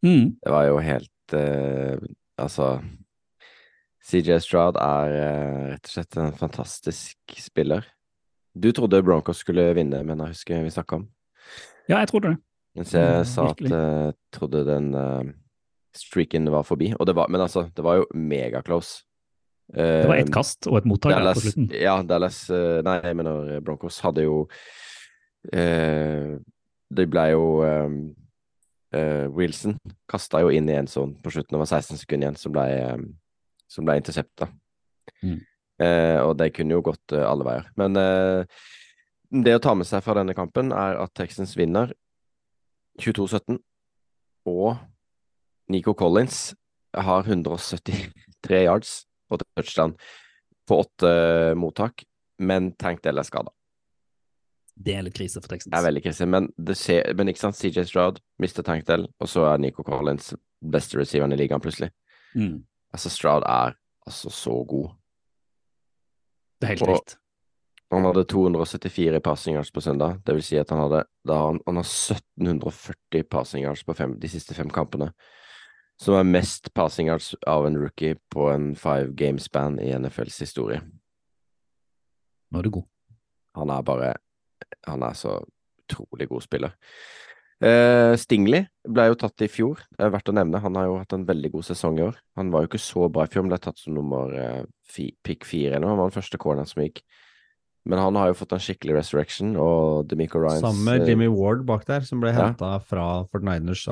Mm. 0.05 0.37
Det 0.37 0.53
var 0.53 0.67
jo 0.69 0.77
helt 0.79 1.33
eh, 1.35 1.97
Altså 2.39 2.77
CJ 4.05 4.37
Stroud 4.45 4.77
er 4.79 5.15
eh, 5.17 5.63
rett 5.73 5.89
og 5.89 5.91
slett 5.91 6.19
en 6.21 6.37
fantastisk 6.37 7.35
spiller. 7.41 7.89
Du 8.55 8.69
trodde 8.71 9.01
Broncos 9.05 9.41
skulle 9.43 9.67
vinne, 9.77 9.99
men 10.05 10.23
jeg 10.23 10.37
husker 10.37 10.63
vi 10.63 10.71
snakka 10.73 11.01
om. 11.01 11.09
Ja, 11.89 11.99
jeg 11.99 12.13
trodde 12.13 12.31
det. 12.35 12.39
Mens 12.77 12.93
jeg 12.93 13.03
Ja, 13.03 13.25
sa 13.27 13.49
at 13.49 13.61
jeg 13.65 14.15
trodde 14.35 14.63
den 14.67 14.93
eh, 14.95 15.33
streaken 15.97 16.49
var 16.53 16.63
forbi. 16.69 16.93
Og 16.95 17.09
det 17.09 17.17
var, 17.17 17.29
men 17.33 17.41
altså, 17.41 17.67
det 17.75 17.83
var 17.85 17.99
jo 17.99 18.07
megaclose. 18.13 19.03
Det 19.69 20.07
var 20.09 20.17
ett 20.17 20.31
kast 20.33 20.65
og 20.65 20.79
et 20.79 20.87
mottak 20.89 21.11
der 21.13 21.19
på 21.19 21.25
Dallas, 21.27 21.43
slutten. 21.43 21.67
ja, 21.77 21.95
Dallas 22.01 22.37
eh, 22.49 22.79
Nei, 22.85 22.95
jeg 23.05 23.17
mener 23.19 23.59
Broncos 23.61 23.99
hadde 24.01 24.23
jo 24.25 24.39
eh, 25.53 26.39
Det 26.89 27.05
ble 27.11 27.25
jo 27.35 27.43
eh, 27.67 27.93
eh, 28.97 29.27
Wilson 29.35 29.77
kasta 30.09 30.41
jo 30.41 30.49
inn 30.53 30.69
i 30.71 30.77
en 30.79 30.89
sånn 30.89 31.13
på 31.21 31.33
slutten, 31.33 31.53
det 31.53 31.61
var 31.61 31.69
16 31.69 32.01
sekunder 32.01 32.29
igjen, 32.29 32.39
som 32.41 32.55
ble, 32.55 32.65
eh, 32.65 32.97
som 33.69 33.85
ble 33.85 33.99
intercepta. 34.01 34.49
Mm. 35.21 35.39
Eh, 35.79 36.19
og 36.25 36.35
det 36.39 36.51
kunne 36.55 36.75
jo 36.75 36.83
gått 36.89 37.13
eh, 37.15 37.25
alle 37.25 37.45
veier. 37.47 37.67
Men 37.79 37.99
eh, 37.99 38.61
det 39.45 39.55
å 39.55 39.61
ta 39.63 39.75
med 39.77 39.87
seg 39.87 40.03
fra 40.03 40.17
denne 40.17 40.35
kampen 40.37 40.73
er 40.75 40.97
at 41.03 41.13
Texans 41.17 41.53
vinner 41.59 41.93
22-17, 42.99 43.59
og 44.49 44.79
Nico 45.69 45.93
Collins 45.93 46.49
har 46.97 47.27
173 47.29 48.63
yards 48.65 49.03
og 49.29 49.43
touchdown 49.57 49.95
på 50.69 50.81
åtte 50.83 51.13
mottak, 51.57 52.03
men 52.39 52.73
Tank 52.79 53.01
Dell 53.03 53.17
er 53.17 53.27
skada. 53.27 53.53
Det 54.79 54.93
er 54.95 55.03
litt 55.03 55.17
krise 55.17 55.41
for 55.41 55.51
Texans. 55.51 55.73
Det 55.73 55.79
er 55.79 55.87
veldig 55.89 56.03
krise, 56.05 56.27
men, 56.29 56.51
det 56.55 56.77
ser, 56.79 57.09
men 57.17 57.31
ikke 57.31 57.41
sant, 57.41 57.57
CJ 57.59 57.83
Stroud 57.89 58.21
mister 58.39 58.63
Tank 58.63 58.85
Dell, 58.87 59.09
og 59.19 59.27
så 59.27 59.49
er 59.49 59.59
Nico 59.59 59.83
Collins 59.83 60.31
beste 60.59 60.99
receiveren 60.99 61.35
i 61.35 61.39
ligaen 61.39 61.63
plutselig. 61.63 61.89
Mm. 62.35 62.61
Altså, 62.93 63.11
Stroud 63.11 63.43
er 63.47 63.75
altså 64.07 64.31
så 64.33 64.55
god. 64.69 64.93
Det 66.59 66.67
er 66.67 66.73
helt 66.75 66.85
riktig 66.85 66.95
vilt. 66.95 67.17
Han 67.89 68.05
hadde 68.05 68.23
274 68.29 69.19
passing 69.25 69.55
yards 69.57 69.71
på 69.73 69.81
søndag, 69.81 70.19
det 70.25 70.35
vil 70.37 70.43
si 70.45 70.59
at 70.61 70.69
han 70.69 70.83
hadde 70.83 71.01
da 71.25 71.37
han, 71.47 71.57
han 71.65 71.79
har 71.79 71.87
1740 71.87 73.23
passing 73.31 73.65
yards 73.65 73.81
på 73.83 73.95
fem, 73.97 74.13
de 74.21 74.29
siste 74.29 74.53
fem 74.53 74.69
kampene. 74.69 75.09
Som 75.99 76.15
er 76.15 76.27
mest 76.27 76.71
passing 76.77 77.09
yards 77.11 77.33
av 77.47 77.67
en 77.67 77.77
rookie 77.79 78.15
på 78.31 78.47
en 78.53 78.71
five 78.79 79.11
game 79.19 79.41
span 79.43 79.79
i 79.83 79.91
NFLs 79.97 80.39
historie. 80.45 80.79
Nå 82.49 82.61
er 82.61 82.67
du 82.67 82.73
god. 82.79 82.87
Han 83.59 83.73
er 83.73 83.85
bare 83.85 84.13
Han 84.87 85.03
er 85.03 85.17
så 85.17 85.39
utrolig 85.89 86.29
god 86.29 86.45
spiller. 86.45 86.75
Uh, 87.59 88.15
Stingley 88.15 88.63
ble 88.87 89.09
jo 89.09 89.17
tatt 89.19 89.43
i 89.43 89.49
fjor, 89.51 89.81
det 89.97 90.05
er 90.05 90.11
verdt 90.13 90.29
å 90.31 90.35
nevne. 90.35 90.61
Han 90.63 90.77
har 90.79 90.85
jo 90.87 90.99
hatt 91.01 91.15
en 91.17 91.25
veldig 91.27 91.49
god 91.57 91.67
sesong 91.67 91.97
i 91.99 92.05
år. 92.05 92.19
Han 92.39 92.53
var 92.53 92.63
jo 92.63 92.69
ikke 92.69 92.79
så 92.79 93.09
bra 93.11 93.25
i 93.25 93.31
fjor, 93.33 93.43
men 93.43 93.51
ble 93.51 93.59
tatt 93.65 93.81
som 93.81 93.97
nummer 93.97 94.31
uh, 94.31 94.61
fi, 94.87 95.09
pick 95.25 95.47
fire 95.47 95.81
noe. 95.81 95.91
Han 95.91 95.99
var 95.99 96.11
den 96.11 96.15
første 96.15 96.39
corneren 96.39 96.69
som 96.69 96.85
gikk. 96.85 97.03
Men 97.89 97.99
han 97.99 98.15
har 98.19 98.29
jo 98.29 98.37
fått 98.37 98.53
en 98.55 98.63
skikkelig 98.63 98.99
resurrection, 98.99 99.55
og 99.59 100.07
Demico 100.11 100.39
Ryans 100.39 100.63
Sammen 100.63 100.85
med 100.85 101.03
eh, 101.03 101.11
Jimmy 101.11 101.29
Ward 101.31 101.65
bak 101.67 101.87
der, 101.87 102.05
som 102.07 102.21
ble 102.23 102.31
ja. 102.31 102.49
henta 102.51 102.75
fra 102.85 103.05
Fort 103.31 103.43
Niners. 103.43 103.87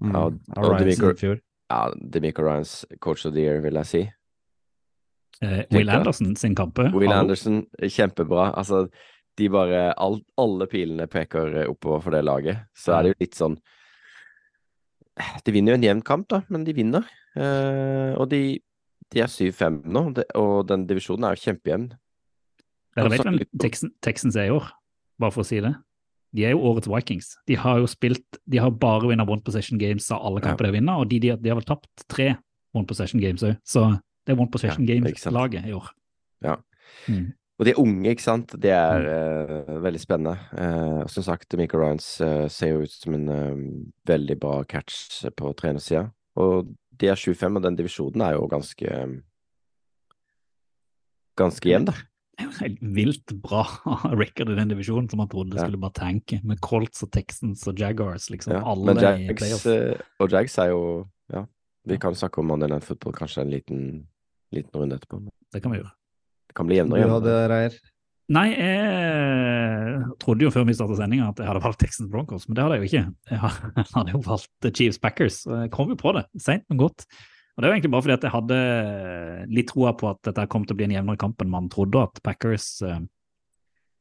49ers. 0.00 0.08
Mm, 0.08 0.14
Ja, 0.14 0.62
og 0.62 0.70
Ryans 0.72 0.98
Demico-. 0.98 1.40
Ja, 1.70 1.80
Demico 2.14 2.42
Ryans 2.42 2.86
coach 3.00 3.26
of 3.26 3.34
the 3.34 3.40
year, 3.42 3.60
vil 3.60 3.74
jeg 3.74 3.86
si. 3.86 4.02
Eh, 5.42 5.64
Will. 5.70 5.90
Anderson 5.90 6.34
sin 6.36 6.54
kampe. 6.54 6.88
Will 6.94 7.08
hallo. 7.12 7.20
Anderson, 7.20 7.66
kjempebra. 7.78 8.52
Altså, 8.58 8.88
de 9.38 9.48
bare 9.48 9.92
all, 9.96 10.20
Alle 10.36 10.66
pilene 10.66 11.06
peker 11.06 11.60
eh, 11.62 11.68
oppover 11.70 12.00
for 12.02 12.10
det 12.10 12.24
laget. 12.24 12.64
Så 12.74 12.94
er 12.96 13.02
det 13.02 13.12
jo 13.12 13.20
litt 13.22 13.36
sånn 13.38 13.58
De 15.44 15.52
vinner 15.54 15.72
jo 15.74 15.78
en 15.78 15.82
jevn 15.86 16.02
kamp, 16.06 16.28
da, 16.30 16.42
men 16.48 16.64
de 16.66 16.72
vinner. 16.74 17.06
Eh, 17.36 18.14
og 18.18 18.28
de, 18.30 18.58
de 19.10 19.22
er 19.22 19.26
7-5 19.30 19.80
nå, 19.86 20.02
og 20.38 20.66
den 20.68 20.86
divisjonen 20.86 21.26
er 21.26 21.34
jo 21.34 21.42
kjempejevn. 21.42 21.88
Dere 22.98 23.10
vet 23.10 23.24
hvem 23.26 23.90
Texans 24.02 24.36
er 24.38 24.46
i 24.48 24.54
år, 24.54 24.68
bare 25.18 25.34
for 25.34 25.42
å 25.42 25.46
si 25.46 25.58
det? 25.62 25.74
De 26.36 26.44
er 26.44 26.52
jo 26.52 26.60
årets 26.70 26.90
Vikings. 26.90 27.30
De 27.48 27.56
har 27.56 27.78
jo 27.80 27.88
spilt 27.88 28.38
De 28.44 28.60
har 28.60 28.70
bare 28.70 29.08
vunnet 29.08 29.28
one 29.28 29.40
possession 29.44 29.78
games 29.80 30.10
av 30.12 30.20
alle 30.26 30.42
Ja. 30.44 30.54
de 30.56 30.72
vinner, 30.72 31.00
og 31.00 31.08
de, 31.08 31.18
de, 31.20 31.36
de 31.36 31.48
har 31.48 31.56
vel 31.56 31.64
tapt 31.64 32.04
tre 32.08 32.36
one 32.74 32.86
possession 32.86 33.20
games 33.20 33.42
òg. 33.42 33.56
Så 33.64 33.98
det 34.26 34.34
er 34.34 34.40
one 34.40 34.50
possession 34.50 34.84
Ja, 34.86 34.94
games-laget 34.94 35.66
i 35.66 35.72
år. 35.72 35.88
Ja. 36.44 36.56
Mm. 37.08 37.32
Og 37.58 37.66
de 37.66 37.72
er 37.72 37.80
unge, 37.80 38.10
ikke 38.10 38.22
sant. 38.22 38.52
Det 38.62 38.70
er 38.70 39.06
uh, 39.08 39.82
veldig 39.82 40.00
spennende. 40.00 40.36
Uh, 40.52 41.06
som 41.10 41.24
sagt, 41.26 41.56
Michael 41.58 41.82
Ryans 41.82 42.20
uh, 42.20 42.46
ser 42.52 42.76
jo 42.76 42.84
ut 42.84 42.92
som 42.92 43.16
en 43.16 43.30
veldig 44.06 44.36
bra 44.38 44.60
catch 44.62 45.24
på 45.34 45.50
trenersida. 45.58 46.10
Og 46.38 46.68
de 47.00 47.08
er 47.10 47.18
7-5, 47.18 47.56
og 47.56 47.64
den 47.64 47.78
divisjonen 47.78 48.22
er 48.22 48.36
jo 48.36 48.46
ganske 48.50 49.00
um, 49.02 49.18
Ganske 51.38 51.70
jevn, 51.70 51.84
da. 51.86 51.94
Det 52.38 52.44
jo 52.46 52.52
helt 52.60 52.78
vilt 52.94 53.32
bra 53.42 53.64
record 54.22 54.52
i 54.52 54.54
den 54.54 54.70
divisjonen 54.70 55.08
som 55.10 55.18
man 55.18 55.28
trodde 55.28 55.56
Ja. 55.58 55.64
skulle 55.66 55.80
bare 55.82 55.96
tanke, 55.98 56.38
med 56.46 56.60
Colts 56.62 57.02
og 57.02 57.10
Texans 57.10 57.64
og 57.66 57.74
Jaguars, 57.82 58.28
liksom. 58.30 58.52
Ja. 58.54 58.60
Alle 58.62 58.84
Men 58.94 58.98
i 59.02 59.26
Jags, 59.26 59.40
playoff. 59.42 59.66
eh, 59.66 59.98
og 60.22 60.30
Jags 60.30 60.56
er 60.58 60.68
jo 60.70 61.08
Ja, 61.34 61.44
vi 61.84 61.94
Ja. 61.94 61.98
kan 61.98 62.14
snakke 62.14 62.38
om 62.38 62.46
Monday 62.46 62.68
Night 62.70 62.84
Football 62.84 63.12
kanskje 63.12 63.42
en 63.42 63.50
liten, 63.50 64.06
liten 64.54 64.70
runde 64.80 64.94
etterpå. 65.00 65.18
Det 65.52 65.62
kan 65.62 65.72
vi 65.72 65.78
gjøre. 65.78 65.90
det 66.48 66.54
kan 66.54 66.66
bli 66.66 66.76
jevnere 66.76 67.02
Du 67.04 67.08
hadde. 67.16 67.48
Reier. 67.50 67.74
Nei, 68.30 68.48
jeg 68.54 70.04
trodde 70.20 70.44
jo 70.44 70.50
før 70.52 70.66
vi 70.68 70.74
startet 70.76 70.98
sendinga 71.00 71.30
at 71.32 71.38
jeg 71.42 71.48
hadde 71.48 71.62
valgt 71.64 71.80
Texans 71.80 72.10
Broncos, 72.12 72.46
men 72.48 72.54
det 72.58 72.64
hadde 72.64 72.76
jeg 72.78 72.82
jo 72.82 72.88
ikke. 72.88 73.14
Jeg 73.30 73.38
hadde 73.96 74.12
jo 74.14 74.20
valgt 74.26 74.68
Chiefs 74.76 74.98
Packers, 75.02 75.42
jeg 75.48 75.70
kom 75.74 75.88
jo 75.92 75.96
på 75.96 76.12
det 76.16 76.24
seint, 76.40 76.64
men 76.68 76.78
godt. 76.78 77.06
Og 77.58 77.62
det 77.62 77.66
er 77.66 77.72
jo 77.72 77.76
egentlig 77.80 77.90
bare 77.90 78.04
fordi 78.06 78.14
at 78.14 78.24
jeg 78.24 78.30
hadde 78.30 78.56
litt 79.50 79.66
troa 79.66 79.90
på 79.98 80.12
at 80.12 80.20
dette 80.28 80.44
kom 80.46 80.62
til 80.62 80.76
å 80.76 80.78
bli 80.78 80.84
en 80.86 80.92
jevnere 80.94 81.18
kamp 81.18 81.40
enn 81.42 81.50
man 81.50 81.66
trodde, 81.72 82.04
at 82.06 82.20
Packers 82.22 82.68
eh, 82.86 83.00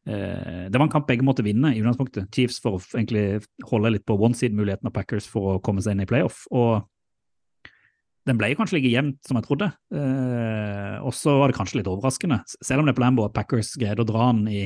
eh, 0.06 0.68
Det 0.70 0.78
var 0.78 0.86
en 0.86 0.92
kamp 0.94 1.08
begge 1.10 1.26
måtte 1.26 1.42
vinne 1.42 1.72
i 1.74 1.80
utgangspunktet. 1.82 2.30
Chiefs 2.30 2.62
for 2.62 2.78
å 2.78 2.84
egentlig 2.94 3.42
holde 3.66 3.96
litt 3.96 4.06
på 4.06 4.14
one-side-muligheten 4.14 4.92
av 4.92 4.94
Packers 4.94 5.26
for 5.32 5.56
å 5.56 5.64
komme 5.66 5.82
seg 5.82 5.98
inn 5.98 6.06
i 6.06 6.10
playoff. 6.10 6.44
Og 6.54 6.86
den 8.30 8.38
ble 8.38 8.52
kanskje 8.60 8.78
like 8.78 8.92
jevnt 8.92 9.18
som 9.26 9.40
jeg 9.40 9.48
trodde. 9.48 9.72
Eh, 9.90 10.98
og 11.02 11.16
så 11.18 11.40
var 11.40 11.50
det 11.50 11.58
kanskje 11.58 11.80
litt 11.80 11.90
overraskende, 11.90 12.44
selv 12.62 12.84
om 12.84 12.86
det 12.86 12.94
er 12.94 13.00
på 13.00 13.06
Lambo 13.08 13.26
at 13.26 13.34
Packers 13.34 13.74
greide 13.80 14.04
å 14.04 14.10
dra 14.10 14.28
den 14.36 14.44
i, 14.52 14.66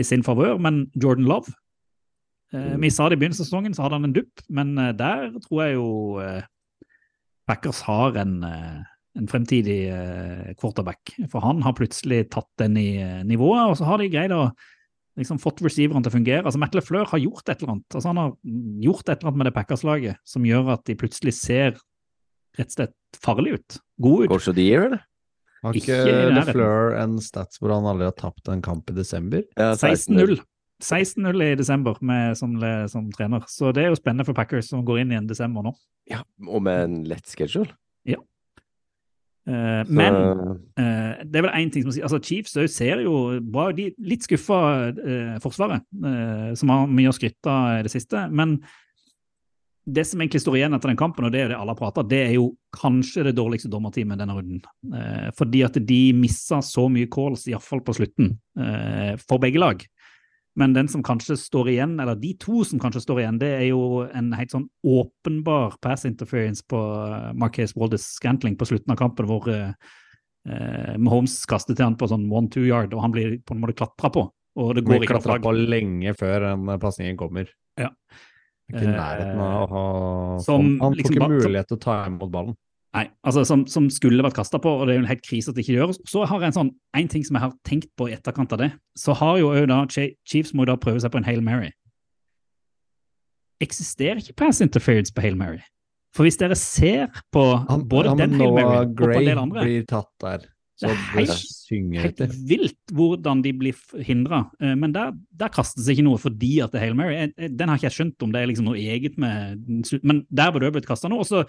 i 0.00 0.06
sin 0.06 0.24
favør. 0.24 0.56
Men 0.56 0.86
Jordan 0.94 1.28
Love 1.28 1.52
eh, 2.54 2.78
Vi 2.80 2.92
sa 2.94 3.10
det 3.10 3.18
i 3.18 3.22
begynnelsen 3.24 3.44
av 3.44 3.50
sesongen, 3.50 3.76
så 3.76 3.84
hadde 3.84 4.00
han 4.00 4.08
en 4.08 4.16
dupp, 4.16 4.44
men 4.48 4.72
eh, 4.78 4.94
der 4.96 5.28
tror 5.44 5.64
jeg 5.66 5.76
jo 5.76 5.90
eh, 6.24 6.48
Packers 7.50 7.82
har 7.88 8.18
en, 8.20 8.36
eh, 8.46 8.80
en 9.18 9.30
fremtidig 9.30 9.80
eh, 9.90 10.52
quarterback. 10.60 11.16
For 11.32 11.42
han 11.44 11.64
har 11.66 11.76
plutselig 11.78 12.28
tatt 12.34 12.50
den 12.62 12.78
i 12.78 12.90
eh, 13.02 13.20
nivået, 13.26 13.72
og 13.72 13.78
så 13.80 13.88
har 13.88 14.00
de 14.00 14.10
greid 14.12 14.34
å 14.36 14.50
liksom 15.18 15.40
fått 15.42 15.60
receiveren 15.66 16.04
til 16.04 16.12
å 16.12 16.16
fungere. 16.16 16.44
Altså 16.46 16.60
Matt 16.62 16.76
LeFleur 16.78 17.08
har 17.10 17.20
gjort 17.20 17.48
et 17.48 17.60
eller 17.60 17.74
annet. 17.74 17.88
Altså 17.92 18.08
Han 18.08 18.20
har 18.22 18.34
gjort 18.86 19.08
et 19.08 19.16
eller 19.16 19.32
annet 19.32 19.42
med 19.42 19.50
det 19.50 19.56
Packers-laget 19.58 20.20
som 20.28 20.46
gjør 20.46 20.74
at 20.76 20.84
de 20.88 20.96
plutselig 21.00 21.34
ser 21.36 21.74
rett 22.58 22.70
og 22.70 22.76
slett 22.76 23.20
farlig 23.20 23.58
ut. 23.58 23.80
God 24.00 24.24
ut. 24.24 24.32
Coach 24.32 24.48
of 24.48 24.56
the 24.56 24.66
year, 24.66 24.86
eller? 24.88 25.04
Har 25.60 25.76
Ikke. 25.76 25.98
LeFleur 26.32 26.94
en 26.96 27.18
stats 27.20 27.60
hvor 27.60 27.74
han 27.74 27.84
aldri 27.90 28.06
har 28.08 28.16
tapt 28.16 28.48
en 28.48 28.62
kamp 28.64 28.88
i 28.88 28.96
desember? 28.96 29.42
Ja, 29.58 29.74
16-0. 29.74 30.38
16-0 30.80 31.44
i 31.44 31.52
desember 31.58 31.98
med, 32.00 32.36
som, 32.38 32.56
som 32.90 33.10
trener. 33.14 33.44
Så 33.48 33.70
det 33.76 33.84
er 33.84 33.92
jo 33.92 34.00
spennende 34.00 34.26
for 34.28 34.36
Packers 34.36 34.72
som 34.72 34.84
går 34.86 35.02
inn 35.02 35.14
i 35.14 35.20
en 35.20 35.28
desember 35.30 35.64
nå. 35.66 35.74
Ja, 36.10 36.24
og 36.48 36.64
med 36.66 36.84
en 36.88 36.98
lett 37.08 37.28
schedule. 37.28 37.70
Eh, 39.48 39.82
Så, 39.86 39.92
men 39.92 40.16
eh, 40.78 41.22
det 41.24 41.40
er 41.40 41.46
vel 41.46 41.56
én 41.56 41.70
ting 41.72 41.84
som 41.86 41.94
sier 41.94 42.04
altså 42.04 42.20
Chiefs 42.22 42.58
ser 42.74 43.00
jo 43.06 43.40
bra 43.40 43.70
De 43.72 43.88
er 43.88 43.96
litt 44.12 44.26
skuffa, 44.26 44.60
eh, 44.92 45.38
Forsvaret, 45.42 45.86
eh, 45.96 46.52
som 46.58 46.72
har 46.74 46.90
mye 46.90 47.10
å 47.10 47.16
skryte 47.16 47.50
av 47.50 47.80
i 47.80 47.86
det 47.86 47.92
siste. 47.94 48.26
Men 48.30 48.58
det 49.90 50.04
som 50.06 50.20
egentlig 50.20 50.42
står 50.44 50.58
igjen 50.58 50.76
etter 50.76 50.92
den 50.92 51.00
kampen, 51.00 51.24
og 51.26 51.32
det 51.32 51.40
er 51.42 51.48
det 51.50 51.56
alle 51.58 51.72
har 51.72 51.78
prata 51.78 52.04
det 52.06 52.20
er 52.28 52.34
jo 52.36 52.50
kanskje 52.76 53.24
det 53.26 53.34
dårligste 53.38 53.70
dommerteamet 53.72 54.20
denne 54.20 54.36
runden. 54.36 54.60
Eh, 54.92 55.30
fordi 55.34 55.64
at 55.66 55.80
de 55.88 56.02
missa 56.14 56.60
så 56.62 56.86
mye 56.92 57.08
calls, 57.10 57.48
iallfall 57.50 57.82
på 57.86 57.96
slutten, 57.96 58.36
eh, 58.60 59.16
for 59.24 59.42
begge 59.42 59.62
lag. 59.62 59.82
Men 60.58 60.74
den 60.74 60.88
som 60.90 61.02
kanskje 61.06 61.36
står 61.38 61.70
igjen, 61.70 61.94
eller 62.02 62.18
de 62.18 62.32
to 62.42 62.64
som 62.66 62.80
kanskje 62.82 63.04
står 63.04 63.22
igjen, 63.22 63.38
det 63.38 63.50
er 63.54 63.66
jo 63.68 64.02
en 64.06 64.32
helt 64.34 64.50
sånn 64.50 64.66
åpenbar 64.82 65.76
pass 65.82 66.04
interference 66.08 66.64
på 66.66 66.80
eh, 67.06 67.30
Marquez 67.38 67.76
Waldes 67.78 68.08
Scantling 68.16 68.56
på 68.58 68.66
slutten 68.66 68.94
av 68.94 68.98
kampen, 68.98 69.28
hvor 69.30 69.46
eh, 69.52 69.70
eh, 70.50 70.96
Mahomes 70.98 71.38
kaster 71.50 71.78
til 71.78 71.86
han 71.86 71.98
på 72.00 72.10
sånn 72.10 72.26
one-two 72.26 72.66
yard, 72.66 72.96
og 72.96 73.04
han 73.06 73.14
blir 73.14 73.38
på 73.46 73.54
en 73.54 73.62
måte 73.62 73.78
klatra 73.78 74.10
på. 74.16 74.26
Og 74.58 74.74
det 74.74 74.82
går 74.82 74.96
Blir 74.96 75.06
ikke 75.06 75.20
klatra 75.20 75.38
på 75.44 75.54
lenge 75.54 76.16
før 76.18 76.48
den 76.48 76.74
pasningen 76.82 77.20
kommer. 77.20 77.52
Ja. 77.78 77.92
Ikke 78.70 78.82
i 78.86 78.90
nærheten 78.90 79.38
av 79.42 79.62
å 79.62 79.68
ha 79.70 79.84
Som 80.44 80.76
Han 80.82 80.92
får 80.92 80.98
liksom 80.98 81.16
ikke 81.16 81.30
mulighet 81.30 81.70
til 81.70 81.78
å 81.78 81.82
ta 81.82 81.96
imot 82.10 82.30
ballen. 82.34 82.58
Nei, 82.92 83.04
altså 83.22 83.44
som, 83.46 83.60
som 83.70 83.84
skulle 83.88 84.22
vært 84.24 84.34
kasta 84.34 84.58
på, 84.58 84.66
og 84.80 84.86
det 84.88 84.94
er 84.94 84.98
jo 84.98 85.02
en 85.04 85.10
helt 85.12 85.22
krise 85.22 85.48
at 85.52 85.54
det 85.54 85.62
ikke 85.62 85.76
gjøres. 85.78 86.00
Så 86.10 86.24
har 86.26 86.40
jeg 86.42 86.50
en 86.50 86.56
sånn, 86.56 86.70
en 86.98 87.08
ting 87.12 87.22
som 87.22 87.36
jeg 87.38 87.44
har 87.44 87.52
tenkt 87.62 87.90
på 87.96 88.08
i 88.10 88.16
etterkant 88.16 88.50
av 88.56 88.58
det. 88.64 88.72
Så 88.98 89.14
har 89.14 89.38
jo 89.38 89.52
da 89.70 89.84
Chiefs 89.86 90.50
må 90.52 90.64
jo 90.66 90.72
da 90.72 90.76
prøve 90.82 90.98
seg 91.04 91.12
på 91.14 91.20
en 91.20 91.28
Hail 91.28 91.40
Mary. 91.46 91.70
Eksisterer 93.62 94.18
ikke 94.22 94.34
pass 94.40 94.62
interference 94.64 95.12
på 95.14 95.22
Hail 95.22 95.36
Mary? 95.38 95.60
For 96.16 96.26
hvis 96.26 96.40
dere 96.40 96.56
ser 96.58 97.12
på 97.30 97.44
Han, 97.68 97.84
både 97.86 98.10
han, 98.14 98.18
den 98.24 98.40
Hail 98.40 98.54
Mary 98.56 98.78
og 98.82 98.96
på 98.98 99.10
en 99.20 99.28
del 99.28 99.38
andre 99.44 99.66
blir 99.68 99.86
tatt 99.86 100.10
der. 100.24 100.48
Så 100.80 100.88
Det 100.88 100.96
er 100.96 101.00
helt- 101.20 101.46
Helt 102.00 102.20
vilt 102.48 102.92
hvordan 102.96 103.42
de 103.44 103.52
blir 103.52 103.76
hindra, 104.02 104.46
men 104.58 104.92
der, 104.92 105.12
der 105.36 105.48
kastes 105.52 105.86
ikke 105.92 106.02
noe 106.02 106.18
fordi 106.18 106.56
at 106.64 106.72
det 106.72 106.80
er 106.80 106.86
Hail 106.86 106.96
Mary. 106.96 107.14
Jeg- 107.14 107.34
jeg- 107.38 107.56
Den 107.56 107.68
har 107.68 107.76
ikke 107.76 107.90
jeg 107.90 107.98
skjønt 107.98 108.22
om 108.22 108.32
det 108.32 108.40
er 108.42 108.46
liksom 108.46 108.64
noe 108.64 108.74
eget 108.80 109.18
med 109.18 110.02
Men 110.02 110.26
der 110.34 110.50
burde 110.50 110.66
det 110.66 110.72
blitt 110.72 110.86
kasta 110.88 111.06
nå. 111.08 111.18
Og 111.20 111.26
så 111.26 111.44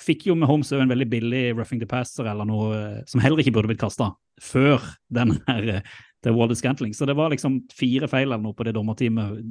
fikk 0.00 0.26
jo 0.28 0.36
med 0.36 0.48
Holmes 0.50 0.72
en 0.76 0.90
veldig 0.92 1.08
billig 1.08 1.44
roughing 1.56 1.80
the 1.80 1.88
passer 1.88 2.28
eller 2.28 2.48
noe 2.48 2.68
eh, 2.76 3.00
som 3.08 3.22
heller 3.24 3.40
ikke 3.42 3.54
burde 3.56 3.70
blitt 3.72 3.82
kasta 3.82 4.12
før 4.42 4.82
den 5.12 5.38
her 5.48 5.64
The 5.66 5.80
til 6.26 6.34
Walter 6.34 6.58
Scantling. 6.58 6.94
Så 6.94 7.06
det 7.06 7.16
var 7.16 7.30
liksom 7.30 7.60
fire 7.72 8.08
feil 8.10 8.26
eller 8.28 8.42
noe 8.42 8.56
på 8.56 8.66
det 8.66 8.74
dommerteamet 8.74 9.44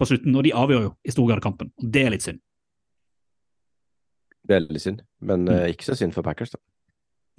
på 0.00 0.08
slutten, 0.08 0.34
og 0.34 0.42
de 0.42 0.54
avgjør 0.56 0.88
jo 0.88 0.92
i 1.06 1.14
stor 1.14 1.28
grad 1.30 1.42
kampen. 1.44 1.70
Og 1.78 1.90
det 1.94 2.02
er 2.02 2.14
litt 2.14 2.24
synd. 2.26 2.40
Veldig 4.50 4.82
synd. 4.82 5.04
Men 5.22 5.46
mm. 5.46 5.70
ikke 5.70 5.86
så 5.86 5.96
synd 5.98 6.16
for 6.16 6.26
Packers, 6.26 6.54
da. 6.56 6.58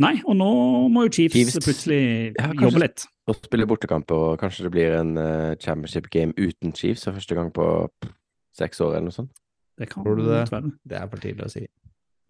Nei, 0.01 0.15
og 0.25 0.37
nå 0.39 0.49
må 0.89 1.03
jo 1.05 1.11
Chiefs, 1.13 1.35
Chiefs- 1.35 1.59
plutselig 1.61 2.03
Ja, 2.33 2.47
kanskje- 2.47 2.65
jobbe 2.65 2.81
litt. 2.81 3.05
Og 3.29 3.37
spille 3.37 3.67
bortekamp, 3.69 4.11
og 4.11 4.39
kanskje 4.41 4.65
det 4.65 4.71
blir 4.73 4.95
en 4.97 5.17
uh, 5.19 5.53
championship 5.61 6.09
game 6.09 6.33
uten 6.37 6.73
Chiefs 6.73 7.05
for 7.05 7.19
første 7.19 7.37
gang 7.37 7.51
på 7.53 7.67
pff, 8.01 8.15
seks 8.57 8.81
år, 8.81 8.95
eller 8.95 9.11
noe 9.11 9.17
sånt. 9.19 9.31
Det 9.77 9.89
kan 9.91 10.05
Tror 10.05 10.17
du 10.17 10.25
det? 10.29 10.43
Det 10.85 10.97
er 10.97 11.07
for 11.11 11.21
tidlig 11.21 11.45
å 11.45 11.51
si. 11.51 11.67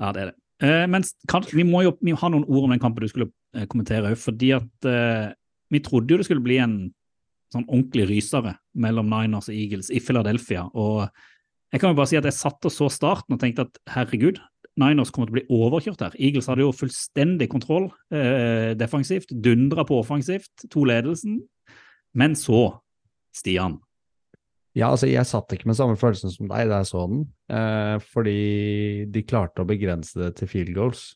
Ja, 0.04 0.12
det 0.12 0.24
er 0.24 0.32
det. 0.32 0.38
Eh, 0.64 0.86
men 0.92 1.06
kan, 1.32 1.46
vi 1.52 1.66
må 1.68 1.84
jo 1.86 1.96
vi 2.04 2.16
ha 2.20 2.32
noen 2.32 2.46
ord 2.48 2.68
om 2.68 2.74
den 2.76 2.82
kampen 2.84 3.06
du 3.06 3.12
skulle 3.12 3.32
eh, 3.56 3.68
kommentere 3.72 4.12
òg, 4.12 4.20
fordi 4.20 4.52
at 4.58 4.90
eh, 4.90 5.32
vi 5.74 5.82
trodde 5.84 6.14
jo 6.14 6.20
det 6.20 6.28
skulle 6.28 6.44
bli 6.44 6.60
en 6.62 6.78
sånn 7.54 7.68
ordentlig 7.68 8.08
rysere 8.10 8.58
mellom 8.84 9.10
Niners 9.12 9.50
og 9.52 9.56
Eagles 9.56 9.92
i 9.94 10.02
Philadelphia. 10.04 10.66
Og 10.74 11.06
jeg 11.74 11.82
kan 11.82 11.94
jo 11.94 11.98
bare 11.98 12.10
si 12.12 12.18
at 12.20 12.28
jeg 12.28 12.38
satt 12.38 12.68
og 12.70 12.74
så 12.74 12.90
starten 12.92 13.36
og 13.36 13.42
tenkte 13.42 13.68
at 13.68 13.80
herregud, 13.94 14.42
Niners 14.82 15.12
kommer 15.14 15.30
til 15.30 15.36
å 15.36 15.40
bli 15.40 15.58
overkjørt 15.62 16.02
her. 16.02 16.16
Eagles 16.18 16.48
hadde 16.50 16.66
jo 16.66 16.74
fullstendig 16.74 17.48
kontroll 17.52 17.92
eh, 18.14 18.74
defensivt, 18.78 19.34
dundra 19.46 19.86
på 19.86 20.00
offensivt, 20.02 20.66
to 20.74 20.86
ledelsen. 20.90 21.40
Men 22.18 22.38
så, 22.38 22.66
Stian, 23.38 23.80
Ja, 24.74 24.90
altså 24.90 25.06
jeg 25.06 25.30
satt 25.30 25.54
ikke 25.54 25.70
med 25.70 25.78
samme 25.78 25.98
følelsen 26.02 26.32
som 26.34 26.48
deg 26.50 26.72
da 26.72 26.80
jeg 26.82 26.90
så 26.90 27.04
den, 27.10 27.28
eh, 27.54 27.98
fordi 28.14 28.40
de 29.14 29.22
klarte 29.30 29.62
å 29.62 29.70
begrense 29.70 30.18
det 30.18 30.32
til 30.40 30.50
field 30.50 30.74
goals. 30.74 31.12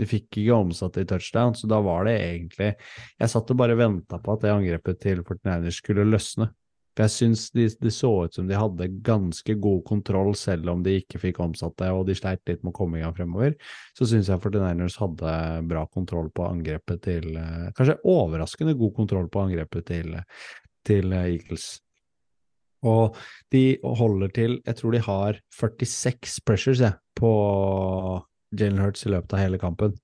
De 0.00 0.08
fikk 0.08 0.40
ikke 0.40 0.56
omsatt 0.56 0.96
det 0.96 1.04
i 1.04 1.10
touchdown, 1.10 1.52
så 1.54 1.68
da 1.68 1.82
var 1.84 2.08
det 2.08 2.16
egentlig 2.16 2.72
Jeg 3.20 3.28
satt 3.28 3.50
og 3.52 3.58
bare 3.60 3.76
venta 3.76 4.18
på 4.18 4.32
at 4.32 4.40
det 4.42 4.54
angrepet 4.54 5.00
til 5.04 5.20
49ers 5.20 5.82
skulle 5.82 6.08
løsne. 6.08 6.48
For 6.92 7.06
jeg 7.06 7.12
syns 7.14 7.46
de, 7.56 7.66
det 7.80 7.92
så 7.96 8.10
ut 8.26 8.34
som 8.36 8.48
de 8.48 8.56
hadde 8.56 8.88
ganske 9.04 9.54
god 9.64 9.84
kontroll, 9.88 10.34
selv 10.36 10.68
om 10.68 10.82
de 10.84 10.98
ikke 11.00 11.20
fikk 11.22 11.40
omsatt 11.40 11.76
det, 11.80 11.88
og 11.92 12.04
de 12.08 12.16
sleit 12.16 12.42
litt 12.48 12.60
med 12.60 12.72
å 12.74 12.76
komme 12.76 12.98
i 12.98 13.04
gang 13.04 13.14
fremover. 13.16 13.54
Så 13.96 14.08
syns 14.08 14.28
jeg 14.28 14.40
49ers 14.40 14.98
hadde 15.00 15.36
bra 15.70 15.86
kontroll 15.88 16.28
på 16.36 16.48
angrepet 16.50 17.00
til 17.08 17.30
eh, 17.40 17.70
Kanskje 17.76 18.00
overraskende 18.12 18.76
god 18.80 18.92
kontroll 18.98 19.30
på 19.32 19.46
angrepet 19.46 19.88
til, 19.88 20.20
til 20.88 21.16
eh, 21.16 21.30
Eagles. 21.38 21.72
Og 22.82 23.18
de 23.54 23.78
holder 23.82 24.32
til 24.34 24.56
Jeg 24.66 24.78
tror 24.78 24.94
de 24.94 25.02
har 25.06 25.38
46 25.54 26.42
pressures 26.46 26.82
jeg, 26.82 26.98
på 27.14 27.32
Jalen 28.58 28.82
Hurts 28.82 29.06
i 29.06 29.12
løpet 29.12 29.36
av 29.36 29.42
hele 29.44 29.60
kampen. 29.62 29.94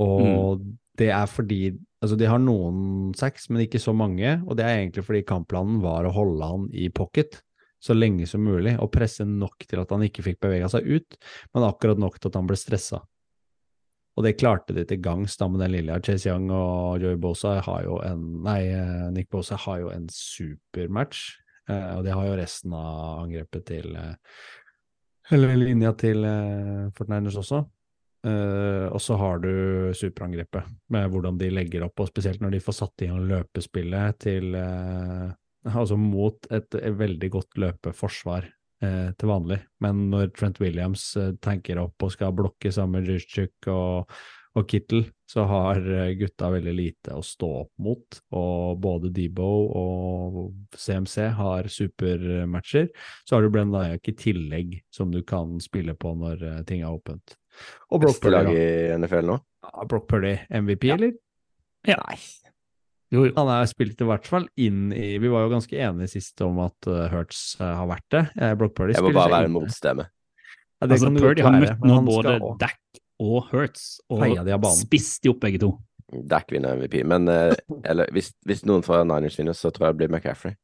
Og 0.00 0.62
det 0.98 1.10
er 1.14 1.26
fordi 1.30 1.62
Altså, 2.00 2.16
de 2.16 2.24
har 2.24 2.40
noen 2.40 3.10
sacks, 3.12 3.50
men 3.50 3.66
ikke 3.66 3.76
så 3.76 3.92
mange. 3.92 4.38
Og 4.48 4.56
det 4.56 4.64
er 4.64 4.78
egentlig 4.78 5.02
fordi 5.04 5.20
kampplanen 5.28 5.82
var 5.82 6.06
å 6.08 6.14
holde 6.16 6.46
han 6.48 6.62
i 6.72 6.86
pocket 6.88 7.42
så 7.80 7.96
lenge 7.96 8.26
som 8.28 8.42
mulig, 8.44 8.74
og 8.80 8.90
presse 8.92 9.24
nok 9.24 9.64
til 9.68 9.80
at 9.80 9.92
han 9.92 10.04
ikke 10.04 10.24
fikk 10.24 10.40
bevega 10.44 10.68
seg 10.72 10.84
ut, 10.84 11.16
men 11.54 11.64
akkurat 11.64 12.00
nok 12.00 12.18
til 12.18 12.28
at 12.28 12.36
han 12.36 12.48
ble 12.48 12.58
stressa. 12.60 13.00
Og 14.18 14.26
det 14.26 14.36
klarte 14.40 14.74
de 14.76 14.84
til 14.88 15.00
gangs 15.02 15.36
da 15.38 15.48
med 15.48 15.62
den 15.62 15.74
lille. 15.76 15.98
Chase 16.04 16.28
Young 16.28 16.50
og 16.52 17.02
Joey 17.02 17.18
Bosa 17.20 17.58
har 17.64 17.84
jo 17.86 18.00
en 18.04 18.24
Nei, 18.44 18.62
eh, 18.74 19.10
Nick 19.14 19.30
Bosa 19.32 19.58
har 19.60 19.80
jo 19.84 19.90
en 19.94 20.08
supermatch. 20.12 21.36
Eh, 21.70 21.90
og 21.96 22.04
det 22.04 22.16
har 22.16 22.26
jo 22.26 22.38
resten 22.40 22.74
av 22.76 23.24
angrepet 23.24 23.66
til 23.70 23.94
eh, 23.96 24.16
Eller 25.30 25.54
linja 25.60 25.94
til 25.94 26.24
eh, 26.26 26.88
Fortniners 26.96 27.38
også. 27.38 27.62
Eh, 28.26 28.86
og 28.90 29.00
så 29.00 29.16
har 29.16 29.38
du 29.40 29.52
superangrepet, 29.96 30.66
med 30.92 31.06
hvordan 31.08 31.38
de 31.40 31.48
legger 31.54 31.86
opp, 31.86 32.02
og 32.02 32.10
spesielt 32.10 32.42
når 32.42 32.58
de 32.58 32.64
får 32.66 32.76
satt 32.76 33.06
igjen 33.06 33.28
løpespillet 33.30 34.24
til 34.26 34.56
eh, 34.58 35.30
Altså 35.60 35.92
mot 36.00 36.46
et, 36.48 36.72
et 36.72 36.94
veldig 36.96 37.28
godt 37.34 37.58
løpeforsvar 37.60 38.46
eh, 38.84 39.12
til 39.18 39.30
vanlig. 39.30 39.60
Men 39.84 40.08
når 40.12 40.34
Trent 40.36 40.60
Williams 40.62 41.12
eh, 41.20 41.32
tanker 41.42 41.80
opp 41.82 42.06
og 42.06 42.12
skal 42.14 42.36
blokke 42.36 42.72
sammen 42.74 43.00
med 43.00 43.10
Juszczyk 43.12 43.68
og, 43.72 44.10
og 44.58 44.68
Kittel, 44.70 45.06
så 45.30 45.44
har 45.50 45.78
eh, 45.78 46.12
gutta 46.18 46.50
veldig 46.50 46.74
lite 46.74 47.14
å 47.14 47.22
stå 47.24 47.50
opp 47.62 47.72
mot. 47.82 48.20
Og 48.36 48.80
både 48.82 49.12
Debo 49.14 49.50
og 49.80 50.40
CMC 50.76 51.30
har 51.38 51.70
supermatcher. 51.70 52.90
Så 53.24 53.36
har 53.36 53.46
du 53.46 53.52
Brenn 53.52 53.74
Dyack 53.74 54.10
i 54.10 54.16
tillegg, 54.18 54.76
som 54.90 55.14
du 55.14 55.22
kan 55.26 55.58
spille 55.62 55.94
på 55.94 56.14
når 56.18 56.44
eh, 56.48 56.60
ting 56.68 56.82
er 56.82 56.94
åpent. 56.94 57.36
Og 57.90 58.02
Brock 58.02 58.20
Purdy, 58.22 58.54
i 58.56 58.98
NFL 58.98 59.26
nå? 59.28 59.40
Ja, 59.66 59.86
Brock 59.86 60.08
Purdy 60.10 60.36
MVP, 60.48 60.90
eller? 60.96 61.16
Ja. 61.88 61.96
Nei. 62.06 62.18
Jo, 63.10 63.26
jo. 63.26 63.34
Han 63.36 63.50
er 63.52 63.68
spilt 63.70 64.00
i 64.00 64.06
hvert 64.08 64.26
fall 64.30 64.46
inn 64.60 64.94
i 64.94 65.18
Vi 65.22 65.30
var 65.32 65.44
jo 65.46 65.52
ganske 65.52 65.76
enige 65.76 66.12
sist 66.12 66.40
om 66.46 66.60
at 66.62 66.88
uh, 66.90 67.08
Hurts 67.12 67.56
uh, 67.60 67.66
har 67.80 67.90
vært 67.90 68.06
det. 68.14 68.24
Eh, 68.38 68.54
Brock 68.58 68.76
Purdy 68.78 68.94
Jeg 68.94 69.06
må 69.06 69.12
bare 69.16 69.34
være 69.40 69.52
motstemme. 69.52 70.06
Ja, 70.80 70.88
altså, 70.88 71.10
Purdy 71.12 71.44
har 71.44 71.58
møtt 71.58 71.84
nå 71.84 72.00
både 72.06 72.36
skal 72.38 72.56
Dack 72.62 73.00
og 73.20 73.50
Hurts, 73.50 74.00
og 74.08 74.22
spist 74.78 75.24
de 75.24 75.34
opp 75.34 75.42
begge 75.42 75.60
to. 75.60 75.74
Dak 76.10 76.50
vinner 76.52 76.78
MVP. 76.78 77.02
Men 77.04 77.28
eh, 77.28 77.52
eller, 77.84 78.08
hvis, 78.14 78.32
hvis 78.48 78.64
noen 78.66 78.82
fra 78.86 79.02
Niners 79.04 79.36
vinner, 79.38 79.56
så 79.56 79.70
tror 79.70 79.90
jeg 79.90 79.96
det 79.96 80.00
blir 80.00 80.12
McCaffrey. 80.14 80.56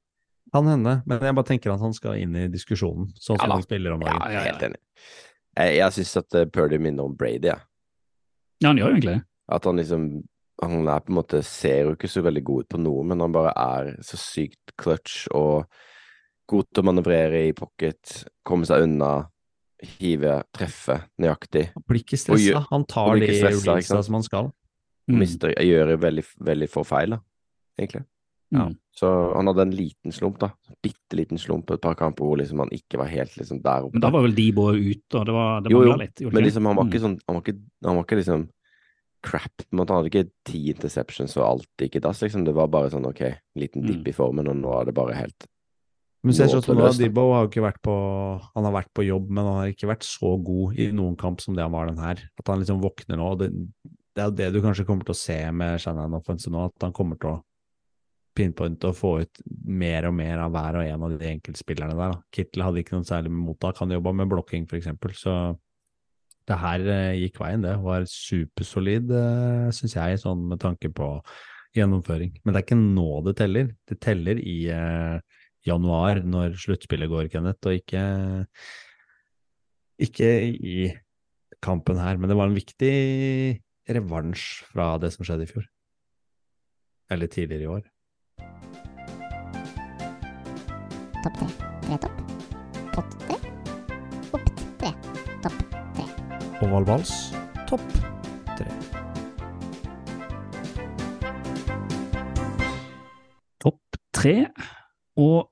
Kan 0.54 0.70
hende, 0.70 1.00
men 1.04 1.20
jeg 1.20 1.36
bare 1.36 1.48
tenker 1.48 1.74
at 1.74 1.82
han 1.82 1.94
skal 1.94 2.20
inn 2.22 2.34
i 2.38 2.46
diskusjonen, 2.50 3.10
sånn 3.18 3.36
som 3.36 3.50
ja, 3.50 3.58
han 3.58 3.66
spiller 3.66 3.96
om 3.96 4.04
Ja, 4.06 4.14
dagen. 4.14 4.32
jeg 4.32 4.40
er 4.40 4.48
helt 4.48 4.64
enig. 4.68 4.80
Jeg, 5.56 5.74
jeg 5.80 5.96
syns 5.98 6.14
at 6.22 6.38
eh, 6.38 6.48
Purdy 6.54 6.78
minner 6.80 7.10
om 7.10 7.16
Brady, 7.18 7.50
jeg. 7.50 7.60
Ja, 8.62 8.70
han 8.70 8.80
gjør 8.80 8.94
egentlig 8.94 9.18
det. 9.18 9.22
At 9.52 9.68
han 9.68 9.82
liksom 9.82 10.06
Han 10.62 10.88
er 10.88 11.02
på 11.04 11.12
en 11.12 11.18
måte 11.18 11.42
ser 11.44 11.82
jo 11.84 11.94
ikke 11.96 12.08
så 12.08 12.22
veldig 12.24 12.42
god 12.48 12.64
ut 12.64 12.68
på 12.72 12.80
noe, 12.80 13.04
men 13.04 13.20
han 13.20 13.34
bare 13.34 13.52
er 13.60 13.90
så 14.06 14.16
sykt 14.16 14.72
clutch 14.80 15.26
og 15.36 15.66
god 16.48 16.68
til 16.72 16.82
å 16.82 16.86
manøvrere 16.86 17.42
i 17.48 17.54
pocket, 17.56 18.22
komme 18.46 18.64
seg 18.68 18.86
unna, 18.86 19.26
hive, 19.98 20.38
treffe 20.56 21.00
nøyaktig. 21.20 21.66
Han 21.74 21.84
blir 21.90 22.00
ikke 22.04 22.20
stressa. 22.20 22.64
Han 22.70 22.86
tar 22.88 23.18
de 23.20 23.32
sant? 23.84 24.06
som 24.06 24.16
han 24.16 24.24
skal. 24.24 24.52
Mm. 25.10 25.18
Mister, 25.20 25.52
gjør 25.60 25.96
veldig, 26.02 26.24
veldig 26.48 26.68
få 26.72 26.86
feil, 26.86 27.16
da, 27.16 27.20
egentlig. 27.78 28.06
Ja. 28.54 28.68
Så 28.94 29.08
han 29.34 29.50
hadde 29.50 29.64
en 29.66 29.74
liten 29.74 30.14
slump, 30.14 30.38
da. 30.40 30.52
Bitte 30.82 31.18
liten 31.18 31.38
slump 31.38 31.66
på 31.68 31.76
et 31.76 31.82
par 31.82 31.96
kamper 31.98 32.24
hvor 32.24 32.38
liksom 32.38 32.62
han 32.62 32.70
ikke 32.74 33.00
var 33.00 33.10
helt 33.10 33.34
liksom 33.36 33.58
der 33.62 33.86
oppe. 33.88 33.98
Men 33.98 34.04
da 34.06 34.10
var 34.14 34.22
vel 34.24 34.36
Debo 34.38 34.68
ute, 34.72 35.18
og 35.18 35.26
det 35.26 35.34
var 35.34 35.64
det 35.64 35.72
Jo, 35.74 35.82
jo, 35.84 35.96
litt. 36.00 36.22
Jo, 36.22 36.30
jo, 36.30 36.34
Men 36.34 36.46
liksom, 36.46 36.68
han 36.70 36.78
var 36.78 36.86
Mm. 36.86 36.92
ikke 36.92 37.02
sånn 37.02 37.18
Han 37.26 37.34
var 37.36 37.42
ikke, 37.42 37.58
han 37.84 37.96
var 37.96 38.04
ikke 38.06 38.20
liksom 38.22 38.46
crap. 39.26 39.50
på 39.58 39.66
en 39.74 39.80
måte. 39.80 39.92
Han 39.92 40.00
hadde 40.04 40.12
ikke 40.12 40.30
ti 40.46 40.62
interceptions 40.72 41.34
og 41.40 41.44
alt 41.48 41.82
gikk 41.82 41.98
i 41.98 42.04
dass, 42.06 42.22
liksom. 42.22 42.44
Det 42.46 42.54
var 42.56 42.70
bare 42.72 42.92
sånn 42.92 43.06
OK, 43.08 43.22
liten 43.58 43.82
Mm. 43.82 43.88
dipp 43.90 44.08
i 44.12 44.16
formen, 44.16 44.48
og 44.48 44.56
nå 44.56 44.72
er 44.80 44.86
det 44.88 44.94
bare 44.94 45.14
helt 45.18 45.46
Men 46.24 46.34
ser 46.34 46.48
sånn 46.48 46.74
nå, 46.74 46.88
Dibbo 46.98 47.32
har 47.34 47.44
jo 47.44 47.50
ikke 47.50 47.62
vært 47.66 47.82
på 47.86 47.94
Han 48.54 48.64
har 48.64 48.72
vært 48.72 48.92
på 48.94 49.04
jobb, 49.06 49.28
men 49.30 49.44
han 49.44 49.58
har 49.60 49.66
ikke 49.70 49.86
vært 49.90 50.02
så 50.02 50.32
god 50.42 50.78
i 50.78 50.90
noen 50.90 51.16
kamp 51.16 51.40
som 51.40 51.54
det 51.54 51.62
han 51.62 51.70
var 51.72 51.86
den 51.86 51.98
her. 52.02 52.22
At 52.38 52.48
han 52.48 52.58
liksom 52.62 52.80
våkner 52.82 53.16
nå. 53.20 53.32
og 53.32 53.38
Det, 53.38 53.50
det 54.16 54.24
er 54.24 54.30
det 54.30 54.52
du 54.54 54.62
kanskje 54.64 54.86
kommer 54.86 55.04
til 55.04 55.14
å 55.14 55.20
se 55.20 55.38
med 55.52 55.78
Shannon 55.80 56.14
Offensive 56.14 56.52
nå, 56.52 56.64
at 56.66 56.82
han 56.82 56.92
kommer 56.96 57.18
til 57.20 57.30
å 57.36 57.42
pinpointe 58.36 58.84
og 58.90 58.96
få 58.96 59.10
ut 59.22 59.38
mer 59.64 60.06
og 60.08 60.14
mer 60.14 60.38
av 60.44 60.50
hver 60.52 60.76
og 60.80 60.84
en 60.86 61.04
av 61.06 61.18
de 61.18 61.28
enkeltspillerne 61.30 61.96
der. 61.96 62.12
da. 62.16 62.22
Kittel 62.32 62.62
hadde 62.66 62.82
ikke 62.82 62.92
noen 62.96 63.06
særlig 63.08 63.30
mottak, 63.32 63.78
han 63.80 63.94
jobba 63.94 64.12
med 64.12 64.28
blokking 64.28 64.66
f.eks., 64.68 64.88
så 65.20 65.36
det 66.46 66.58
her 66.62 66.86
eh, 66.92 67.18
gikk 67.24 67.40
veien, 67.42 67.64
det. 67.64 67.74
Var 67.82 68.06
supersolid, 68.10 69.10
uh, 69.10 69.68
syns 69.74 69.96
jeg, 69.98 70.20
sånn 70.22 70.44
med 70.52 70.60
tanke 70.62 70.90
på 70.94 71.10
gjennomføring. 71.76 72.36
Men 72.42 72.54
det 72.54 72.60
er 72.60 72.66
ikke 72.66 72.78
nå 72.80 73.08
det 73.26 73.36
teller. 73.40 73.72
Det 73.88 73.98
teller 74.02 74.40
i 74.40 74.58
eh, 74.72 75.40
januar, 75.66 76.22
når 76.24 76.56
sluttspillet 76.62 77.10
går, 77.10 77.28
Kenneth, 77.32 77.66
og 77.68 77.80
ikke, 77.80 78.04
ikke 80.06 80.30
i 80.54 80.78
kampen 81.64 82.00
her. 82.00 82.20
Men 82.20 82.30
det 82.30 82.38
var 82.38 82.50
en 82.50 82.58
viktig 82.58 82.94
revansj 83.96 84.46
fra 84.70 84.94
det 85.02 85.12
som 85.14 85.26
skjedde 85.26 85.46
i 85.46 85.52
fjor. 85.52 85.68
Eller 87.12 87.30
tidligere 87.30 87.66
i 87.66 87.72
år. 87.76 87.84
Topp 91.22 91.40
tre. 91.42 91.52
Tre 91.86 92.02
topp. 92.06 92.26
Pott 92.96 93.25
Oval 96.64 96.86
vals, 96.88 97.10
topp 97.68 97.82
tre. 98.56 98.70
Topp 103.60 103.98
tre. 104.16 104.32
Og 105.20 105.50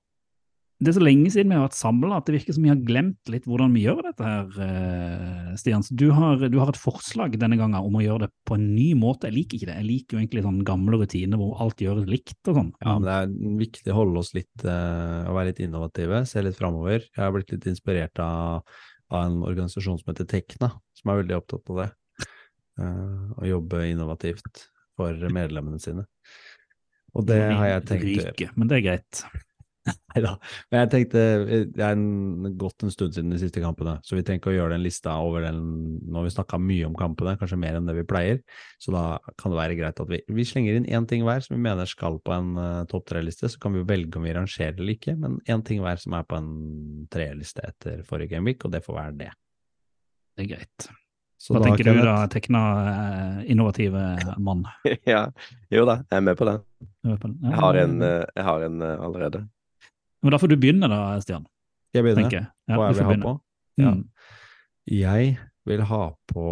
det 0.80 0.90
er 0.90 0.96
så 0.96 1.02
lenge 1.04 1.28
siden 1.32 1.52
vi 1.52 1.58
har 1.58 1.66
vært 1.66 1.76
samla 1.76 2.18
at 2.18 2.26
det 2.28 2.38
virker 2.38 2.56
som 2.56 2.64
vi 2.64 2.70
har 2.72 2.80
glemt 2.88 3.30
litt 3.32 3.44
hvordan 3.48 3.76
vi 3.76 3.84
gjør 3.84 4.00
dette 4.08 4.24
her, 4.24 4.48
eh, 4.64 5.52
Stian. 5.60 5.84
Så 5.84 5.96
Du 5.96 6.06
har, 6.16 6.40
du 6.40 6.56
har 6.58 6.72
et 6.72 6.80
forslag 6.80 7.36
denne 7.40 7.60
gangen 7.60 7.78
om 7.78 8.00
å 8.00 8.02
gjøre 8.04 8.24
det 8.24 8.30
på 8.48 8.56
en 8.56 8.66
ny 8.72 8.88
måte. 8.96 9.28
Jeg 9.28 9.36
liker 9.36 9.58
ikke 9.58 9.70
det. 9.70 9.76
Jeg 9.82 9.88
liker 9.90 10.16
jo 10.16 10.22
egentlig 10.22 10.46
sånn 10.48 10.64
gamle 10.64 11.02
rutiner 11.04 11.40
hvor 11.40 11.60
alt 11.60 11.84
gjøres 11.84 12.08
likt 12.08 12.40
og 12.48 12.58
sånn. 12.58 12.72
Ja, 12.80 12.96
men 12.96 13.04
det 13.04 13.14
er 13.20 13.60
viktig 13.60 13.92
å 13.92 14.00
holde 14.00 14.24
oss 14.24 14.32
litt, 14.32 14.56
eh, 14.64 15.20
å 15.28 15.36
være 15.36 15.52
litt 15.52 15.62
innovative, 15.68 16.24
se 16.26 16.42
litt 16.42 16.56
framover. 16.56 17.04
Jeg 17.12 17.22
har 17.22 17.32
blitt 17.36 17.52
litt 17.52 17.68
inspirert 17.68 18.24
av, 18.24 18.64
av 19.12 19.26
en 19.26 19.42
organisasjon 19.44 20.00
som 20.00 20.12
heter 20.12 20.28
Tekna, 20.30 20.70
som 20.96 21.12
er 21.12 21.20
veldig 21.22 21.36
opptatt 21.38 21.72
av 21.74 21.80
det. 21.82 21.90
Eh, 22.80 23.26
å 23.38 23.46
jobbe 23.46 23.84
innovativt 23.90 24.66
for 24.98 25.28
medlemmene 25.34 25.80
sine. 25.82 26.06
Og 27.14 27.26
det 27.28 27.40
har 27.46 27.68
jeg 27.68 27.86
tenkt 27.90 28.06
å 28.08 28.14
gjøre. 28.14 28.52
Men 28.58 28.70
det 28.70 28.78
er 28.78 28.86
greit. 28.88 29.24
Neida. 30.14 30.32
Men 30.72 30.84
jeg 30.84 30.90
tenkte, 30.92 31.22
eh, 31.44 31.64
det 31.68 31.82
er 31.84 31.96
en, 31.96 32.46
gått 32.60 32.84
en 32.86 32.92
stund 32.92 33.16
siden 33.16 33.32
de 33.34 33.40
siste 33.42 33.60
kampene, 33.62 33.98
så 34.06 34.16
vi 34.16 34.24
trenger 34.24 34.40
ikke 34.40 34.52
å 34.52 34.56
gjøre 34.56 34.76
den 34.76 34.84
lista 34.84 35.16
over 35.20 35.44
den 35.44 35.60
Nå 36.04 36.20
har 36.20 36.26
vi 36.28 36.32
snakka 36.32 36.60
mye 36.62 36.88
om 36.88 36.96
kampene, 36.98 37.36
kanskje 37.40 37.58
mer 37.60 37.78
enn 37.78 37.88
det 37.88 37.96
vi 37.98 38.06
pleier, 38.08 38.40
så 38.82 38.94
da 38.94 39.04
kan 39.40 39.52
det 39.52 39.60
være 39.60 39.78
greit 39.78 40.00
at 40.00 40.10
vi, 40.10 40.22
vi 40.32 40.48
slenger 40.48 40.78
inn 40.78 40.88
én 40.88 41.08
ting 41.10 41.24
hver 41.26 41.44
som 41.44 41.56
vi 41.56 41.62
mener 41.64 41.88
skal 41.90 42.18
på 42.24 42.34
en 42.34 42.54
uh, 42.56 42.82
topp 42.90 43.08
tre-liste. 43.10 43.50
Så 43.50 43.60
kan 43.60 43.74
vi 43.74 43.82
jo 43.82 43.88
velge 43.88 44.20
om 44.20 44.26
vi 44.26 44.34
rangerer 44.36 44.76
eller 44.78 44.96
ikke, 44.96 45.16
men 45.20 45.38
én 45.50 45.64
ting 45.66 45.82
hver 45.84 46.00
som 46.00 46.16
er 46.16 46.26
på 46.28 46.38
en 46.38 46.50
tre-liste 47.12 47.64
etter 47.66 48.04
forrige 48.08 48.36
gameweek, 48.36 48.64
og 48.64 48.74
det 48.74 48.84
får 48.86 49.00
være 49.00 49.16
det. 49.24 49.32
Det 50.34 50.46
er 50.46 50.52
greit. 50.56 50.92
Så 51.44 51.56
Hva 51.56 51.64
tenker 51.66 51.90
du 51.90 51.98
da, 52.00 52.14
tekna 52.32 52.60
eh, 52.88 53.40
innovative 53.52 54.00
mann? 54.40 54.64
Ja, 55.12 55.26
jo 55.72 55.84
da, 55.88 55.98
jeg 56.08 56.22
er 56.22 56.24
med 56.24 56.38
på 56.40 56.46
det 56.48 56.54
Ja, 57.04 57.18
Jeg 57.18 57.58
har 57.60 57.80
en, 57.82 57.98
eh, 58.06 58.22
jeg 58.30 58.46
har 58.46 58.64
en 58.64 58.86
allerede. 58.86 59.42
Men 60.24 60.32
da 60.32 60.40
får 60.40 60.54
du 60.54 60.56
begynne 60.56 60.88
da, 60.88 61.00
Stian. 61.20 61.44
Jeg 61.94 62.06
begynner. 62.06 62.32
jeg. 62.32 62.48
Ja, 62.66 62.78
Hva 62.78 62.88
jeg 62.88 62.96
vil 62.96 63.04
ha 63.04 63.10
begynne. 63.12 63.24
på? 63.24 63.34
Ja. 63.82 63.92
Mm. 63.92 64.02
Jeg 64.94 65.36
vil 65.68 65.82
ha 65.88 66.00
på 66.30 66.46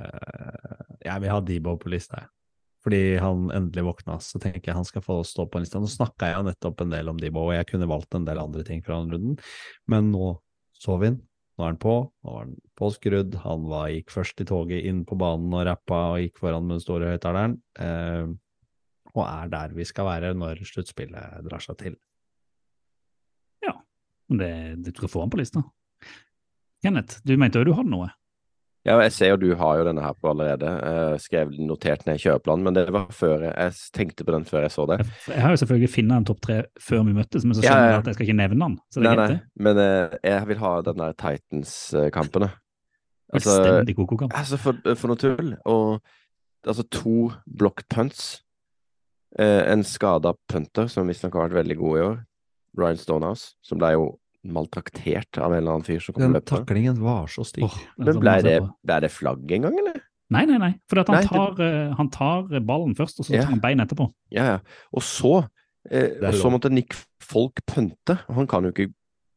uh, 0.00 0.84
Jeg 1.04 1.22
vil 1.22 1.32
ha 1.32 1.40
Debo 1.46 1.76
på 1.80 1.92
lista, 1.94 2.24
jeg. 2.24 2.32
Fordi 2.80 3.00
han 3.20 3.50
endelig 3.52 3.84
våkna, 3.84 4.16
så 4.24 4.40
tenker 4.40 4.70
jeg 4.70 4.76
han 4.78 4.86
skal 4.88 5.04
få 5.04 5.18
stå 5.28 5.44
på 5.46 5.58
en 5.58 5.66
liste. 5.66 5.80
Nå 5.82 5.90
snakka 5.90 6.30
jeg 6.32 6.46
nettopp 6.46 6.80
en 6.80 6.94
del 6.94 7.10
om 7.12 7.18
Debo, 7.20 7.42
og 7.50 7.56
jeg 7.58 7.68
kunne 7.68 7.88
valgt 7.90 8.16
en 8.16 8.24
del 8.24 8.40
andre 8.40 8.64
ting 8.64 8.80
fra 8.84 9.02
den 9.02 9.12
runden, 9.12 9.34
men 9.90 10.08
nå 10.14 10.38
så 10.80 10.96
vi 11.00 11.10
han. 11.12 11.18
Nå 11.60 11.66
er 11.66 11.74
han 11.74 11.80
på, 11.80 11.94
nå 12.24 12.32
var 12.32 12.46
han 12.46 12.54
påskrudd. 12.80 13.34
Han 13.44 13.66
var, 13.68 13.90
gikk 13.92 14.14
først 14.14 14.40
i 14.40 14.46
toget 14.48 14.86
inn 14.88 15.02
på 15.04 15.18
banen 15.20 15.52
og 15.52 15.66
rappa 15.68 15.98
og 16.14 16.22
gikk 16.22 16.40
foran 16.40 16.64
med 16.64 16.78
den 16.78 16.84
store 16.86 17.10
høyttaleren. 17.12 17.58
Eh, 17.76 18.30
og 19.14 19.24
er 19.26 19.50
der 19.52 19.74
vi 19.76 19.86
skal 19.88 20.08
være 20.08 20.32
når 20.38 20.62
sluttspillet 20.68 21.42
drar 21.46 21.64
seg 21.64 21.78
til. 21.80 21.98
Ja, 23.66 23.76
det 24.30 24.94
tror 24.94 25.08
jeg 25.08 25.14
få 25.16 25.26
han 25.26 25.32
på 25.32 25.42
lista. 25.42 25.64
Kenneth, 26.84 27.20
du 27.26 27.36
mente 27.36 27.60
jo 27.60 27.68
du 27.68 27.76
hadde 27.76 27.92
noe? 27.92 28.08
Ja, 28.88 28.94
jeg 29.04 29.12
ser 29.12 29.34
jo 29.34 29.36
du 29.36 29.50
har 29.60 29.76
jo 29.76 29.82
denne 29.84 30.00
her 30.00 30.14
på 30.16 30.30
allerede. 30.30 30.68
Jeg 30.72 31.20
skrev 31.20 31.50
notert 31.60 32.06
ned 32.06 32.16
i 32.16 32.22
kjøreplanen, 32.22 32.64
men 32.64 32.76
det 32.78 32.86
var 32.94 33.10
før 33.12 33.44
jeg, 33.44 33.52
jeg 33.52 33.92
tenkte 33.98 34.24
på 34.24 34.32
den 34.32 34.46
før 34.48 34.64
jeg 34.64 34.72
så 34.72 34.86
det. 34.88 34.96
Jeg, 35.28 35.42
har 35.44 35.52
jo 35.52 35.58
selvfølgelig 35.60 35.90
funnet 35.92 36.16
en 36.16 36.28
topp 36.30 36.40
tre 36.46 36.56
før 36.80 37.02
vi 37.04 37.16
møttes, 37.18 37.44
men 37.44 37.58
så 37.58 37.64
skjønner 37.66 37.84
jeg 37.84 37.90
ja. 37.90 37.98
ja. 37.98 38.00
at 38.00 38.08
jeg 38.08 38.16
skal 38.16 38.26
ikke 38.30 38.38
nevne 38.38 38.62
den. 38.64 38.78
Så 38.88 39.02
det 39.02 39.10
Nei, 39.10 39.16
nei, 39.20 39.36
men 39.68 39.82
eh, 39.84 40.16
jeg 40.30 40.48
vil 40.48 40.62
ha 40.64 40.72
den 40.88 41.02
der 41.04 41.18
Titans-kampene. 41.20 42.50
Altså, 43.30 43.52
Fullstendig 43.52 43.96
koko-kamp. 44.00 44.32
altså 44.34 44.58
for, 44.58 44.80
for 44.96 45.12
noe 45.12 45.20
tull. 45.20 45.52
Og 45.68 46.00
altså 46.64 46.86
to 46.88 47.28
block 47.44 47.84
punts. 47.92 48.40
Eh, 49.38 49.72
en 49.72 49.84
skada 49.86 50.34
punter, 50.50 50.88
som 50.90 51.06
visstnok 51.06 51.34
har 51.38 51.48
vært 51.48 51.60
veldig 51.64 51.76
god 51.78 51.98
i 51.98 52.02
år. 52.02 52.16
Ryan 52.78 52.96
Stonehouse, 52.98 53.54
som 53.62 53.78
ble 53.78 53.92
jo 53.94 54.18
maltraktert 54.46 55.38
av 55.38 55.52
en 55.52 55.58
eller 55.60 55.74
annen 55.76 55.84
fyr 55.86 56.00
som 56.02 56.14
kom 56.14 56.22
Den 56.24 56.32
løpende. 56.34 56.64
taklingen 56.66 56.98
var 57.02 57.26
så 57.30 57.44
stygg. 57.44 57.64
Oh, 57.64 57.78
Men 57.98 58.18
ble 58.20 58.36
det, 58.42 58.56
ble 58.86 59.00
det 59.04 59.10
flagg 59.12 59.52
en 59.52 59.62
gang, 59.68 59.78
eller? 59.78 60.00
Nei, 60.30 60.44
nei, 60.46 60.58
nei. 60.58 60.72
For 60.88 61.02
han, 61.02 61.20
det- 61.20 61.28
tar, 61.28 61.60
eh, 61.60 61.94
han 61.98 62.08
tar 62.10 62.42
ballen 62.60 62.94
først, 62.96 63.20
og 63.20 63.26
så 63.26 63.34
Ja. 63.34 63.42
tar 63.42 63.50
han 63.50 63.60
bein 63.60 63.78
etterpå. 63.80 64.10
Ja, 64.30 64.44
ja. 64.44 64.58
Og 64.92 65.02
så 65.02 65.48
eh, 65.90 66.10
Og 66.22 66.34
så 66.34 66.50
måtte 66.50 66.70
Nick 66.70 66.94
Folk 67.20 67.60
pønte. 67.66 68.18
Han 68.28 68.46
kan 68.46 68.64
jo 68.64 68.70
ikke 68.72 68.92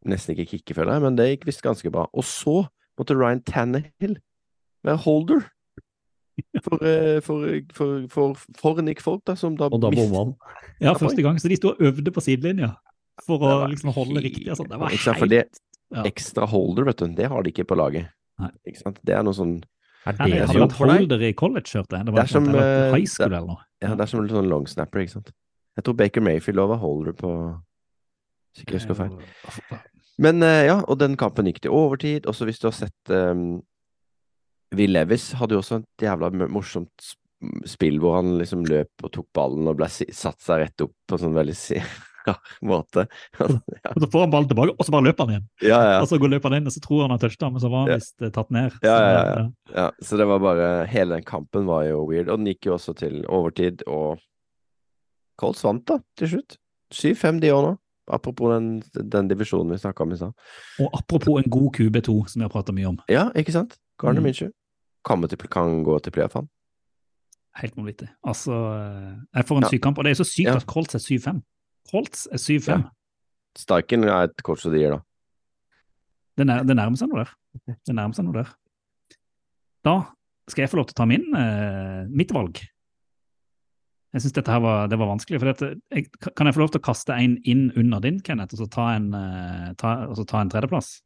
nesten 0.05 0.35
ikke 0.35 0.49
kicke, 0.57 0.73
føler 0.75 0.93
jeg, 0.93 1.01
men 1.01 1.15
det 1.15 1.39
gikk 1.39 1.45
visst 1.45 1.61
ganske 1.61 1.89
bra. 1.91 2.07
Og 2.13 2.23
så 2.23 2.67
måtte 2.97 3.15
Ryan 3.15 3.41
Tannehill 3.41 4.17
være 4.83 4.97
holder. 4.97 5.45
For, 6.63 6.81
eh, 6.81 7.19
for, 7.21 7.43
for, 7.77 8.07
for, 8.09 8.39
for 8.57 8.81
Nick 8.81 9.01
Folk, 9.03 9.21
da, 9.27 9.35
som 9.37 9.57
da, 9.59 9.67
Og 9.69 9.81
da 9.83 9.91
bomma 9.93 10.23
han. 10.23 10.31
Ja, 10.81 10.93
første 10.97 11.21
gang. 11.21 11.37
Så 11.41 11.51
de 11.51 11.57
sto 11.59 11.73
og 11.73 11.81
øvde 11.83 12.13
på 12.13 12.23
sidelinja 12.25 12.71
for 13.21 13.43
å 13.45 13.67
liksom 13.69 13.91
holde 13.93 14.17
helt- 14.17 14.25
riktig. 14.31 14.47
Altså. 14.49 14.65
Det 14.69 14.79
var 14.81 14.95
Ikke 14.95 15.03
sant, 15.03 15.19
for 15.21 15.29
det 15.29 15.43
ja. 15.43 16.05
ekstra 16.09 16.47
holder, 16.49 16.87
vet 16.89 17.03
du, 17.03 17.13
det 17.19 17.29
har 17.29 17.45
de 17.45 17.53
ikke 17.53 17.67
på 17.69 17.77
laget. 17.77 18.09
Nei. 18.41 18.49
Ikke 18.65 18.81
sant? 18.81 18.97
Det 19.05 19.13
er 19.13 19.21
noe 19.27 19.37
sånn 19.37 19.59
Nei, 20.03 20.13
det 20.33 20.47
hadde 20.49 20.59
vært 20.65 20.73
holder 20.81 21.21
i 21.23 21.31
college, 21.37 21.69
hørte 21.77 21.95
jeg. 21.95 22.05
Det 22.09 22.13
var 22.17 22.27
som, 22.27 22.49
eh, 22.49 22.89
high 22.91 23.05
school 23.07 23.29
det- 23.29 23.37
eller 23.37 23.47
noe. 23.53 23.61
Ja, 23.79 23.93
det 23.95 24.01
er 24.01 24.09
som 24.11 24.19
en 24.19 24.33
sånn 24.33 24.49
long 24.49 24.65
snapper, 24.67 24.99
ikke 25.05 25.13
sant. 25.13 25.31
Jeg 25.77 25.85
tror 25.85 25.95
Baker 25.95 26.21
Mayfield 26.21 26.59
også 26.59 26.73
var 26.73 26.81
holder 26.81 27.13
på 27.13 27.29
Sikkert 28.53 28.67
ikke 28.67 28.73
jeg 28.73 28.81
husker 28.81 28.97
feil. 28.99 29.79
Men 30.21 30.43
eh, 30.43 30.65
ja, 30.67 30.75
og 30.87 30.99
den 30.99 31.15
kampen 31.17 31.45
gikk 31.49 31.61
til 31.61 31.71
overtid. 31.73 32.27
Og 32.29 32.35
så 32.37 32.45
hvis 32.45 32.59
du 32.61 32.67
har 32.67 32.75
sett 32.77 33.09
um, 33.09 33.63
Will 34.77 34.93
Levis 34.95 35.31
hadde 35.39 35.57
jo 35.57 35.61
også 35.63 35.81
et 35.81 36.07
jævla 36.07 36.31
morsomt 36.47 37.11
spill 37.67 37.97
hvor 37.99 38.17
han 38.21 38.37
liksom 38.39 38.63
løp 38.69 39.03
og 39.03 39.11
tok 39.11 39.27
ballen 39.35 39.67
og 39.67 39.75
ble 39.81 39.89
satt 39.91 40.39
seg 40.43 40.61
rett 40.63 40.83
opp 40.85 40.93
på 41.09 41.17
en 41.17 41.23
sånn 41.25 41.35
veldig 41.35 41.55
rar 42.27 42.53
måte. 42.63 43.03
ja, 43.39 43.47
Og 43.93 43.99
så 43.99 44.07
får 44.13 44.21
han 44.23 44.31
ballen 44.31 44.47
tilbake, 44.47 44.75
og 44.79 44.87
så 44.87 44.93
bare 44.95 45.07
løper 45.09 45.25
han 45.25 45.33
igjen. 45.33 45.47
ja, 45.67 45.79
ja, 45.91 45.97
Og 45.99 46.07
så 46.07 46.19
går 46.21 46.31
løper 46.31 46.49
han 46.53 46.61
inn, 46.61 46.69
og 46.71 46.75
så 46.75 46.83
tror 46.85 47.01
han 47.03 47.11
har 47.11 47.19
touchdown, 47.19 47.51
men 47.55 47.63
så 47.63 47.71
var 47.73 47.83
han 47.83 47.97
visst 47.99 48.23
eh, 48.23 48.31
tatt 48.31 48.53
ned. 48.55 48.77
Ja, 48.79 48.95
Så, 48.95 49.03
ja, 49.03 49.23
ja, 49.27 49.45
ja. 49.75 49.87
Så 49.99 50.19
det 50.21 50.29
var 50.31 50.39
bare 50.43 50.69
Hele 50.87 51.17
den 51.17 51.27
kampen 51.27 51.67
var 51.67 51.83
jo 51.89 52.05
weird. 52.07 52.31
Og 52.31 52.39
den 52.39 52.47
gikk 52.53 52.69
jo 52.69 52.77
også 52.77 52.95
til 52.95 53.25
overtid, 53.27 53.83
og 53.91 54.23
Colts 55.41 55.63
vant 55.65 55.83
da, 55.89 55.99
til 56.19 56.35
slutt. 56.37 56.57
7-5 56.93 57.43
de 57.43 57.51
år 57.51 57.63
nå. 57.67 57.75
Apropos 58.13 58.51
den, 58.51 58.83
den 59.11 59.29
divisjonen 59.31 59.71
vi 59.75 59.79
snakka 59.83 60.03
om 60.03 60.11
i 60.15 60.17
stad. 60.19 60.33
Og 60.83 60.95
apropos 60.95 61.39
en 61.43 61.51
god 61.51 61.69
QB2, 61.75 62.15
som 62.31 62.39
vi 62.39 62.47
har 62.47 62.51
prata 62.53 62.75
mye 62.75 62.89
om. 62.91 62.99
Ja, 63.11 63.29
ikke 63.35 63.55
sant? 63.55 63.79
Garner 63.99 64.23
Mm. 64.23 64.31
Minshew 64.31 64.51
kan, 65.05 65.21
til, 65.27 65.37
kan 65.51 65.83
gå 65.83 65.97
til 66.03 66.11
playoff, 66.15 66.33
han. 66.39 66.49
Helt 67.61 67.75
vanvittig. 67.77 68.07
Altså, 68.25 68.51
eh, 68.51 69.15
jeg 69.37 69.45
får 69.45 69.57
en 69.57 69.63
Ja. 69.63 69.69
syk 69.69 69.81
kamp, 69.83 69.97
og 69.97 70.05
det 70.05 70.11
er 70.11 70.23
så 70.23 70.25
sykt 70.29 70.47
Ja. 70.49 70.55
at 70.55 70.65
Colts 70.65 70.95
er 70.95 70.99
7-5. 71.03 71.43
Colts 71.91 72.27
er 72.31 72.37
7-5. 72.41 72.89
Starken 73.55 74.03
er 74.03 74.23
et 74.23 74.41
coach 74.43 74.65
of 74.65 74.71
the 74.73 74.79
year, 74.79 74.95
da. 74.95 74.99
Det, 76.37 76.47
nær, 76.47 76.63
det 76.65 76.75
nærmer 76.75 76.97
seg 76.97 77.09
noe 77.11 77.23
der. 77.23 77.33
Det 77.85 77.93
nærmer 77.95 78.15
seg 78.17 78.25
noe 78.25 78.33
der. 78.33 78.49
Da 79.85 79.97
skal 80.49 80.63
jeg 80.63 80.71
få 80.71 80.77
lov 80.79 80.87
til 80.87 80.95
å 80.95 81.01
ta 81.03 81.05
min, 81.05 81.27
eh, 81.35 82.05
mitt 82.09 82.31
valg. 82.33 82.57
Jeg 84.13 84.21
syns 84.21 84.33
dette 84.33 84.49
her 84.51 84.59
var, 84.59 84.87
det 84.87 84.97
var 84.97 85.07
vanskelig. 85.09 85.39
for 85.39 85.51
dette, 85.53 85.81
jeg, 85.91 86.07
Kan 86.35 86.45
jeg 86.47 86.55
få 86.55 86.59
lov 86.65 86.71
til 86.71 86.81
å 86.81 86.83
kaste 86.85 87.13
en 87.17 87.37
inn 87.45 87.71
under 87.77 87.99
din, 87.99 88.19
Kenneth, 88.19 88.53
og 88.53 88.59
så 88.65 88.69
ta 88.69 88.87
en, 88.95 89.13
eh, 89.13 89.73
ta, 89.77 90.07
og 90.07 90.15
så 90.17 90.25
ta 90.25 90.41
en 90.41 90.49
tredjeplass? 90.49 91.01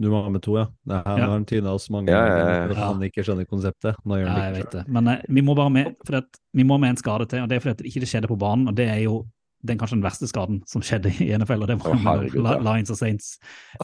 Du 0.00 0.08
må 0.08 0.22
ha 0.24 0.30
med 0.32 0.40
to, 0.46 0.54
ja. 0.56 0.66
Det 0.88 0.96
er, 0.96 1.02
Ja. 1.04 1.16
Nå 1.18 1.26
har 1.26 1.34
han 1.34 1.44
tyna 1.48 1.74
oss 1.76 1.90
mange 1.92 2.08
ganger 2.08 2.38
ja, 2.38 2.46
ja. 2.46 2.62
at 2.70 2.76
Ja. 2.76 2.86
han 2.88 3.02
ikke 3.04 3.24
skjønner 3.26 3.48
konseptet. 3.50 3.98
Nå 4.08 4.16
gjør 4.20 4.26
Ja, 4.30 4.32
han 4.32 4.46
jeg 4.46 4.54
det 4.54 4.62
ikke 4.64 4.78
det. 4.78 4.84
Men 4.96 5.08
eh, 5.12 5.26
vi 5.28 5.42
må 5.44 5.54
bare 5.58 5.70
med, 5.74 5.92
for 6.06 6.16
at, 6.22 6.40
vi 6.56 6.64
må 6.64 6.78
med 6.80 6.94
en 6.94 7.00
skade 7.02 7.26
til, 7.28 7.42
og 7.44 7.50
det 7.50 7.58
er 7.58 7.60
fordi 7.66 7.82
det 7.82 7.90
ikke 7.92 8.08
skjedde 8.08 8.30
på 8.32 8.38
banen. 8.40 8.68
og 8.68 8.74
Det 8.78 8.88
er 8.88 9.02
jo 9.04 9.26
den 9.68 9.76
kanskje 9.76 9.98
den 9.98 10.04
verste 10.06 10.26
skaden 10.30 10.62
som 10.66 10.80
skjedde 10.80 11.12
i 11.20 11.36
NFL, 11.36 11.60
og 11.62 11.68
det 11.68 11.76
var 11.82 11.92
oh, 11.92 12.00
herregud, 12.00 12.46
ja. 12.48 12.54
Lions 12.64 12.90
og 12.90 12.96
Saints. 12.96 13.34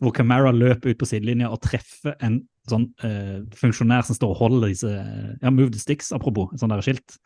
Hvor 0.01 0.15
Camara 0.17 0.53
løper 0.57 0.95
ut 0.95 0.99
på 1.03 1.09
sidelinja 1.11 1.51
og 1.53 1.61
treffer 1.61 2.17
en 2.25 2.39
sånn 2.71 2.87
eh, 3.05 3.43
funksjonær 3.55 4.07
som 4.09 4.17
står 4.17 4.33
og 4.33 4.41
holder 4.41 4.73
disse 4.73 4.89
ja, 4.89 5.51
Move 5.53 5.69
the 5.75 5.79
sticks, 5.83 6.09
apropos, 6.17 6.49
et 6.55 6.63
sånt 6.65 6.73
der 6.73 6.81
skilt. 6.81 7.19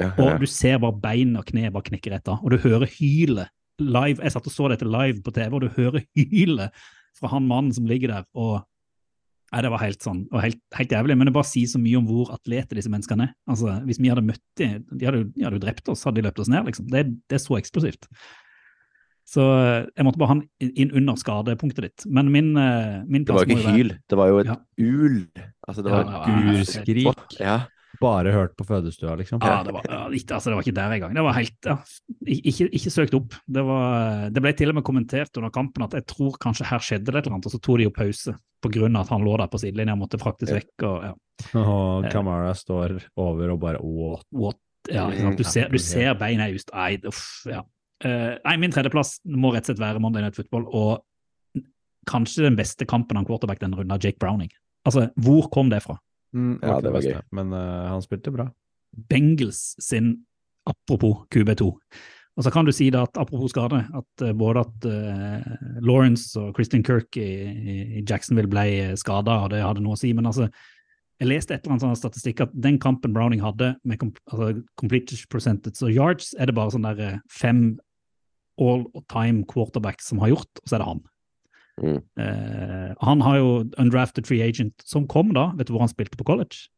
Ja, 0.00 0.10
Og 0.18 0.40
du 0.40 0.46
ser 0.50 0.80
bare 0.82 0.96
bein 0.98 1.36
og 1.36 1.46
kne 1.46 1.70
bare 1.70 1.86
knikker 1.86 2.16
etter, 2.16 2.40
og 2.42 2.50
du 2.50 2.58
hører 2.58 2.88
hylet 2.90 3.52
live. 3.78 4.18
Jeg 4.22 4.32
satt 4.34 4.46
og 4.50 4.52
så 4.54 4.68
dette 4.72 4.88
live 4.88 5.22
på 5.22 5.32
TV, 5.36 5.52
og 5.54 5.62
du 5.62 5.70
hører 5.76 6.02
hylet 6.16 6.74
fra 7.18 7.28
han 7.34 7.48
mannen 7.48 7.72
som 7.76 7.86
ligger 7.86 8.08
der. 8.08 8.24
og 8.34 8.62
Nei, 9.52 9.60
Det 9.60 9.70
var 9.70 9.82
helt 9.84 10.00
sånn, 10.00 10.20
og 10.32 10.40
helt, 10.40 10.60
helt 10.78 10.88
jævlig, 10.94 11.14
men 11.20 11.28
det 11.28 11.34
bare 11.36 11.44
sier 11.44 11.68
så 11.68 11.76
mye 11.78 11.98
om 11.98 12.06
hvor 12.08 12.30
atlete 12.32 12.72
disse 12.78 12.88
menneskene 12.88 13.26
er. 13.26 13.32
Altså, 13.52 13.74
Hvis 13.84 13.98
vi 14.00 14.08
hadde 14.08 14.24
møtt 14.24 14.40
dem, 14.56 14.78
de 14.88 15.04
hadde, 15.04 15.26
de 15.34 15.44
hadde 15.44 15.58
jo 15.58 15.64
drept 15.66 15.90
oss, 15.92 16.04
hadde 16.08 16.22
de 16.22 16.24
løpt 16.24 16.40
oss 16.40 16.48
ned. 16.48 16.64
liksom. 16.70 16.86
Det, 16.88 17.02
det 17.28 17.36
er 17.36 17.42
så 17.44 17.58
eksplosivt. 17.58 18.08
Så 19.28 19.44
eh, 19.44 19.84
jeg 19.96 20.04
måtte 20.06 20.18
bare 20.18 20.32
ha 20.32 20.36
den 20.40 20.72
inn 20.72 20.90
under 20.96 21.14
skadepunktet 21.20 21.84
ditt. 21.84 22.06
Men 22.08 22.32
min, 22.32 22.56
eh, 22.56 23.02
min 23.06 23.24
Det 23.28 23.36
var 23.36 23.44
plass 23.44 23.52
jo 23.52 23.60
ikke 23.60 23.76
hyl, 23.76 23.92
det 24.08 24.18
var 24.18 24.32
jo 24.32 24.38
et 24.40 24.46
Ja. 24.50 24.56
ul. 24.80 25.18
Altså, 25.68 25.82
det 25.84 25.92
var 25.92 26.08
ja, 26.08 26.22
et 26.24 26.56
Urskrik. 26.64 27.38
Ja. 27.38 27.58
Bare 28.02 28.32
hørt 28.34 28.54
på 28.58 28.66
fødestua, 28.66 29.14
liksom. 29.20 29.42
Ja, 29.44 29.60
det 29.66 29.74
var, 29.76 29.86
altså, 29.88 30.50
det 30.50 30.56
var 30.56 30.64
ikke 30.64 30.76
der 30.76 30.94
engang. 30.96 31.14
Det 31.16 31.24
var 31.26 31.36
helt 31.38 31.68
ja, 31.68 31.76
ikke, 32.26 32.68
ikke 32.68 32.92
søkt 32.94 33.16
opp. 33.18 33.36
Det, 33.46 33.64
var, 33.66 34.26
det 34.34 34.42
ble 34.44 34.54
til 34.58 34.72
og 34.72 34.78
med 34.78 34.86
kommentert 34.86 35.40
under 35.40 35.52
kampen 35.54 35.86
at 35.86 35.96
jeg 35.98 36.06
tror 36.12 36.38
kanskje 36.42 36.68
her 36.68 36.82
skjedde 36.82 37.10
det 37.10 37.20
et 37.20 37.26
eller 37.26 37.38
annet, 37.38 37.50
og 37.50 37.54
så 37.54 37.62
tok 37.62 37.80
de 37.80 37.86
jo 37.88 37.94
pause 37.94 38.34
pga. 38.62 38.88
at 39.00 39.12
han 39.14 39.26
lå 39.26 39.36
der 39.38 39.52
på 39.52 39.62
sidelinja 39.62 39.96
og 39.96 40.02
måtte 40.04 40.20
fraktes 40.22 40.52
vekk. 40.54 40.74
og 40.88 41.06
ja. 41.08 41.14
Og 41.58 42.10
Kamara 42.12 42.52
står 42.54 42.98
over 43.16 43.54
og 43.54 43.62
bare 43.62 43.80
what? 43.82 44.26
What? 44.30 44.60
Ja? 44.90 45.06
Du, 45.10 45.44
ser, 45.46 45.70
du 45.70 45.78
ser 45.78 46.14
beina 46.18 46.48
just 46.50 46.70
Nei, 46.74 46.96
uff, 47.06 47.22
ja. 47.46 47.62
Eh, 48.02 48.32
nei, 48.42 48.56
min 48.58 48.72
tredjeplass 48.74 49.20
må 49.30 49.52
rett 49.54 49.66
og 49.66 49.72
slett 49.72 49.82
være 49.82 50.02
Monday 50.02 50.24
Night 50.24 50.38
Football, 50.38 50.66
og 50.66 51.62
kanskje 52.10 52.48
den 52.48 52.58
beste 52.58 52.86
kampen 52.88 53.18
han 53.18 53.26
quarterback 53.28 53.60
denne 53.62 53.78
runden, 53.78 54.00
Jake 54.02 54.18
Browning. 54.18 54.50
Altså, 54.86 55.06
hvor 55.22 55.46
kom 55.54 55.70
det 55.70 55.84
fra? 55.84 56.00
Mm, 56.32 56.56
Ja, 56.62 56.80
det 56.80 56.90
var 56.90 56.98
beste, 57.00 57.14
gøy. 57.18 57.28
Men 57.38 57.52
uh, 57.52 57.92
han 57.92 58.02
spilte 58.04 58.32
bra. 58.34 58.48
Bengals 59.08 59.62
sin 59.82 60.14
apropos 60.68 61.24
QB2. 61.32 61.68
Og 62.32 62.44
så 62.46 62.50
kan 62.52 62.64
du 62.64 62.72
si 62.72 62.86
da 62.92 63.02
at 63.04 63.18
apropos 63.20 63.52
skade, 63.52 63.82
at 63.92 64.24
uh, 64.24 64.32
både 64.36 64.64
at 64.64 64.86
uh, 64.88 65.80
Lawrence 65.84 66.32
og 66.40 66.54
Christian 66.56 66.84
Kirk 66.86 67.16
i, 67.20 67.30
i 68.00 68.04
Jacksonville 68.08 68.50
ble 68.50 68.94
skada, 69.00 69.42
og 69.44 69.52
det 69.52 69.64
hadde 69.64 69.84
noe 69.84 69.98
å 69.98 70.00
si, 70.00 70.14
men 70.16 70.30
altså 70.30 70.48
jeg 71.22 71.28
leste 71.28 71.54
et 71.54 71.62
eller 71.62 71.76
annet 71.76 71.84
sånn 71.84 72.00
statistikk 72.00 72.40
at 72.42 72.54
den 72.64 72.80
kampen 72.82 73.12
Browning 73.14 73.42
hadde 73.44 73.76
med 73.86 74.00
kom, 74.00 74.10
altså 74.32 74.56
complete 74.80 75.14
percentage 75.30 75.78
og 75.86 75.92
yards, 75.94 76.32
er 76.34 76.50
det 76.50 76.56
bare 76.56 76.72
sånn 76.74 76.88
der 76.88 77.20
fem 77.30 77.76
all 78.60 78.88
time 79.12 79.44
quarterbacks 79.48 80.08
som 80.10 80.18
har 80.22 80.32
gjort, 80.32 80.62
og 80.62 80.66
så 80.66 80.76
er 80.76 80.82
det 80.82 80.88
han. 80.88 81.04
Mm. 81.80 82.00
Eh, 82.20 82.90
han 83.00 83.22
har 83.24 83.38
jo 83.38 83.52
undrafted 83.80 84.28
free 84.28 84.44
agent 84.44 84.84
som 84.84 85.06
kom 85.08 85.32
da, 85.36 85.50
vet 85.56 85.70
du 85.70 85.74
hvor 85.74 85.84
han 85.84 85.92
spilte 85.92 86.18
på 86.20 86.26
college? 86.28 86.68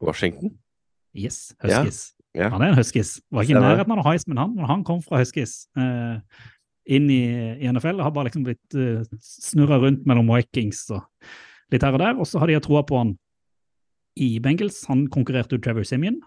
Washington? 0.00 0.56
Yes. 1.16 1.52
Huskies. 1.62 2.14
Ja. 2.34 2.48
Han 2.54 2.62
er 2.62 2.72
en 2.72 2.78
Huskies. 2.78 3.18
Var 3.30 3.44
ikke 3.44 3.58
i 3.58 3.60
nærheten 3.60 3.92
av 3.92 3.98
noe 3.98 4.06
Heisman, 4.06 4.40
han, 4.40 4.56
men 4.56 4.70
han 4.70 4.86
kom 4.86 5.02
fra 5.04 5.20
Huskies. 5.20 5.64
Eh, 5.76 6.46
inn 6.90 7.10
i, 7.12 7.22
i 7.60 7.70
NFL 7.70 8.00
har 8.02 8.12
bare 8.14 8.30
liksom 8.30 8.46
blitt 8.46 8.76
uh, 8.78 9.02
snurra 9.22 9.78
rundt 9.82 10.06
mellom 10.08 10.30
Vikings 10.32 10.86
og 10.94 11.04
litt 11.70 11.84
her 11.84 11.94
og 11.94 12.02
der. 12.02 12.16
Og 12.18 12.26
så 12.26 12.40
har 12.40 12.50
de 12.50 12.58
troa 12.64 12.82
på 12.86 12.98
han 12.98 13.14
i 14.18 14.32
Bengals. 14.42 14.82
Han 14.90 15.06
konkurrerte 15.12 15.58
ut 15.58 15.64
Trevor 15.64 15.86
Simeon. 15.86 16.18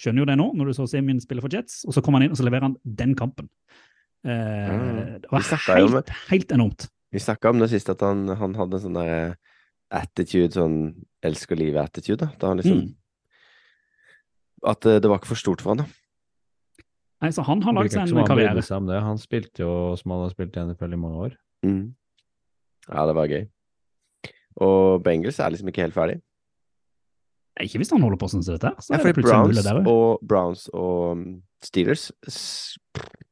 Skjønner 0.00 0.24
jo 0.24 0.28
det 0.30 0.36
nå, 0.40 0.50
når 0.56 0.70
du 0.70 0.76
så 0.76 0.88
Simeon 0.90 1.22
spille 1.22 1.44
for 1.44 1.52
Jets. 1.52 1.82
Og 1.86 1.96
så 1.96 2.02
kommer 2.04 2.20
han 2.20 2.28
inn 2.28 2.34
og 2.36 2.40
så 2.40 2.46
leverer 2.46 2.68
han 2.68 2.76
den 2.84 3.14
kampen. 3.18 3.48
Eh, 4.24 4.70
Mm. 4.70 5.20
Det 5.22 5.30
var 5.32 5.40
helt, 5.40 5.68
om- 5.68 5.92
helt, 5.94 6.08
helt 6.28 6.52
enormt. 6.52 6.88
Vi 7.12 7.18
snakka 7.18 7.50
om 7.50 7.58
det 7.58 7.70
sist, 7.70 7.88
at 7.88 8.00
han, 8.00 8.28
han 8.28 8.54
hadde 8.54 8.74
en 8.76 8.80
sånn 8.84 8.94
der 9.00 9.36
attitude, 9.90 10.52
sånn 10.54 11.04
elsker 11.22 11.56
livet-attitude. 11.56 12.18
da. 12.18 12.30
Da 12.38 12.48
han 12.48 12.58
liksom 12.60 12.80
Mm. 12.82 12.94
At 14.62 14.84
eh, 14.86 14.98
det 15.00 15.08
var 15.08 15.18
ikke 15.18 15.30
for 15.32 15.40
stort 15.40 15.62
for 15.62 15.70
han, 15.74 15.78
da. 15.78 15.86
Nei, 17.22 17.30
så 17.32 17.42
han 17.44 17.62
har 17.62 17.72
lagd 17.72 17.92
seg 17.92 18.08
en 18.12 18.26
karriere. 18.26 18.62
seg 18.62 18.86
det. 18.86 19.00
Han 19.02 19.16
spilte 19.18 19.58
jo 19.64 19.96
som 19.96 20.10
han 20.12 20.20
har 20.26 20.30
spilt 20.30 20.56
i 20.56 20.60
NFL 20.60 20.92
i 20.92 20.96
mange 21.00 21.16
år. 21.16 21.36
Mm. 21.64 21.94
Ja, 22.88 23.06
det 23.06 23.14
var 23.16 23.26
gøy. 23.28 23.48
Og 24.60 25.02
Bengals 25.02 25.38
er 25.40 25.50
liksom 25.50 25.68
ikke 25.68 25.82
helt 25.84 25.94
ferdig. 25.94 26.20
Ikke 27.60 27.78
hvis 27.80 27.90
han 27.90 28.00
holder 28.00 28.16
på 28.16 28.28
sånn 28.30 28.42
som 28.44 28.56
dette. 28.56 28.72
Så 28.80 28.92
Ja, 28.92 28.96
det 29.02 29.14
fordi 29.14 29.22
Browns 29.22 29.66
og, 29.86 30.20
Browns 30.22 30.68
og 30.72 31.12
um, 31.12 31.42
Steelers 31.62 32.10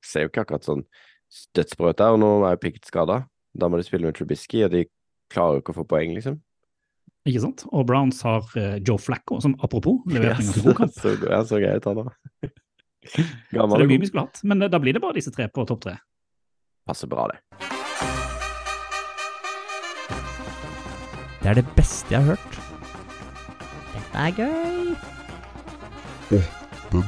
ser 0.09 0.25
jo 0.25 0.33
ikke 0.33 0.45
akkurat 0.47 0.67
sånn 0.67 0.85
dødsbrøt 1.57 2.01
der, 2.01 2.17
og 2.17 2.23
nå 2.23 2.31
er 2.49 2.57
jo 2.57 2.63
Pickett 2.63 2.89
skada. 2.89 3.23
Da 3.59 3.69
må 3.69 3.81
de 3.81 3.87
spille 3.87 4.09
med 4.09 4.17
Trubisky, 4.17 4.63
og 4.67 4.73
de 4.75 4.87
klarer 5.33 5.59
jo 5.59 5.65
ikke 5.65 5.75
å 5.75 5.81
få 5.81 5.89
poeng, 5.89 6.15
liksom. 6.17 6.39
Ikke 7.29 7.43
sant? 7.43 7.65
Og 7.75 7.85
Browns 7.89 8.23
har 8.25 8.47
eh, 8.57 8.79
Joe 8.81 9.01
Flacco, 9.03 9.41
som 9.45 9.57
apropos 9.65 10.01
leverte 10.09 10.41
en 10.41 10.47
ganske 10.49 10.65
god 10.65 10.79
kamp. 10.81 10.95
så, 10.97 11.15
ja, 11.35 11.43
så 11.45 11.61
greit, 11.61 11.89
han 11.89 12.05
da. 12.05 12.13
Så 13.09 13.23
det 13.23 13.63
er 13.63 13.89
mye 13.89 14.01
vi 14.03 14.09
skulle 14.11 14.27
hatt. 14.27 14.41
Men 14.45 14.65
eh, 14.65 14.69
da 14.69 14.81
blir 14.83 14.97
det 14.97 15.01
bare 15.01 15.17
disse 15.17 15.33
tre 15.33 15.47
på 15.49 15.65
topp 15.69 15.85
tre. 15.87 15.95
Passer 16.89 17.09
bra, 17.09 17.29
det. 17.33 17.39
Det 21.39 21.53
er 21.53 21.61
det 21.61 21.67
beste 21.77 22.13
jeg 22.13 22.25
har 22.25 22.35
hørt. 22.35 22.59
Dette 23.95 24.25
er 24.27 24.33
gøy. 24.37 24.97
Det 26.29 26.43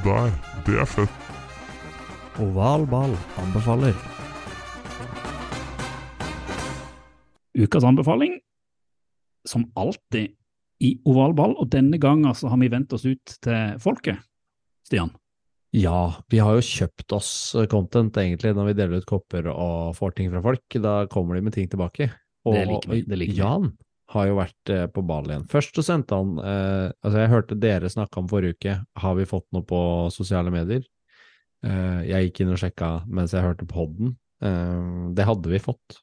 der, 0.05 0.31
det 0.67 0.81
er 0.81 0.89
fett. 0.89 1.20
Oval 2.41 2.87
ball 2.89 3.13
anbefaler. 3.37 3.95
Ukas 7.59 7.85
anbefaling, 7.85 8.39
som 9.45 9.67
alltid 9.77 10.33
i 10.81 10.95
oval 11.05 11.35
ball, 11.37 11.53
og 11.61 11.69
denne 11.69 11.99
gangen 12.01 12.33
så 12.35 12.49
har 12.49 12.61
vi 12.63 12.71
vendt 12.73 12.95
oss 12.97 13.05
ut 13.05 13.35
til 13.45 13.77
folket, 13.83 14.23
Stian. 14.89 15.13
Ja, 15.77 16.15
vi 16.33 16.41
har 16.41 16.57
jo 16.57 16.65
kjøpt 16.65 17.13
oss 17.15 17.33
content 17.71 18.17
egentlig 18.19 18.55
når 18.57 18.71
vi 18.71 18.77
deler 18.79 19.03
ut 19.03 19.11
kopper 19.11 19.51
og 19.53 19.93
får 19.99 20.17
ting 20.17 20.33
fra 20.33 20.41
folk. 20.43 20.65
Da 20.83 20.95
kommer 21.13 21.37
de 21.37 21.45
med 21.47 21.55
ting 21.55 21.69
tilbake. 21.71 22.09
Og 22.49 22.57
Det 22.57 22.65
liker 22.73 22.95
vi, 22.95 23.03
det 23.07 23.19
liker. 23.21 23.37
Jan 23.37 23.69
har 24.11 24.27
jo 24.27 24.39
vært 24.41 24.73
eh, 24.75 24.87
på 24.91 25.05
ball 25.07 25.29
igjen. 25.29 25.45
Først 25.53 25.77
så 25.77 25.85
sendte 25.87 26.17
han 26.19 26.33
eh, 26.43 26.89
Altså, 27.05 27.21
jeg 27.21 27.31
hørte 27.31 27.59
dere 27.63 27.93
snakke 27.93 28.19
om 28.19 28.31
forrige 28.33 28.57
uke. 28.57 28.75
Har 29.05 29.15
vi 29.21 29.29
fått 29.31 29.47
noe 29.55 29.63
på 29.69 29.83
sosiale 30.11 30.51
medier? 30.51 30.83
Eh, 31.67 32.03
jeg 32.09 32.29
gikk 32.29 32.45
inn 32.45 32.55
og 32.55 32.61
sjekka 32.61 32.91
mens 33.09 33.35
jeg 33.37 33.45
hørte 33.45 33.69
podden. 33.69 34.15
Eh, 34.45 35.11
det 35.17 35.27
hadde 35.29 35.53
vi 35.53 35.61
fått. 35.63 36.01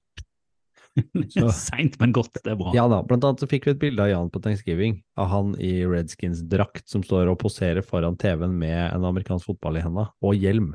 Seint, 1.54 1.98
men 2.02 2.14
godt. 2.16 2.40
Det 2.44 2.54
er 2.54 2.60
bra. 2.60 2.74
Ja 2.76 2.88
da, 2.90 3.04
blant 3.06 3.26
annet 3.26 3.44
så 3.44 3.50
fikk 3.50 3.68
vi 3.68 3.76
et 3.76 3.82
bilde 3.82 4.04
av 4.04 4.10
Jan 4.12 4.32
på 4.34 4.42
Thanksgiving, 4.44 5.00
av 5.20 5.30
han 5.34 5.54
i 5.62 5.80
Redskins-drakt 5.86 6.88
som 6.90 7.06
står 7.06 7.32
og 7.32 7.40
poserer 7.44 7.86
foran 7.86 8.18
TV-en 8.20 8.58
med 8.58 8.80
en 8.90 9.08
amerikansk 9.10 9.52
fotball 9.52 9.80
i 9.80 9.86
henda, 9.86 10.10
og 10.26 10.38
hjelm. 10.38 10.74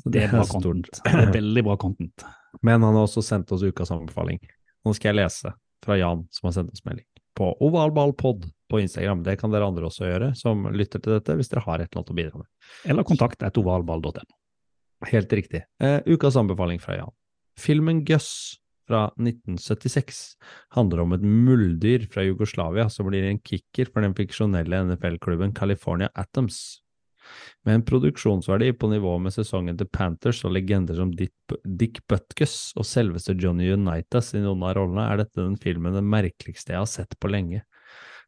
Så 0.00 0.12
det 0.12 0.26
er 0.26 0.32
bra 0.32 0.44
stort. 0.48 0.64
content. 0.64 1.02
Det 1.04 1.12
er 1.12 1.34
veldig 1.34 1.64
bra 1.66 1.76
content. 1.80 2.26
Men 2.66 2.84
han 2.84 2.96
har 2.96 3.04
også 3.04 3.24
sendt 3.24 3.52
oss 3.52 3.64
ukas 3.64 3.92
anbefaling. 3.94 4.40
Nå 4.84 4.94
skal 4.96 5.12
jeg 5.12 5.20
lese 5.20 5.52
fra 5.84 5.96
Jan, 6.00 6.24
som 6.32 6.48
har 6.48 6.56
sendt 6.56 6.72
oss 6.72 6.84
melding. 6.86 7.04
På 7.40 7.54
ovalballpod 7.64 8.44
på 8.70 8.80
Instagram. 8.84 9.24
Det 9.24 9.38
kan 9.40 9.52
dere 9.52 9.66
andre 9.70 9.88
også 9.88 10.06
gjøre, 10.06 10.34
som 10.38 10.68
lytter 10.76 11.00
til 11.00 11.16
dette, 11.16 11.36
hvis 11.38 11.48
dere 11.50 11.64
har 11.64 11.80
et 11.80 11.88
eller 11.88 12.02
annet 12.02 12.12
å 12.12 12.18
bidra 12.18 12.42
med. 12.42 12.48
Eller 12.92 13.06
kontakt 13.08 13.42
et 13.46 13.60
ovalball.no. 13.60 14.36
Helt 15.08 15.32
riktig. 15.32 15.64
Eh, 15.80 15.98
ukas 16.04 16.36
anbefaling 16.36 16.82
fra 16.82 16.98
Jan. 16.98 17.14
Filmen 17.60 18.04
Gus 18.04 18.60
fra 18.90 19.06
1976 19.16 20.20
handler 20.76 21.04
om 21.04 21.14
et 21.14 21.24
muldyr 21.24 22.06
fra 22.12 22.24
Jugoslavia 22.26 22.88
som 22.92 23.08
blir 23.08 23.24
en 23.28 23.40
kicker 23.40 23.90
for 23.90 24.04
den 24.04 24.16
fiksjonelle 24.18 24.84
NFL-klubben 24.88 25.54
California 25.56 26.10
Atoms. 26.18 26.80
Med 27.66 27.74
en 27.74 27.84
produksjonsverdi 27.84 28.70
på 28.80 28.88
nivå 28.88 29.16
med 29.20 29.34
sesongen 29.34 29.76
til 29.78 29.88
Panthers 29.92 30.40
og 30.48 30.54
legender 30.56 30.96
som 30.96 31.10
Dick, 31.12 32.00
Butkus 32.08 32.72
og 32.80 32.86
selveste 32.88 33.36
Johnny 33.36 33.68
Unitas 33.72 34.32
i 34.34 34.40
noen 34.40 34.64
av 34.64 34.78
rollene, 34.78 35.04
er 35.06 35.20
dette 35.20 35.42
den 35.42 35.58
filmen 35.60 35.96
det 35.96 36.04
merkeligste 36.06 36.72
jeg 36.74 36.80
har 36.80 36.88
sett 36.90 37.18
på 37.20 37.30
lenge. 37.32 37.62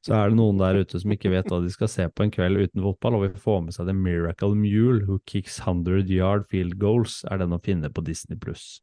Så 0.02 0.16
er 0.18 0.30
det 0.30 0.38
noen 0.38 0.58
der 0.58 0.80
ute 0.82 0.98
som 0.98 1.14
ikke 1.14 1.30
vet 1.30 1.48
hva 1.50 1.60
de 1.62 1.70
skal 1.70 1.88
se 1.90 2.08
på 2.10 2.24
en 2.24 2.32
kveld 2.34 2.58
uten 2.58 2.82
fotball, 2.82 3.16
og 3.16 3.24
vil 3.28 3.42
få 3.44 3.60
med 3.62 3.76
seg 3.76 3.86
The 3.88 3.94
Miracle 3.94 4.56
Mule 4.58 5.06
Who 5.06 5.20
Kicks 5.30 5.60
100 5.62 6.10
Yard 6.10 6.48
Field 6.50 6.74
Goals, 6.82 7.20
er 7.30 7.38
den 7.40 7.54
å 7.54 7.62
finne 7.62 7.88
på 7.88 8.04
Disney 8.04 8.36
pluss. 8.40 8.82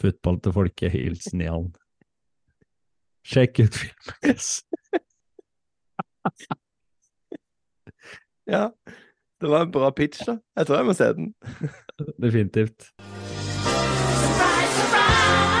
Fotball 0.00 0.38
til 0.40 0.54
folket, 0.54 0.94
hilsen 0.94 1.42
Jan. 1.44 1.68
Sjekk 3.26 3.66
ut 3.66 3.76
filmen. 3.82 4.16
Yes. 4.30 4.62
Ja, 8.50 8.72
det 9.40 9.50
var 9.50 9.62
en 9.66 9.72
bra 9.72 9.90
pitch, 9.90 10.24
da. 10.26 10.36
Jeg 10.56 10.66
tror 10.66 10.76
jeg 10.76 10.86
må 10.86 10.92
se 10.92 11.04
den. 11.16 11.34
Definitivt. 12.22 12.90
Surprise, 14.20 14.72
surprise! 14.76 15.59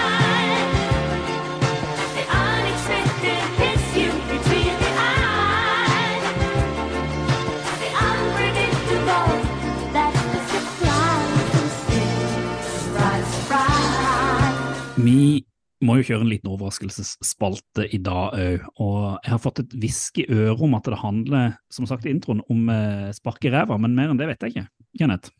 Må 15.82 15.96
jo 15.98 16.04
kjøre 16.10 16.24
en 16.26 16.30
liten 16.30 16.50
overraskelsesspalte 16.52 17.86
i 17.94 17.98
dag 18.04 18.34
òg, 18.36 18.64
og 18.84 19.18
jeg 19.24 19.32
har 19.32 19.40
fått 19.40 19.62
et 19.62 19.76
hvisk 19.80 20.18
i 20.20 20.26
øret 20.28 20.60
om 20.66 20.74
at 20.76 20.84
det 20.90 20.98
handler, 21.00 21.54
som 21.72 21.86
sagt 21.88 22.04
i 22.06 22.12
introen, 22.12 22.42
om 22.52 22.68
eh, 22.72 23.10
spark 23.16 23.44
i 23.48 23.52
ræva, 23.54 23.78
men 23.80 23.94
mer 23.96 24.12
enn 24.12 24.20
det 24.20 24.28
vet 24.28 24.44
jeg 24.44 24.54
ikke. 24.54 24.66
Kenneth? 25.00 25.30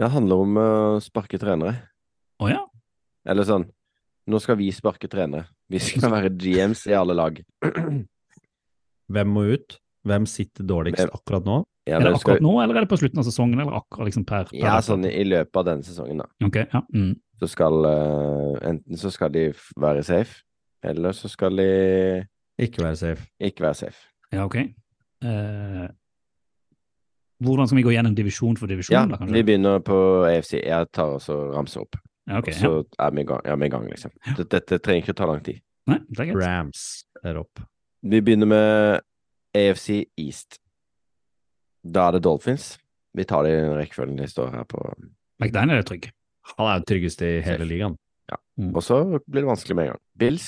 Det 0.00 0.10
handler 0.10 0.42
om 0.42 0.58
å 0.58 0.68
sparke 1.04 1.38
trenere. 1.38 1.76
Å 2.42 2.48
ja? 2.50 2.62
Eller 3.28 3.46
sånn, 3.46 3.68
nå 4.26 4.40
skal 4.42 4.56
vi 4.58 4.70
sparke 4.74 5.06
trenere. 5.10 5.46
Vi 5.70 5.78
skal 5.78 6.10
være 6.10 6.32
GMs 6.34 6.86
i 6.90 6.96
alle 6.98 7.14
lag. 7.14 7.38
Hvem 9.12 9.28
må 9.34 9.44
ut? 9.52 9.78
Hvem 10.08 10.24
sitter 10.26 10.66
dårligst 10.66 10.98
Hvem- 11.04 11.14
akkurat 11.14 11.44
nå? 11.46 11.60
Ja, 11.86 11.96
Er 11.98 12.00
det 12.00 12.14
akkurat 12.14 12.38
skal- 12.38 12.42
nå, 12.42 12.62
eller 12.62 12.76
er 12.76 12.80
det 12.84 12.88
på 12.90 12.98
slutten 12.98 13.18
av 13.18 13.24
sesongen, 13.26 13.60
eller 13.60 13.72
akkurat 13.78 14.06
liksom 14.06 14.24
per, 14.26 14.44
per 14.50 14.56
Ja, 14.58 14.78
sånn 14.80 15.04
i 15.06 15.10
i 15.20 15.24
løpet 15.24 15.56
av 15.56 15.64
denne 15.66 15.82
sesongen, 15.86 16.18
da. 16.18 16.26
Ok, 16.46 16.56
ja. 16.72 16.80
Mm. 16.94 17.16
Så 17.42 17.48
skal 17.50 17.84
eh, 17.88 18.68
Enten 18.70 18.96
så 19.00 19.10
skal 19.10 19.32
de 19.34 19.48
være 19.82 20.02
safe, 20.06 20.44
eller 20.86 21.12
så 21.16 21.28
skal 21.28 21.56
de 21.58 21.66
Ikke 22.62 22.84
være 22.84 22.96
safe. 22.96 23.26
ikke 23.40 23.64
være 23.64 23.74
safe. 23.74 23.98
Ja, 24.32 24.44
ok. 24.46 24.56
Eh, 25.26 25.88
hvordan 27.42 27.66
skal 27.66 27.76
vi 27.80 27.82
gå 27.82 27.90
gjennom 27.96 28.14
divisjon 28.14 28.56
for 28.56 28.70
divisjon, 28.70 28.94
Ja, 28.94 29.02
da, 29.10 29.16
kanskje? 29.18 29.34
vi 29.34 29.42
begynner 29.42 29.82
på 29.82 29.98
AFC. 30.28 30.52
Jeg 30.62 30.86
tar 30.94 31.16
også 31.18 31.40
ramser 31.56 31.82
opp. 31.82 31.98
Ja, 32.28 32.38
ok, 32.38 32.52
så 32.52 32.60
ja. 32.60 32.60
så 32.68 33.02
er 33.02 33.10
vi 33.16 33.20
i 33.20 33.26
gang, 33.26 33.40
ja, 33.50 33.56
vi 33.58 33.66
i 33.66 33.72
gang 33.74 33.88
liksom. 33.90 34.12
Dette, 34.36 34.46
dette 34.54 34.78
trenger 34.78 35.02
ikke 35.02 35.16
å 35.16 35.18
ta 35.18 35.26
lang 35.26 35.42
tid. 35.42 35.58
Nei, 35.90 35.98
det 36.08 36.20
er 36.20 36.30
greit. 36.30 36.44
Rams 36.44 36.84
er 37.24 37.40
opp. 37.42 37.64
Vi 38.02 38.20
begynner 38.22 38.46
med 38.46 39.00
AFC 39.58 40.04
East. 40.18 40.60
Da 41.82 42.06
er 42.08 42.12
det 42.18 42.22
Dolphins. 42.22 42.76
Vi 43.14 43.26
tar 43.26 43.42
det 43.42 43.56
i 43.56 43.60
den 43.64 43.74
rekkefølgen 43.74 44.16
de 44.22 44.28
står 44.30 44.54
her 44.54 44.64
på. 44.70 44.78
McDaniel 45.42 45.82
er 45.82 45.88
trygg. 45.88 46.12
Han 46.56 46.66
er 46.68 46.80
jo 46.80 46.84
tryggeste 46.90 47.28
i 47.28 47.40
hele 47.46 47.64
ligaen. 47.68 47.96
ligaen. 48.28 48.74
Og 48.74 48.82
så 48.84 48.98
blir 49.26 49.42
det 49.44 49.48
vanskelig 49.50 49.76
med 49.78 49.86
en 49.86 49.92
gang. 49.94 50.02
Bills. 50.18 50.46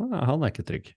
Han 0.00 0.12
er, 0.14 0.24
han 0.30 0.42
er 0.46 0.52
ikke 0.54 0.64
trygg. 0.68 0.92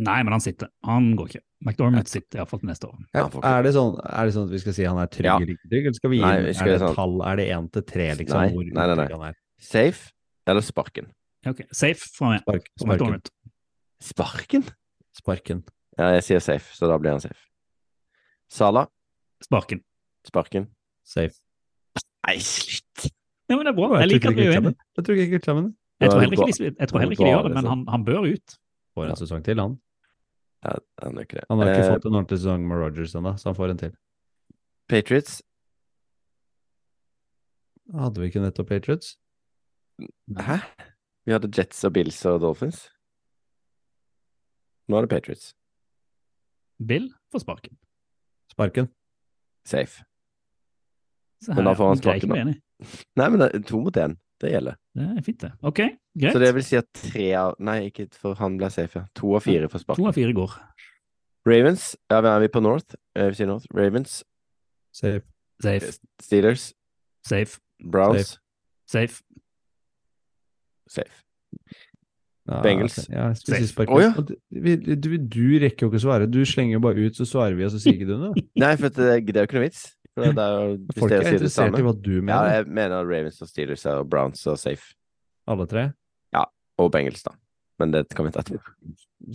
Nei, 0.00 0.18
men 0.22 0.32
han 0.36 0.42
sitter. 0.44 0.68
Han 0.86 1.12
går 1.18 1.30
ikke. 1.32 1.42
McDormand 1.66 2.08
sitter 2.08 2.38
iallfall 2.40 2.60
til 2.62 2.70
neste 2.70 2.88
år. 2.88 2.98
Ja, 3.16 3.24
er, 3.26 3.62
det 3.66 3.72
sånn, 3.74 3.96
er 4.00 4.28
det 4.28 4.34
sånn 4.36 4.46
at 4.48 4.52
vi 4.54 4.60
skal 4.62 4.74
si 4.76 4.84
han 4.86 5.00
er 5.02 5.08
trygg 5.12 5.26
Ja. 5.28 5.34
eller 5.36 5.50
ikke 5.54 5.68
trygg, 5.72 5.86
eller 5.90 5.98
skal 5.98 6.10
vi 6.12 6.20
gi 6.20 6.24
Nei, 6.24 6.36
vi 6.46 6.54
skal 6.56 6.68
er 6.68 6.72
det 6.72 6.80
sånn- 6.84 6.94
tall, 6.96 7.16
er 7.26 7.36
det 7.40 7.46
én 7.56 7.66
til 7.74 7.82
tre, 7.90 8.06
liksom, 8.20 8.38
Nei, 8.40 8.48
hvor 8.54 8.64
nei, 8.70 8.86
nei, 8.86 8.94
nei. 9.00 9.08
han 9.12 9.24
er? 9.28 9.36
Safe 9.60 10.12
eller 10.46 10.64
sparken? 10.64 11.10
Ok. 11.46 11.60
Safe 11.72 12.08
fra 12.16 12.30
meg. 12.30 12.40
Spark, 12.46 12.70
sparken. 12.80 13.22
Sparken? 14.00 14.64
Sparken. 15.20 15.62
Ja, 15.98 16.10
jeg 16.16 16.22
sier 16.24 16.40
safe, 16.40 16.72
så 16.76 16.88
da 16.88 16.96
blir 17.02 17.10
han 17.16 17.20
safe. 17.20 17.40
Sala. 18.48 18.86
Sparken. 19.44 19.82
Sparken. 20.26 20.68
Safe. 21.04 21.34
Nei, 22.26 22.38
slutt! 22.38 23.10
Ja, 23.50 23.56
men 23.58 23.66
det 23.66 23.72
er 23.72 23.76
bra. 23.76 23.88
Jeg 24.00 24.08
liker 24.12 24.30
at 24.30 24.36
vi 24.36 24.42
er 24.46 24.52
uenige. 24.60 24.76
Jeg 24.96 25.04
tror 25.04 25.14
ikke 25.18 25.30
kvitt. 25.34 25.46
Jeg 26.00 26.10
tror 26.10 26.20
heller 26.22 26.36
ikke, 26.38 26.46
de- 26.58 26.76
jeg 26.80 26.88
tror 26.88 26.98
heller 27.02 27.12
ikke 27.16 27.24
de 27.26 27.30
gjør 27.34 27.42
det, 27.48 27.54
men 27.58 27.66
han, 27.66 27.80
han 27.88 28.04
bør 28.06 28.26
ut. 28.32 28.58
Får 28.94 29.10
en 29.10 29.16
sesong 29.20 29.42
til, 29.44 29.58
han. 29.60 29.74
Ja, 30.64 30.72
han 31.02 31.16
er 31.18 31.22
ikke 31.26 31.36
det. 31.40 31.44
Han 31.50 31.58
har 31.58 31.66
ikke 31.74 31.84
Eh, 31.84 31.92
fått 31.94 32.06
en 32.06 32.14
ordentlig 32.20 32.38
sesong 32.38 32.66
med 32.68 32.76
Rogers 32.80 33.14
ennå, 33.14 33.32
så 33.40 33.44
han 33.50 33.54
får 33.58 33.70
en 33.74 33.78
til. 33.82 33.92
Patriots. 34.88 35.42
Hadde 37.92 38.20
vi 38.22 38.26
ikke 38.30 38.42
nettopp 38.44 38.68
Patriots? 38.70 39.16
Hæ? 40.38 40.56
Vi 41.26 41.32
hadde 41.34 41.50
Jets 41.56 41.84
og 41.84 41.92
Bills 41.92 42.20
og 42.26 42.40
Dolphins. 42.40 42.84
Nå 44.88 44.96
er 44.98 45.06
det 45.06 45.10
Patriots. 45.10 45.54
Bill 46.86 47.10
får 47.32 47.42
sparken. 47.44 47.76
Sparken. 48.50 48.88
Safe. 49.66 50.04
Så 51.44 51.54
Men 51.54 51.64
da 51.68 51.74
får 51.74 51.88
han 51.88 51.96
sparken, 52.00 52.28
da. 52.28 52.54
Nei, 53.20 53.28
men 53.28 53.38
det 53.42 53.48
er 53.54 53.64
to 53.68 53.80
mot 53.84 53.96
én. 54.00 54.16
Det 54.40 54.54
gjelder. 54.54 54.76
Det 54.96 55.04
er 55.04 55.24
fint, 55.26 55.40
det. 55.42 55.50
Ok, 55.68 55.80
greit. 56.16 56.32
Så 56.32 56.40
det 56.40 56.50
vil 56.56 56.64
si 56.64 56.78
at 56.78 56.86
tre 56.96 57.26
av 57.36 57.58
Nei, 57.60 57.90
ikke 57.90 58.06
for 58.16 58.38
han 58.40 58.56
ble 58.60 58.70
safe, 58.72 58.96
ja. 59.02 59.04
To 59.20 59.34
av 59.36 59.44
fire 59.44 59.68
får 59.68 59.82
To 59.82 59.84
sparken. 59.84 60.08
av 60.08 60.16
fire 60.16 60.32
går. 60.38 60.54
Ravens. 61.48 61.90
Ja, 62.12 62.20
er 62.24 62.40
vi 62.40 62.48
på 62.52 62.62
North? 62.64 62.96
AFC 63.16 63.44
North. 63.48 63.68
Ravens. 63.76 64.22
Safe. 64.96 65.22
Safe. 65.62 65.92
Steelers. 66.24 66.70
Safe. 67.26 67.60
Browns. 67.84 68.38
Safe. 68.88 69.20
Safe. 70.88 71.22
Ja, 72.50 72.58
Bengals. 72.64 72.96
Ja. 73.12 73.28
Å, 73.30 74.00
ja. 74.02 74.10
Du, 74.16 74.96
du, 74.96 75.10
du 75.30 75.44
rekker 75.62 75.86
jo 75.86 75.90
ikke 75.92 76.00
å 76.00 76.02
svare. 76.02 76.26
Du 76.26 76.40
slenger 76.48 76.78
jo 76.78 76.82
bare 76.82 77.04
ut, 77.06 77.16
så 77.16 77.26
svarer 77.28 77.54
vi, 77.54 77.66
og 77.68 77.72
så 77.74 77.78
sier 77.82 77.94
ikke 77.94 78.08
du 78.08 78.16
noe. 78.18 78.44
Nei, 78.62 78.72
for 78.80 78.88
det, 78.90 79.20
det 79.28 79.36
er 79.36 79.44
jo 79.44 79.50
ikke 79.50 79.60
noe 79.60 79.68
vits. 79.68 79.84
For 80.16 80.32
det 80.34 80.42
er 80.42 80.54
jo, 80.58 80.70
hvis 80.88 80.98
Folk 81.00 81.12
er 81.14 81.26
interessert 81.32 81.78
i 81.78 81.82
hva 81.86 81.92
du 82.02 82.10
mener. 82.20 82.32
Ja, 82.34 82.56
jeg 82.58 82.66
mener 82.80 83.04
Ravens 83.06 83.38
og 83.44 83.48
Steelers 83.48 83.84
og 83.86 84.08
Browns 84.10 84.42
og 84.50 84.58
safe. 84.58 84.94
Alle 85.48 85.66
tre. 85.70 85.84
Ja, 86.34 86.44
Og 86.78 86.90
Bengals, 86.92 87.22
da. 87.22 87.32
Men 87.78 87.92
det 87.94 88.08
kan 88.14 88.26
vi 88.26 88.32
ta 88.34 88.40
etterpå. 88.42 88.74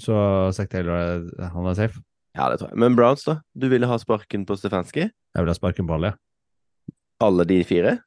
Så 0.02 0.18
Zack 0.54 0.70
Taylor, 0.70 0.98
er- 0.98 1.50
han 1.54 1.66
er 1.72 1.74
safe. 1.78 2.02
Ja, 2.36 2.50
det 2.52 2.60
tror 2.60 2.70
jeg. 2.74 2.78
Men 2.78 2.96
Browns, 2.96 3.24
da? 3.24 3.38
Du 3.58 3.70
ville 3.72 3.88
ha 3.88 3.98
sparken 3.98 4.46
på 4.46 4.58
Stefanski? 4.60 5.06
Jeg 5.08 5.40
vil 5.44 5.48
ha 5.48 5.54
sparken 5.56 5.88
på 5.88 5.94
alle, 5.96 6.12
ja. 6.12 6.94
Alle 7.24 7.46
de 7.48 7.64
fire? 7.64 8.00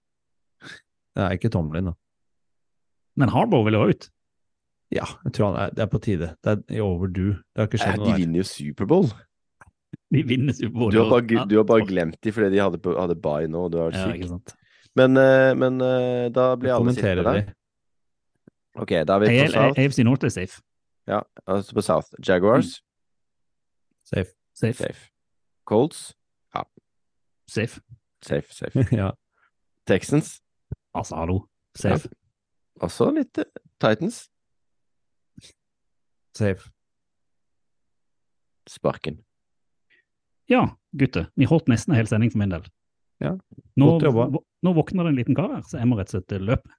Det 1.17 1.25
er 1.25 1.31
ikke 1.39 1.51
Tomlin, 1.51 1.89
da. 1.91 1.93
Men 3.17 3.31
Harbour 3.33 3.65
vil 3.65 3.75
jo 3.75 3.89
ut. 3.89 4.11
Ja, 4.95 5.05
jeg 5.25 5.33
tror 5.37 5.51
han 5.55 5.61
er, 5.67 5.71
det 5.75 5.83
er 5.83 5.87
på 5.91 6.01
tide. 6.01 6.29
Det 6.45 6.53
er 6.71 6.81
overdue. 6.85 7.35
Det 7.55 7.59
har 7.63 7.67
ikke 7.67 7.81
skjedd 7.83 7.97
de 7.97 8.01
noe 8.05 8.13
der. 8.13 8.21
vinner 8.21 8.39
jo 8.43 8.47
Superbowl. 8.49 9.09
De 10.11 10.23
vinner 10.25 10.53
Superbowl. 10.57 10.93
Du 10.93 10.99
har 11.03 11.11
bare, 11.11 11.27
Ja, 11.35 11.45
du 11.45 11.57
har 11.57 11.65
bare 11.69 11.85
glemt 11.87 12.17
de 12.25 12.33
fordi 12.33 12.51
de 12.55 12.61
hadde, 12.63 12.79
hadde 13.01 13.15
bye 13.21 13.49
nå, 13.51 13.65
og 13.67 13.73
du 13.73 13.79
er 13.83 13.91
Ja, 13.93 14.07
syk. 14.13 14.55
Men, 14.97 15.17
eh, 15.21 15.55
men 15.55 15.81
eh, 15.85 16.29
da 16.33 16.55
blir 16.57 16.73
alle 16.75 16.95
sittende 16.97 17.25
der. 17.25 17.41
de. 17.43 17.55
Ok, 18.81 18.91
da 19.07 19.15
er 19.19 19.19
vi 19.21 19.27
på 19.45 19.53
South. 19.53 19.79
AFC 19.79 19.99
North 20.07 20.25
er 20.25 20.29
safe. 20.33 20.63
Ja, 21.07 21.21
altså 21.47 21.75
på 21.75 21.83
South. 21.83 22.09
Jaguars, 22.29 22.81
Safe. 24.05 24.33
Safe. 24.55 24.75
safe. 24.75 25.11
Colts, 25.67 26.15
Safe. 27.49 27.81
safe, 28.23 28.53
safe. 28.53 28.87
ja. 28.97 29.11
Texans, 29.87 30.41
Altså, 30.95 31.17
hallo. 31.17 31.47
Safe. 31.77 32.09
også 32.81 33.11
litt 33.15 33.39
eh, 33.39 33.45
Titans. 33.81 34.29
Safe. 36.35 36.71
Sparken. 38.69 39.19
Ja, 40.49 40.63
gutter. 40.97 41.29
Vi 41.37 41.45
holdt 41.49 41.69
nesten 41.69 41.93
en 41.93 41.99
hel 42.01 42.07
sending 42.11 42.31
for 42.33 42.41
min 42.41 42.53
del. 42.55 42.65
Ja, 43.21 43.35
Nå, 43.77 43.87
godt 43.99 44.07
jobba. 44.09 44.29
vå- 44.39 44.45
nå 44.65 44.73
våkner 44.77 45.05
det 45.05 45.11
en 45.13 45.17
liten 45.19 45.35
kar 45.37 45.51
her, 45.57 45.63
så 45.67 45.79
jeg 45.81 45.89
må 45.91 45.99
rett 45.99 46.13
og 46.15 46.23
slett 46.23 46.41
løpe. 46.41 46.71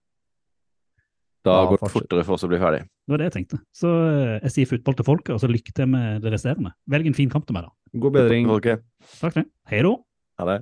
Da 1.46 1.54
Ja, 1.64 1.68
går 1.70 1.80
det 1.80 1.92
fortere 1.94 2.24
for 2.28 2.36
oss 2.36 2.44
å 2.44 2.50
bli 2.52 2.58
ferdig. 2.60 2.82
Det 2.84 3.14
var 3.14 3.18
det 3.22 3.28
jeg 3.30 3.36
tenkte. 3.38 3.60
Så 3.76 3.88
eh, 3.88 4.40
jeg 4.44 4.52
sier 4.56 4.70
fotball 4.74 4.96
til 5.00 5.06
folket, 5.08 5.32
og 5.36 5.40
så 5.40 5.48
lykke 5.52 5.72
til 5.76 5.88
med 5.88 6.22
det 6.26 6.34
resterende. 6.34 6.74
Velg 6.92 7.08
en 7.08 7.16
fin 7.16 7.30
kamp 7.32 7.46
til 7.48 7.56
meg, 7.56 7.64
da. 7.70 8.00
God 8.00 8.14
bedring. 8.18 8.50
Ok, 8.52 8.68
Takk 9.22 9.34
for 9.34 9.40
det. 9.40 9.46
Hei 9.72 9.82
da. 9.86 9.94
ha 10.40 10.46
det. 10.52 10.58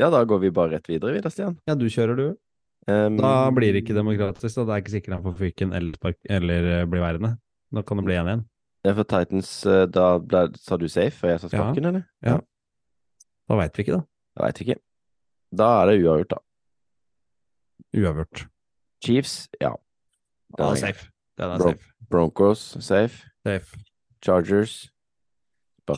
Ja, 0.00 0.08
da 0.10 0.24
går 0.24 0.40
vi 0.40 0.50
bare 0.50 0.72
rett 0.78 0.86
videre, 0.90 1.12
vi 1.14 1.20
da, 1.20 1.28
Stian. 1.30 1.58
Ja, 1.68 1.74
du 1.78 1.86
kjører, 1.86 2.16
du. 2.16 2.26
Um, 2.88 3.18
Da 3.20 3.50
blir 3.52 3.72
det 3.76 3.84
ikke 3.84 3.94
demokratisk. 3.94 4.58
og 4.58 4.66
Det 4.66 4.74
er 4.74 4.80
ikke 4.82 4.94
sikkert 4.96 5.14
han 5.18 5.22
får 5.26 5.36
fyken 5.38 5.74
eller, 5.76 6.14
eller 6.30 6.70
eh, 6.80 6.84
blir 6.90 7.02
værende. 7.04 7.36
Nå 7.70 7.84
kan 7.86 7.98
det 8.00 8.06
bli 8.08 8.14
1-1. 8.18 8.42
Det 8.42 8.46
er 8.84 8.94
for 8.94 9.04
Titans, 9.04 9.66
eh, 9.66 9.86
da 9.86 10.18
ble, 10.18 10.48
sa 10.56 10.76
du 10.76 10.86
safe, 10.88 11.24
og 11.24 11.30
jeg 11.30 11.40
sa 11.40 11.48
Ja. 11.52 11.58
sparken, 11.58 12.04
Ja. 12.22 12.38
Da 13.48 13.56
veit 13.56 13.76
vi 13.76 13.82
ikke, 13.84 13.92
da. 13.98 14.02
Da 14.36 14.44
veit 14.46 14.60
ikke. 14.60 14.80
Da 15.56 15.82
er 15.82 15.86
det 15.90 16.04
uavgjort, 16.04 16.28
da. 16.30 16.36
Uavgjort. 17.96 18.46
Chiefs, 19.04 19.48
ja. 19.60 19.72
Den 20.56 20.66
er 20.66 20.74
safe. 20.76 21.10
Den 21.38 21.50
er 21.50 21.58
Bro. 21.58 21.70
safe. 21.72 21.84
Broncos, 22.10 22.76
safe. 22.80 23.30
Safe. 23.46 23.76
Chargers, 24.22 24.90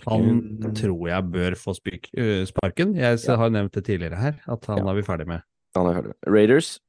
Han 0.08 0.74
tror 0.74 1.06
jeg 1.08 1.22
bør 1.32 1.54
få 1.54 1.74
øh, 2.16 2.46
sparken. 2.46 2.94
Jeg 2.96 3.18
Ja. 3.28 3.36
har 3.36 3.48
nevnt 3.48 3.74
det 3.74 3.84
tidligere 3.84 4.16
her, 4.16 4.32
at 4.48 4.64
han 4.66 4.78
Ja. 4.78 4.90
er 4.90 4.94
vi 4.94 5.02
ferdig 5.02 5.26
med. 5.26 5.40
Han 5.76 5.86
er 5.86 5.92
ferdig. 5.94 6.12
Raiders. 6.26 6.80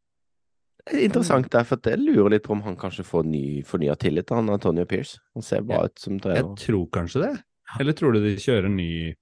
Er 0.92 1.00
Interessant 1.06 1.48
der, 1.54 1.64
for 1.64 1.80
jeg 1.88 2.00
lurer 2.02 2.34
litt 2.34 2.44
på 2.44 2.52
om 2.58 2.62
han 2.66 2.76
kanskje 2.76 3.06
får 3.08 3.24
ny, 3.26 3.62
fornya 3.64 3.94
tillit, 3.96 4.30
han 4.36 4.50
Antonio 4.52 4.84
Pierce. 4.86 5.20
Han 5.34 5.42
ser 5.46 5.62
bra 5.64 5.86
ut 5.88 6.00
som 6.00 6.18
Jeg 6.20 6.44
tror 6.60 6.88
kanskje 6.92 7.22
det. 7.24 7.34
Eller 7.80 7.94
tror 7.96 8.14
du 8.14 8.20
de 8.20 8.34
kjører 8.36 8.68
ny 8.70 9.16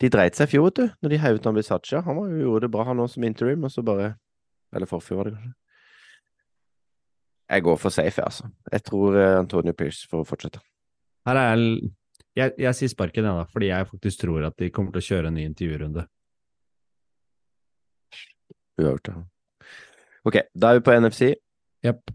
De 0.00 0.08
dreit 0.08 0.34
seg 0.34 0.48
i 0.48 0.50
fjor, 0.54 0.64
vet 0.70 0.78
du, 0.78 0.86
når 1.04 1.12
de 1.12 1.18
heiv 1.20 1.36
ut 1.36 1.46
Ambisaccia. 1.50 2.00
Han 2.06 2.16
var 2.16 2.30
jo, 2.32 2.38
gjorde 2.46 2.64
det 2.64 2.70
bra, 2.72 2.84
han 2.88 3.02
òg, 3.04 3.10
som 3.12 3.24
interim, 3.28 3.64
og 3.68 3.70
så 3.74 3.84
bare 3.84 4.14
Eller 4.72 4.88
forfjor, 4.88 5.16
var 5.20 5.28
det 5.28 5.34
kanskje. 5.36 5.54
Jeg 7.50 7.62
går 7.66 7.76
for 7.82 7.90
safe, 7.90 8.22
altså. 8.22 8.48
Jeg 8.72 8.82
tror 8.86 9.16
eh, 9.20 9.38
Antonio 9.40 9.72
Pierce 9.74 10.06
får 10.08 10.24
fortsette. 10.24 10.60
Her 11.26 11.36
er 11.36 11.56
l- 11.58 11.90
jeg, 12.38 12.52
jeg 12.62 12.74
sier 12.78 12.88
sparken, 12.92 13.26
jeg, 13.26 13.34
da, 13.36 13.44
fordi 13.52 13.66
jeg 13.72 13.88
faktisk 13.90 14.20
tror 14.22 14.44
at 14.46 14.56
de 14.62 14.70
kommer 14.70 14.94
til 14.94 15.02
å 15.02 15.08
kjøre 15.10 15.28
en 15.32 15.34
ny 15.36 15.44
intervjurunde. 15.50 16.06
Uavgjort. 18.80 19.08
ja. 19.12 19.22
Ok, 20.28 20.36
da 20.54 20.70
er 20.74 20.78
vi 20.80 20.84
på 20.86 20.94
NFC. 21.00 21.30
Yep. 21.86 22.10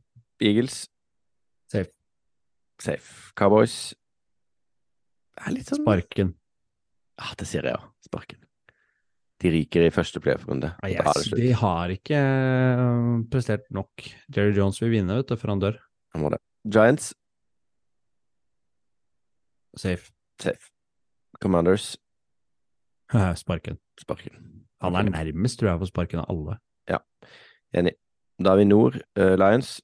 Eagles. 0.46 0.88
Safe. 1.72 1.90
Safe. 2.82 3.32
Cowboys. 3.40 3.94
Det 5.36 5.48
er 5.48 5.56
litt 5.56 5.70
sånn 5.72 5.82
Sparken. 5.84 6.34
Ja, 7.20 7.32
det 7.40 7.48
sier 7.50 7.64
jeg, 7.68 7.80
òg. 7.80 7.90
Sparken. 8.06 8.42
De 9.44 9.52
ryker 9.52 9.84
i 9.88 9.92
første 9.92 10.20
playoff-runde. 10.24 10.70
Ah, 10.78 10.86
og 10.88 10.92
jeg 10.94 11.04
Da 11.04 11.12
det 11.16 11.22
s- 11.24 11.28
slutt. 11.30 11.42
de 11.42 11.52
har 11.60 11.90
ikke 11.96 12.20
øh, 12.22 13.24
prestert 13.32 13.66
nok. 13.76 14.06
Jerry 14.32 14.54
Jones 14.56 14.80
vil 14.82 14.92
vinne, 14.94 15.18
vet 15.18 15.28
du, 15.28 15.36
før 15.36 15.50
han 15.56 15.60
dør. 15.64 15.80
Han 16.14 16.22
må 16.24 16.30
det. 16.32 16.40
Giants. 16.72 17.14
Safe. 19.78 20.12
Safe. 20.40 20.72
Commanders. 21.42 21.98
Sparken. 23.36 23.78
Sparken. 24.00 24.66
Han 24.82 24.96
er 24.96 25.04
nærmest, 25.10 25.60
tror 25.60 25.70
jeg, 25.74 25.80
på 25.84 25.90
sparken 25.92 26.20
av 26.24 26.30
alle. 26.32 26.60
Enig. 27.76 27.94
Da 28.40 28.52
er 28.54 28.60
vi 28.62 28.64
nord. 28.70 28.96
Uh, 29.20 29.34
Lions. 29.40 29.82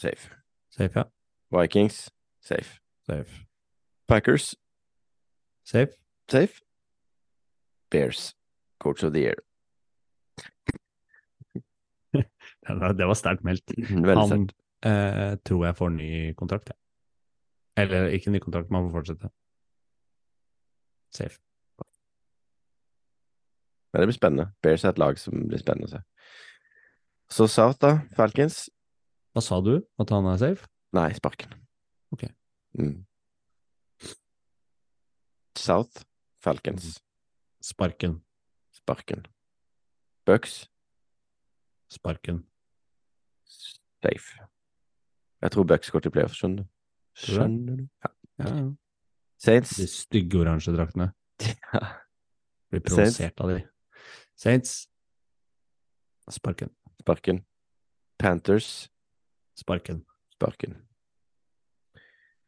Safe. 0.00 0.30
Safe, 0.70 0.92
ja. 1.00 1.04
Vikings. 1.60 2.10
Safe. 2.44 2.78
Safe. 3.06 3.44
Packers. 4.08 4.54
Safe. 5.64 5.92
Safe. 6.30 6.60
Bears. 7.90 8.34
Coach 8.80 9.02
of 9.04 9.12
the 9.12 9.20
year. 9.20 9.34
Det 12.68 12.74
var- 12.80 12.92
det 12.92 13.06
var 13.06 13.14
sterkt 13.14 13.44
meldt. 13.44 13.70
Veldig 13.78 14.28
Han 14.28 14.48
eh, 14.84 15.36
tror 15.44 15.64
jeg 15.66 15.76
får 15.76 15.88
ny 15.88 16.34
kontrakt, 16.36 16.68
ja. 16.68 16.74
Eller 17.82 18.08
ikke 18.12 18.30
ny 18.30 18.38
kontrakt, 18.38 18.70
man 18.70 18.90
får 18.90 18.98
fortsette. 18.98 19.30
Safe. 21.14 21.38
Men 23.92 24.00
det 24.02 24.06
blir 24.10 24.18
spennende. 24.18 24.46
Bears 24.62 24.84
er 24.84 24.88
et 24.92 24.98
lag 25.00 25.18
som 25.18 25.46
blir 25.48 25.58
spennende 25.62 25.88
å 25.88 25.92
se. 25.94 26.02
Så 27.30 27.46
South, 27.48 27.78
da. 27.80 27.98
Falcons. 28.16 28.68
Hva 29.36 29.42
sa 29.44 29.60
du? 29.60 29.74
At 30.00 30.10
han 30.14 30.26
er 30.30 30.38
safe? 30.40 30.68
Nei, 30.96 31.10
Sparken. 31.18 31.52
Ok. 32.14 32.24
Mm. 32.78 33.04
South. 35.58 36.04
Falcons. 36.40 37.00
Sparken. 37.60 38.20
Sparken. 38.72 39.26
Bucks. 40.24 40.68
Sparken. 41.90 42.44
Safe. 43.44 44.46
Jeg 45.42 45.50
tror 45.54 45.64
Bucks 45.64 45.90
går 45.90 46.04
til 46.06 46.14
playoff, 46.14 46.34
skjønner 46.38 46.62
du. 46.64 46.68
Skjønner 47.18 47.80
du? 47.80 47.86
Ja. 48.04 48.10
Ja, 48.38 48.52
ja. 48.54 48.68
Saints. 49.38 49.74
De 49.78 49.86
stygge 49.90 50.40
oransje 50.40 50.74
draktene. 50.74 51.12
Ja. 51.74 51.82
Blir 52.68 52.82
provosert 52.84 53.38
av 53.40 53.48
de. 53.48 53.60
Saints. 54.36 54.72
Sparken. 56.28 56.68
Sparken. 57.00 57.44
Panthers. 58.18 58.88
Sparken. 59.56 60.04
Sparken. 60.34 60.76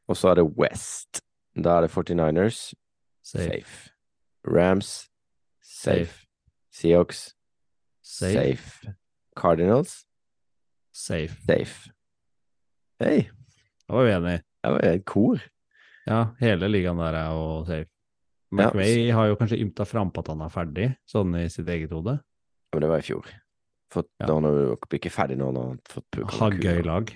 Og 0.09 0.17
så 0.17 0.29
er 0.33 0.41
det 0.41 0.47
West. 0.59 1.21
Da 1.55 1.77
er 1.79 1.87
det 1.87 1.91
49ers. 1.95 2.73
Safe. 3.23 3.45
Safe. 3.51 3.91
Rams. 4.47 5.09
Safe. 5.63 6.07
Safe. 6.07 6.27
Seahawks. 6.73 7.35
Safe. 8.03 8.33
Safe. 8.35 8.95
Cardinals. 9.37 10.05
Safe. 10.93 11.37
Safe. 11.47 11.91
Hei, 13.01 13.29
Da 13.89 13.95
var 13.97 14.05
vi 14.05 14.13
enige. 14.13 14.43
det 14.63 14.71
var 14.73 14.81
et 14.85 15.05
kor. 15.05 15.39
Ja, 16.07 16.25
hele 16.41 16.69
ligaen 16.69 16.99
der 16.99 17.15
er 17.17 17.31
jo 17.33 17.65
safe. 17.67 17.89
McVay 18.53 19.11
har 19.15 19.27
jo 19.31 19.37
kanskje 19.39 19.61
ymta 19.63 19.85
frampå 19.87 20.21
at 20.25 20.29
han 20.33 20.41
er 20.43 20.51
ferdig, 20.51 20.89
sånn 21.07 21.37
i 21.39 21.47
sitt 21.49 21.69
eget 21.71 21.93
hode. 21.95 22.17
Men 22.75 22.83
det 22.83 22.89
var 22.91 22.99
i 22.99 23.07
fjor. 23.07 23.27
For 23.91 24.07
Ja. 24.20 24.26
da 24.26 24.34
var 24.38 24.51
er 24.51 24.66
jo 24.68 24.76
ikke 24.99 25.11
ferdig 25.11 25.36
nå. 25.38 25.51
når 25.53 25.62
han 25.66 25.78
har 25.78 25.95
fått 25.95 26.11
puka 26.14 26.36
Ha 26.38 26.51
gøy 26.51 26.82
lag. 26.86 27.12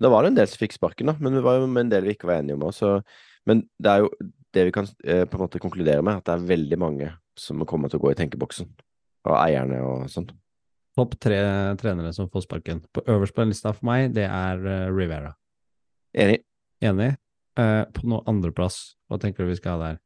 Da 0.00 0.10
var 0.10 0.22
det 0.22 0.32
en 0.32 0.38
del 0.40 0.48
som 0.50 0.58
fikk 0.58 0.74
sparken, 0.76 1.06
da. 1.06 1.16
Men 1.20 1.32
det 1.36 1.42
var 1.44 1.58
jo 1.60 1.66
en 1.68 1.88
del 1.88 2.04
vi 2.04 2.14
ikke 2.16 2.28
var 2.28 2.42
enige 2.42 2.58
om 2.58 2.66
også. 2.68 3.02
Men 3.46 3.62
det 3.80 3.90
er 3.90 4.04
jo 4.04 4.10
det 4.52 4.64
vi 4.68 4.74
kan 4.74 4.86
eh, 5.04 5.24
på 5.24 5.38
en 5.38 5.44
måte 5.46 5.62
konkludere 5.62 6.02
med, 6.04 6.20
at 6.20 6.28
det 6.28 6.34
er 6.34 6.50
veldig 6.50 6.78
mange 6.78 7.10
som 7.38 7.62
kommer 7.64 7.88
til 7.88 8.00
å 8.00 8.04
gå 8.04 8.12
i 8.12 8.18
tenkeboksen. 8.18 8.68
Og 9.30 9.36
eierne 9.38 9.80
og 9.86 10.10
sånt. 10.12 10.34
Topp 10.98 11.16
tre 11.22 11.38
trenere 11.80 12.12
som 12.12 12.28
får 12.28 12.44
sparken. 12.44 12.82
På 12.92 13.04
øverst 13.08 13.34
på 13.34 13.40
den 13.40 13.54
lista 13.54 13.72
for 13.72 13.88
meg, 13.88 14.10
det 14.12 14.26
er 14.28 14.60
uh, 14.60 14.92
Rivera. 14.92 15.32
Enig. 16.12 16.42
Enig? 16.84 17.14
Uh, 17.56 17.86
på 17.94 18.04
noe 18.10 18.24
andreplass, 18.28 18.98
hva 19.08 19.16
tenker 19.22 19.46
du 19.46 19.52
vi 19.52 19.56
skal 19.56 19.78
ha 19.78 19.86
der? 19.86 20.00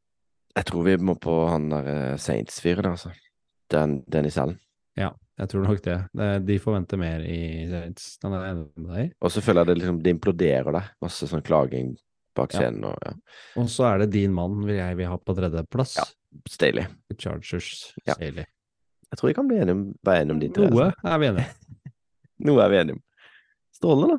Jeg 0.55 0.69
tror 0.69 0.87
vi 0.87 0.95
må 1.03 1.17
på 1.21 1.33
han 1.51 1.67
der 1.69 1.89
eh, 1.91 2.17
Saints-fyren, 2.17 2.87
altså. 2.95 3.11
Den, 3.69 3.99
Dennis 4.09 4.39
Allen. 4.41 4.55
Ja, 4.97 5.11
jeg 5.37 5.49
tror 5.51 5.65
nok 5.67 5.81
det. 5.85 5.97
De 6.47 6.57
forventer 6.61 6.97
mer 6.97 7.21
i 7.21 7.39
Saints. 7.69 8.17
Den 8.23 8.33
er 8.33 8.45
enig 8.51 8.67
med 8.81 8.93
deg. 8.95 9.11
Og 9.21 9.33
så 9.33 9.43
føler 9.45 9.61
jeg 9.61 9.69
det 9.69 9.77
liksom 9.83 9.99
det 10.05 10.13
imploderer 10.15 10.77
deg. 10.79 10.91
Masse 11.05 11.29
sånn 11.29 11.45
klaging 11.45 11.95
bak 12.37 12.53
Ja. 12.53 12.69
og 12.69 12.97
ja. 13.05 13.13
Og 13.61 13.69
så 13.69 13.85
er 13.91 14.03
det 14.03 14.11
din 14.13 14.33
mann 14.33 14.59
vil 14.65 14.77
jeg 14.77 14.97
vil 14.97 15.09
ha 15.11 15.17
på 15.17 15.35
tredjeplass. 15.37 15.95
Ja. 15.97 16.05
Staley. 16.49 16.85
Chargers. 17.17 17.93
Ja. 18.05 18.13
Staley. 18.13 18.45
Jeg 19.11 19.19
tror 19.19 19.29
vi 19.29 19.33
kan 19.37 19.47
bli 19.47 19.57
enige 19.61 19.77
om, 19.77 19.83
være 20.03 20.21
enige 20.21 20.33
om 20.35 20.39
de 20.39 20.49
tre. 20.53 20.69
Noe 20.69 20.89
altså. 20.89 21.07
er 21.07 21.17
vi 21.21 21.27
enige 21.31 21.45
om. 21.45 21.51
Noe 22.49 22.63
er 22.63 22.69
vi 22.73 22.79
enige 22.81 22.97
om. 22.97 23.03
Strålende, 23.77 24.07
da. 24.13 24.17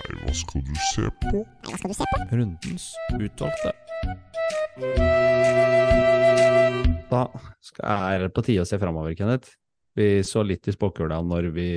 Nei, 0.00 0.14
hva 0.24 0.32
skal 0.42 0.64
du 0.66 0.74
se 0.90 1.04
på? 1.28 1.44
Hva 1.68 1.78
skal 1.78 1.92
du 1.92 1.98
se 2.00 2.10
på? 2.12 2.22
Rundens 2.34 2.90
utvalgte. 3.20 3.70
Da 7.10 7.26
er 7.82 8.26
det 8.26 8.34
på 8.34 8.44
tide 8.46 8.62
å 8.62 8.68
se 8.68 8.78
framover, 8.78 9.16
Kenneth. 9.18 9.56
Vi 9.98 10.22
så 10.22 10.44
litt 10.46 10.68
i 10.70 10.74
spåkula 10.74 11.18
når 11.26 11.50
vi 11.54 11.68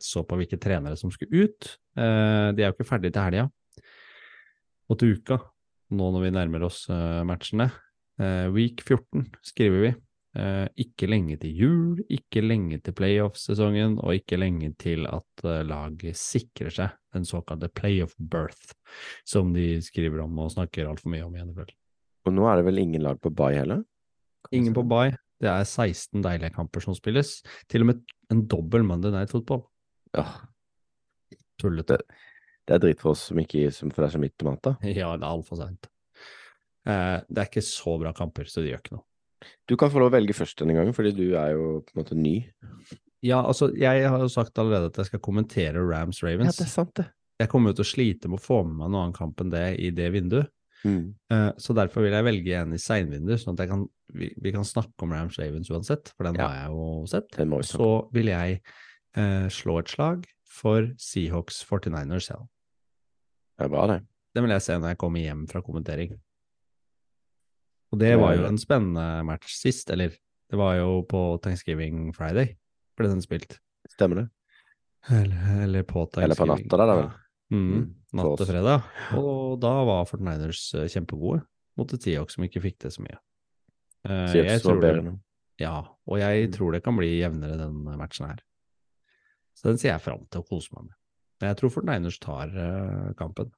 så 0.00 0.24
på 0.24 0.38
hvilke 0.40 0.58
trenere 0.60 0.96
som 0.96 1.12
skulle 1.12 1.44
ut. 1.44 1.74
Eh, 1.98 2.48
de 2.56 2.64
er 2.64 2.70
jo 2.70 2.76
ikke 2.76 2.88
ferdige 2.88 3.14
til 3.14 3.26
helga 3.26 3.48
og 4.88 4.96
til 4.96 5.18
uka, 5.18 5.36
nå 5.92 6.06
når 6.14 6.22
vi 6.24 6.32
nærmer 6.32 6.62
oss 6.64 6.86
eh, 6.88 7.20
matchene. 7.28 7.66
Eh, 8.16 8.46
week 8.54 8.80
14 8.86 9.28
skriver 9.52 9.84
vi. 9.86 9.96
Ikke 10.78 11.08
lenge 11.08 11.34
til 11.42 11.56
jul, 11.56 12.00
ikke 12.14 12.44
lenge 12.44 12.76
til 12.84 12.94
playoff-sesongen, 12.94 13.96
og 13.98 14.20
ikke 14.20 14.36
lenge 14.38 14.68
til 14.78 15.08
at 15.08 15.42
laget 15.66 16.14
sikrer 16.20 16.70
seg 16.70 16.92
den 17.16 17.24
såkalte 17.26 17.66
playoff 17.74 18.12
birth, 18.20 18.76
som 19.26 19.50
de 19.56 19.80
skriver 19.82 20.22
om 20.22 20.38
og 20.44 20.52
snakker 20.54 20.86
altfor 20.86 21.10
mye 21.10 21.24
om 21.26 21.34
i 21.34 21.42
NFL. 21.42 21.72
Og 22.28 22.36
nå 22.36 22.46
er 22.46 22.60
det 22.60 22.68
vel 22.68 22.82
ingen 22.84 23.02
lag 23.08 23.18
på 23.24 23.32
Bay 23.34 23.56
heller? 23.58 23.82
Ingen 24.54 24.76
på 24.76 24.84
bye. 24.88 25.16
Det 25.38 25.50
er 25.50 25.66
16 25.66 26.22
deilige 26.24 26.54
kamper 26.54 26.82
som 26.82 26.96
spilles. 26.96 27.38
Til 27.70 27.84
og 27.84 27.92
med 27.92 28.14
en 28.32 28.46
dobbel 28.50 28.86
Monday 28.86 29.14
Night 29.14 29.30
Football. 29.34 29.62
Ja, 30.16 30.24
Tullete. 31.58 31.98
det 32.66 32.76
er 32.76 32.82
dritt 32.82 33.02
for 33.02 33.14
oss 33.14 33.28
som 33.28 33.38
ikke 33.40 33.68
som 33.74 33.90
for 33.94 34.04
deg 34.04 34.14
som 34.14 34.24
i 34.24 34.30
tomater. 34.30 34.78
Ja, 34.86 35.12
det 35.16 35.26
er 35.26 35.30
altfor 35.30 35.58
seint. 35.60 35.88
Eh, 36.88 37.18
det 37.26 37.42
er 37.42 37.50
ikke 37.50 37.64
så 37.64 37.98
bra 38.00 38.14
kamper, 38.16 38.48
så 38.48 38.62
det 38.62 38.72
gjør 38.72 38.82
ikke 38.84 38.96
noe. 38.96 39.04
Du 39.70 39.76
kan 39.78 39.90
få 39.92 40.00
lov 40.02 40.10
å 40.10 40.16
velge 40.16 40.34
først 40.34 40.58
denne 40.62 40.74
gangen, 40.76 40.94
fordi 40.96 41.12
du 41.14 41.26
er 41.38 41.52
jo 41.54 41.66
på 41.86 41.94
en 41.94 42.00
måte 42.00 42.18
ny. 42.18 42.36
Ja, 43.24 43.40
altså, 43.42 43.70
jeg 43.76 44.06
har 44.06 44.22
jo 44.22 44.30
sagt 44.30 44.58
allerede 44.58 44.90
at 44.90 44.98
jeg 45.00 45.10
skal 45.10 45.22
kommentere 45.22 45.82
Rams 45.82 46.22
Ravens. 46.24 46.54
Ja, 46.54 46.64
det 46.64 46.68
er 46.68 46.74
sant, 46.74 46.94
det. 46.98 47.08
Jeg 47.38 47.50
kommer 47.52 47.70
jo 47.70 47.78
til 47.78 47.86
å 47.86 47.92
slite 47.92 48.30
med 48.30 48.40
å 48.40 48.42
få 48.42 48.62
med 48.66 48.80
meg 48.80 48.90
noen 48.90 49.02
annen 49.04 49.16
kamp 49.16 49.42
enn 49.42 49.52
det 49.52 49.66
i 49.82 49.92
det 49.94 50.08
vinduet. 50.14 50.50
Mm. 50.86 51.14
Eh, 51.34 51.50
så 51.58 51.74
derfor 51.74 52.04
vil 52.04 52.14
jeg 52.14 52.26
velge 52.26 52.58
en 52.58 52.74
i 52.74 52.80
seinvinduet, 52.82 53.42
sånn 53.42 53.56
at 53.56 53.64
jeg 53.64 53.72
kan, 53.72 53.84
vi, 54.14 54.30
vi 54.40 54.52
kan 54.54 54.64
snakke 54.64 55.04
om 55.04 55.12
Rams 55.12 55.38
Ravens 55.38 55.70
uansett, 55.70 56.12
for 56.16 56.24
den 56.28 56.38
Ja. 56.38 56.48
har 56.48 56.54
jeg 56.62 56.70
jo 56.76 57.06
sett. 57.06 57.36
Vi 57.36 57.62
Så 57.62 58.10
vil 58.12 58.26
jeg 58.26 58.60
eh, 59.16 59.48
slå 59.48 59.78
et 59.80 59.88
slag 59.88 60.26
for 60.48 60.88
Seahawks 60.96 61.62
49ers 61.64 62.28
selv. 62.30 62.48
Det 63.58 63.66
er 63.66 63.68
bra, 63.68 63.86
det. 63.86 64.06
Den 64.34 64.44
vil 64.44 64.52
jeg 64.54 64.62
se 64.62 64.78
når 64.78 64.88
jeg 64.94 64.98
kommer 64.98 65.20
hjem 65.20 65.46
fra 65.50 65.60
kommentering. 65.62 66.18
Og 67.92 67.98
det 67.98 68.18
var 68.20 68.36
jo 68.36 68.44
en 68.46 68.58
spennende 68.60 69.24
match 69.24 69.54
sist, 69.56 69.90
eller 69.90 70.08
det 70.10 70.58
var 70.58 70.76
jo 70.76 71.02
på 71.08 71.40
Thanksgiving 71.42 72.12
Friday 72.16 72.56
ble 72.96 73.08
den 73.08 73.22
spilt. 73.24 73.58
Stemmer 73.88 74.22
det. 74.22 74.26
Eller, 75.10 75.62
eller 75.64 75.82
på 75.88 76.04
Thanksgiving. 76.04 76.24
Eller 76.24 76.36
på 76.36 76.46
natta 76.52 76.76
da 76.76 76.94
vel. 76.94 77.04
Ja. 77.08 77.24
Mm. 77.48 77.68
Mm. 77.72 77.84
natt 78.12 78.34
til 78.36 78.46
fredag. 78.50 78.82
Og 79.16 79.56
da 79.62 79.70
var 79.88 80.04
49ers 80.10 80.62
eh, 80.76 80.88
kjempegode 80.92 81.40
mot 81.80 81.92
et 81.94 82.04
Seahawks 82.04 82.36
som 82.36 82.44
ikke 82.44 82.60
fikk 82.60 82.78
det 82.84 82.92
så 82.92 83.04
mye. 83.04 83.16
Eh, 84.08 84.34
jeg 84.44 84.60
tror 84.64 84.80
det, 84.80 84.92
ja, 85.60 85.76
og 86.06 86.18
jeg 86.18 86.48
Mm. 86.48 86.52
tror 86.56 86.72
det 86.72 86.82
kan 86.84 86.96
bli 86.96 87.18
jevnere 87.20 87.58
den 87.58 87.82
matchen 87.98 88.26
her. 88.30 88.38
Så 89.54 89.68
den 89.68 89.78
ser 89.78 89.90
jeg 89.96 90.00
fram 90.04 90.24
til 90.30 90.40
å 90.42 90.46
kose 90.48 90.70
meg 90.72 90.84
med. 90.86 90.94
Men 91.40 91.48
jeg 91.50 91.56
tror 91.60 91.70
49ers 91.70 92.18
tar 92.22 92.48
eh, 92.56 93.12
kampen. 93.18 93.50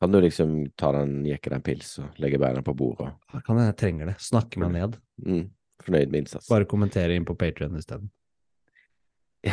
Kan 0.00 0.12
du 0.12 0.20
liksom 0.22 0.72
ta 0.80 0.92
den, 0.92 1.24
jekke 1.26 1.50
den 1.52 1.60
pils 1.62 1.98
og 2.00 2.16
legge 2.18 2.38
beina 2.40 2.62
på 2.64 2.72
bordet 2.74 3.12
Da 3.32 3.40
kan 3.44 3.58
jeg 3.60 3.76
trenger 3.76 4.06
det. 4.06 4.16
Snakke 4.24 4.56
meg 4.62 4.72
ned. 4.72 4.96
mm, 5.26 5.50
fornøyd 5.84 6.10
med 6.10 6.22
innsatsen. 6.24 6.48
Bare 6.48 6.64
kommentere 6.70 7.14
inn 7.14 7.26
på 7.28 7.36
Patrion 7.36 7.76
isteden. 7.76 8.10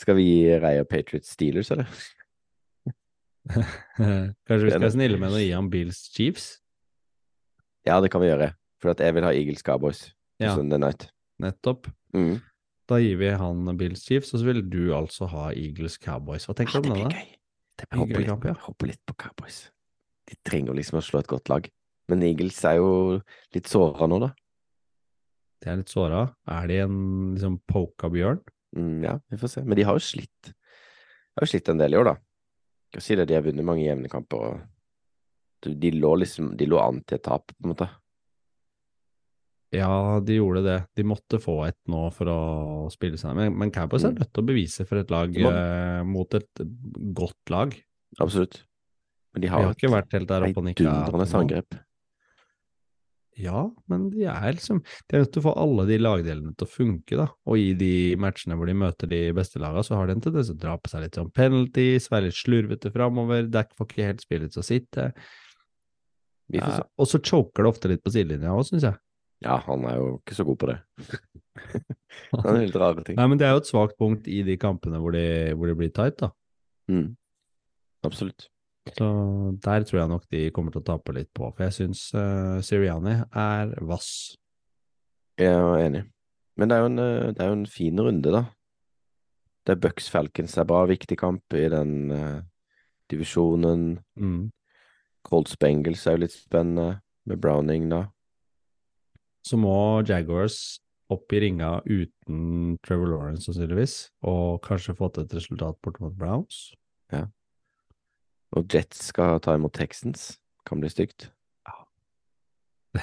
Skal 0.00 0.16
vi 0.16 0.28
reie 0.60 0.84
Patriots 0.84 1.30
Steelers, 1.32 1.70
eller? 1.70 1.86
Kanskje 3.96 4.64
vi 4.64 4.70
skal 4.72 4.82
være 4.82 4.94
snille 4.96 5.18
med 5.20 5.32
å 5.36 5.40
gi 5.40 5.52
ham 5.54 5.68
Bills 5.70 6.00
Chiefs? 6.14 6.46
Ja, 7.86 8.00
det 8.02 8.10
kan 8.10 8.20
vi 8.24 8.28
gjøre. 8.32 8.50
For 8.82 8.92
at 8.92 9.00
jeg 9.00 9.16
vil 9.16 9.24
ha 9.26 9.32
Eagles 9.32 9.64
Cowboys 9.66 10.02
Ja. 10.42 10.54
Sunday 10.54 10.78
night. 10.78 11.08
Nettopp. 11.40 11.88
Mm. 12.16 12.40
Da 12.86 12.98
gir 13.02 13.16
vi 13.18 13.30
han 13.34 13.70
Bills 13.78 14.04
Chiefs, 14.06 14.32
og 14.34 14.40
så 14.42 14.46
vil 14.50 14.60
du 14.70 14.92
altså 14.94 15.26
ha 15.32 15.48
Eagles 15.52 15.96
Cowboys. 15.98 16.46
Hva 16.46 16.54
tenker 16.54 16.84
du 16.84 16.90
om 16.90 16.98
det? 16.98 17.08
da? 17.08 17.16
gøy. 17.16 17.32
Det 17.76 17.88
blir 17.92 18.12
gøy 18.12 18.26
kamp, 18.28 18.44
ja. 18.48 18.54
håper 18.66 18.92
litt 18.92 19.02
på 19.08 19.16
Cowboys. 19.20 19.66
De 20.26 20.36
trenger 20.46 20.76
liksom 20.76 21.00
å 21.00 21.04
slå 21.04 21.20
et 21.22 21.30
godt 21.30 21.50
lag. 21.52 21.66
Men 22.10 22.22
Eagles 22.22 22.60
er 22.68 22.78
jo 22.78 22.90
litt 23.54 23.68
såra 23.70 24.06
nå, 24.08 24.20
da. 24.22 24.30
De 25.62 25.72
er 25.72 25.80
litt 25.80 25.90
såra. 25.90 26.22
Er 26.52 26.70
de 26.70 26.78
en 26.84 27.00
liksom 27.34 27.58
poka-bjørn? 27.68 28.40
Mm, 28.76 29.02
ja, 29.04 29.16
vi 29.32 29.40
får 29.40 29.52
se. 29.56 29.64
Men 29.66 29.78
de 29.78 29.86
har 29.88 29.98
jo 29.98 30.04
slitt. 30.04 30.52
De 30.52 31.40
Har 31.40 31.46
jo 31.46 31.52
slitt 31.52 31.68
en 31.72 31.80
del 31.82 31.96
i 31.96 32.00
år, 32.00 32.12
da. 32.12 32.16
Skal 32.92 33.04
si 33.04 33.18
det, 33.18 33.26
de 33.28 33.36
har 33.36 33.44
vunnet 33.44 33.66
mange 33.66 33.84
jevne 33.84 34.10
kamper. 34.12 34.60
De 35.66 35.90
lå 35.90 36.12
liksom 36.20 36.52
De 36.56 36.68
lå 36.68 36.78
an 36.78 37.00
til 37.02 37.18
et 37.18 37.24
tap, 37.26 37.50
på 37.50 37.66
en 37.66 37.72
måte. 37.72 37.88
Ja, 39.76 40.20
de 40.24 40.38
gjorde 40.38 40.62
det. 40.64 40.76
De 40.96 41.04
måtte 41.04 41.38
få 41.42 41.58
et 41.68 41.76
nå 41.90 42.06
for 42.14 42.30
å 42.32 42.38
spille 42.92 43.18
seg. 43.20 43.34
Men, 43.36 43.56
men 43.60 43.72
Cowboys 43.74 44.04
er 44.06 44.14
Mm. 44.14 44.20
nødt 44.22 44.32
til 44.32 44.42
å 44.44 44.48
bevise 44.48 44.86
for 44.88 44.98
et 45.02 45.10
lag 45.12 45.36
eh, 45.36 46.02
mot 46.08 46.34
et 46.38 46.62
godt 47.16 47.50
lag. 47.52 47.74
Absolutt. 48.20 48.62
Men 49.34 49.42
de 49.42 49.48
De 49.48 49.52
har, 49.52 49.66
har 49.68 49.74
ikke 49.76 49.90
vært 49.92 50.12
helt 50.16 50.28
der 50.30 50.46
oppe 50.48 50.62
og 50.62 50.64
nikka. 50.70 50.84
heidundrende 50.86 51.42
angrep. 51.42 51.80
Ja, 53.36 53.66
men 53.92 54.06
de 54.14 54.22
er 54.24 54.54
liksom 54.56 54.78
De 54.80 55.16
er 55.18 55.20
nødt 55.26 55.32
til 55.34 55.42
å 55.42 55.44
få 55.50 55.52
alle 55.60 55.84
de 55.90 55.98
lagdelene 56.00 56.54
til 56.56 56.64
å 56.66 56.70
funke, 56.72 57.18
da. 57.20 57.26
Og 57.44 57.58
i 57.60 57.74
de 57.76 57.90
matchene 58.16 58.56
hvor 58.56 58.64
de 58.70 58.72
møter 58.80 59.10
de 59.10 59.18
beste 59.36 59.60
lagene, 59.60 59.84
så 59.84 59.98
har 59.98 60.06
de 60.08 60.14
en 60.16 60.22
tendens 60.24 60.48
til 60.48 60.56
å 60.56 60.62
dra 60.62 60.76
på 60.80 60.88
seg 60.88 61.02
litt 61.04 61.18
sånn 61.18 61.28
penalties, 61.36 62.08
være 62.08 62.30
litt 62.30 62.38
slurvete 62.38 62.92
framover. 62.94 63.50
Dack 63.52 63.74
får 63.76 63.90
ikke 63.90 64.06
helt 64.08 64.24
spillet 64.24 64.54
til 64.56 64.62
å 64.62 64.64
sitte. 64.64 65.10
Ja, 66.54 66.80
og 66.96 67.08
så 67.10 67.18
choker 67.20 67.66
det 67.66 67.72
ofte 67.74 67.90
litt 67.90 68.04
på 68.06 68.12
sidelinja 68.14 68.54
òg, 68.56 68.64
syns 68.70 68.86
jeg. 68.88 68.96
Ja, 69.44 69.58
han 69.66 69.84
er 69.84 69.98
jo 70.00 70.10
ikke 70.18 70.36
så 70.38 70.46
god 70.48 70.58
på 70.60 70.70
det. 70.70 70.78
det 72.32 72.42
er 72.42 72.58
litt 72.62 72.78
rare 72.80 73.04
ting. 73.04 73.18
Nei, 73.18 73.28
men 73.30 73.40
det 73.40 73.48
er 73.48 73.56
jo 73.56 73.62
et 73.62 73.70
svakt 73.70 73.96
punkt 74.00 74.28
i 74.32 74.40
de 74.46 74.56
kampene 74.60 75.00
hvor 75.02 75.14
de, 75.16 75.76
blir 75.76 75.92
tight, 75.92 76.18
da. 76.22 76.30
Mm. 76.92 77.16
Absolutt. 78.06 78.48
Så 78.94 79.06
der 79.64 79.82
tror 79.82 80.00
jeg 80.00 80.10
nok 80.12 80.26
de 80.30 80.42
kommer 80.54 80.72
til 80.72 80.84
å 80.84 80.86
tape 80.86 81.14
litt 81.16 81.32
på, 81.34 81.48
for 81.50 81.66
jeg 81.66 81.74
syns 81.74 82.08
uh, 82.14 82.62
Siriani 82.64 83.18
er 83.34 83.72
vass. 83.84 84.10
Jeg 85.40 85.52
er 85.52 85.80
enig. 85.82 86.04
Men 86.56 86.70
det 86.70 86.76
er 86.76 86.84
jo 86.84 86.90
en, 86.92 87.00
eh, 87.02 87.32
det 87.36 87.42
er 87.44 87.50
jo 87.50 87.56
en 87.58 87.68
fin 87.68 88.00
runde, 88.00 88.30
da. 88.32 88.46
Det 89.66 89.74
er 89.74 89.80
Bucks 89.82 90.06
Falcons 90.08 90.54
er 90.56 90.68
bra, 90.68 90.84
viktig 90.88 91.18
kamp 91.20 91.56
i 91.58 91.66
den 91.68 92.12
uh, 92.14 92.38
divisjonen. 93.10 93.98
Mm. 94.16 94.46
Colts 95.26 95.58
Bengals 95.60 96.06
er 96.06 96.16
jo 96.16 96.22
litt 96.24 96.36
spennende, 96.38 97.02
med 97.26 97.42
Browning, 97.42 97.90
da. 97.90 98.06
Så 99.46 99.58
må 99.60 99.76
Jaguars 100.06 100.80
opp 101.12 101.30
i 101.36 101.40
ringa 101.44 101.76
uten 101.86 102.74
Trevor 102.82 103.12
Lawrence, 103.12 103.46
sannsynligvis, 103.46 103.94
og 104.26 104.58
kanskje 104.66 104.96
få 104.98 105.12
til 105.14 105.26
et 105.28 105.36
resultat 105.38 105.78
bort 105.86 106.00
mot 106.02 106.14
Browns. 106.18 106.64
Og 108.56 108.66
Jets 108.72 109.08
skal 109.10 109.40
ta 109.42 109.56
imot 109.56 109.74
Texans. 109.74 110.36
Kan 110.66 110.80
bli 110.82 110.90
stygt. 110.90 111.28
Ja. 111.66 113.02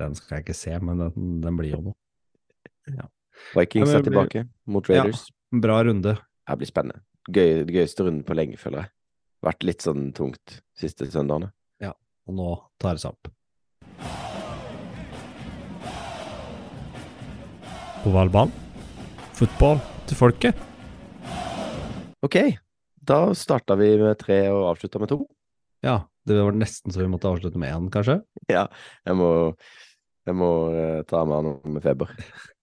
Den 0.00 0.14
skal 0.16 0.38
jeg 0.38 0.46
ikke 0.46 0.56
se, 0.56 0.76
men 0.84 1.00
den, 1.00 1.40
den 1.42 1.56
blir 1.58 1.72
jo 1.72 1.80
noe. 1.88 1.96
Ja, 2.90 3.06
Vikings 3.56 3.90
er 3.96 4.04
tilbake 4.04 4.44
mot 4.70 4.86
Raiders. 4.88 5.26
Bra 5.50 5.80
runde. 5.86 6.14
Det 6.20 6.56
blir 6.60 6.68
spennende. 6.68 7.02
Gøy, 7.30 7.64
gøyeste 7.66 8.04
runden 8.06 8.22
på 8.26 8.36
lenge, 8.36 8.58
føler 8.60 8.84
jeg. 8.84 8.92
Vært 9.48 9.66
litt 9.66 9.84
sånn 9.84 10.10
tungt 10.16 10.60
siste 10.78 11.08
søndagene. 11.10 11.50
Og 12.28 12.36
nå 12.36 12.48
tar 12.78 12.94
det 12.94 13.02
seg 13.02 13.16
opp. 13.16 13.32
Ovalball. 18.08 18.50
Fotball 19.36 19.80
til 20.08 20.18
folket. 20.18 20.60
Ok, 22.24 22.36
da 23.06 23.20
starta 23.36 23.76
vi 23.80 23.92
med 24.00 24.18
tre 24.20 24.42
og 24.52 24.66
avslutta 24.74 25.00
med 25.00 25.10
to. 25.12 25.20
Ja, 25.84 26.02
det 26.28 26.36
var 26.36 26.56
nesten 26.56 26.92
så 26.92 27.00
vi 27.00 27.08
måtte 27.12 27.30
avslutte 27.30 27.60
med 27.60 27.72
én, 27.72 27.88
kanskje. 27.92 28.18
Ja, 28.52 28.66
jeg 29.08 29.16
må, 29.16 29.30
jeg 30.28 30.36
må 30.36 30.50
eh, 30.74 31.00
ta 31.08 31.22
meg 31.24 31.38
av 31.40 31.46
noe 31.48 31.74
med 31.76 31.84
feber. 31.84 32.12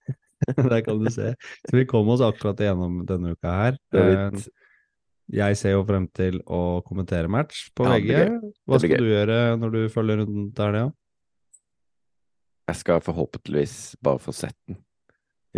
Der 0.70 0.82
kan 0.86 1.00
du 1.02 1.08
se. 1.10 1.32
Så 1.66 1.74
vi 1.74 1.86
kom 1.90 2.08
oss 2.14 2.22
akkurat 2.22 2.60
igjennom 2.62 3.00
denne 3.08 3.34
uka 3.34 3.54
her. 3.62 3.78
Er 3.94 4.10
Eh, 4.14 4.30
litt- 4.36 4.54
Jeg 5.28 5.56
ser 5.60 5.74
jo 5.74 5.82
frem 5.84 6.06
til 6.16 6.38
å 6.48 6.80
kommentere 6.86 7.28
match 7.28 7.66
på 7.76 7.84
Ja, 7.84 7.98
VG. 7.98 8.38
Hva 8.64 8.78
skal 8.80 9.02
du 9.04 9.10
gjøre 9.10 9.40
når 9.60 9.74
du 9.74 9.80
følger 9.92 10.22
runden 10.22 10.46
der, 10.56 10.78
ja? 10.78 10.86
Jeg 12.70 12.76
skal 12.80 13.02
forhåpentligvis 13.04 13.74
bare 14.04 14.22
få 14.24 14.32
sett 14.32 14.56
den. 14.68 14.78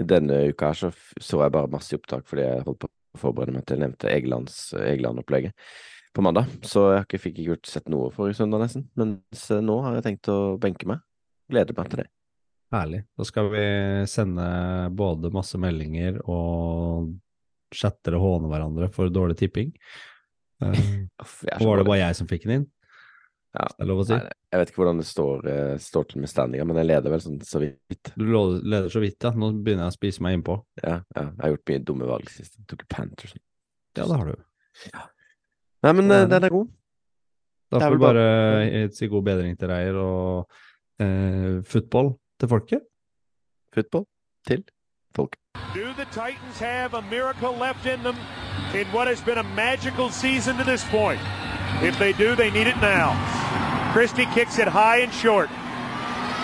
Denne 0.07 0.43
uka 0.51 0.71
her 0.71 0.79
så 0.79 0.91
så 1.21 1.43
jeg 1.43 1.55
bare 1.55 1.71
masse 1.73 1.97
opptak 1.97 2.27
fordi 2.29 2.47
jeg 2.47 2.67
holdt 2.67 2.85
på 2.85 2.91
å 2.91 3.21
forberede 3.21 3.57
meg 3.57 3.65
til 3.67 3.79
jeg 3.79 3.85
nevnte 3.85 4.13
Egelands 4.13 4.59
Egeland-opplegget 4.79 5.57
på 6.15 6.25
mandag. 6.27 6.51
Så 6.67 6.87
jeg 6.95 7.07
ikke, 7.07 7.21
fikk 7.23 7.37
ikke 7.37 7.49
gjort 7.53 7.71
sett 7.71 7.91
noe 7.93 8.11
forrige 8.15 8.41
søndag, 8.41 8.65
nesten. 8.65 8.87
Mens 8.99 9.45
eh, 9.51 9.63
nå 9.65 9.77
har 9.85 9.99
jeg 9.99 10.07
tenkt 10.09 10.31
å 10.33 10.39
benke 10.63 10.89
meg. 10.91 11.03
Gleder 11.51 11.77
meg 11.77 11.91
til 11.91 12.03
det. 12.03 12.09
Herlig. 12.71 13.03
Da 13.19 13.27
skal 13.27 13.51
vi 13.51 13.65
sende 14.11 14.47
både 14.95 15.33
masse 15.35 15.59
meldinger 15.59 16.21
og 16.23 17.11
chatter 17.75 18.17
og 18.19 18.25
håne 18.25 18.51
hverandre 18.51 18.91
for 18.95 19.11
dårlig 19.11 19.39
tipping. 19.41 19.73
Eh, 20.63 20.85
så 21.27 21.67
var 21.67 21.81
det 21.81 21.89
bare 21.89 22.03
jeg 22.05 22.19
som 22.19 22.31
fikk 22.31 22.47
den 22.47 22.61
inn? 22.61 22.69
Ja. 23.51 23.67
Det 23.67 23.83
er 23.83 23.89
lov 23.91 24.03
å 24.03 24.07
si. 24.07 24.15
Nei, 24.15 24.35
jeg 24.53 24.61
vet 24.61 24.71
ikke 24.71 24.81
hvordan 24.83 25.01
det 25.01 25.07
står, 25.09 25.47
uh, 25.47 25.77
står 25.83 26.05
til 26.11 26.23
med 26.23 26.31
standinga, 26.31 26.67
men 26.71 26.79
jeg 26.79 26.89
leder 26.91 27.15
vel 27.15 27.23
sånn 27.25 27.39
så 27.47 27.63
vidt. 27.63 28.13
Du 28.15 28.27
leder 28.31 28.91
så 28.93 29.03
vidt, 29.03 29.19
ja. 29.27 29.33
Nå 29.35 29.53
begynner 29.59 29.89
jeg 29.89 29.95
å 29.95 29.97
spise 29.97 30.27
meg 30.27 30.39
innpå. 30.39 30.61
Ja, 30.85 31.01
ja, 31.17 31.25
jeg 31.25 31.43
har 31.43 31.55
gjort 31.57 31.73
mye 31.73 31.87
dumme 31.91 32.11
valg 32.11 32.31
sist. 32.31 32.59
Jeg 32.61 32.69
tok 32.71 32.85
Panthers. 32.93 33.35
Ja, 33.99 34.05
det 34.05 34.21
har 34.21 34.31
du. 34.31 34.45
Nei, 35.81 35.93
men 35.97 36.15
eh, 36.15 36.29
den 36.31 36.47
er 36.47 36.55
god. 36.55 36.71
Da 37.71 37.81
får 37.83 37.95
vi 37.95 38.03
bare 38.03 38.89
si 38.95 39.07
god 39.11 39.27
bedring 39.27 39.59
til 39.59 39.71
Reier 39.71 39.99
og 39.99 41.03
eh, 41.03 41.61
football 41.67 42.15
til 42.41 42.51
folket. 42.51 42.87
Football 43.75 44.07
til 44.47 44.65
folk. 45.17 45.37
Do 45.75 45.93
the 45.99 46.07
Titans 46.11 46.59
have 46.59 46.95
a 46.95 47.03
miracle 47.11 47.55
left 47.55 47.87
in 47.87 48.03
them 48.03 48.17
in 48.75 48.87
what 48.89 49.07
has 49.07 49.21
been 49.21 49.39
a 49.39 49.49
magical 49.55 50.11
season 50.11 50.57
to 50.57 50.65
this 50.65 50.85
point? 50.91 51.21
If 51.83 51.99
they 51.99 52.13
do, 52.13 52.35
they 52.35 52.51
need 52.51 52.67
it 52.67 52.77
now. 52.81 53.40
Christie 53.93 54.27
kicks 54.35 54.59
it 54.59 54.69
high 54.69 54.99
and 55.03 55.13
short. 55.13 55.51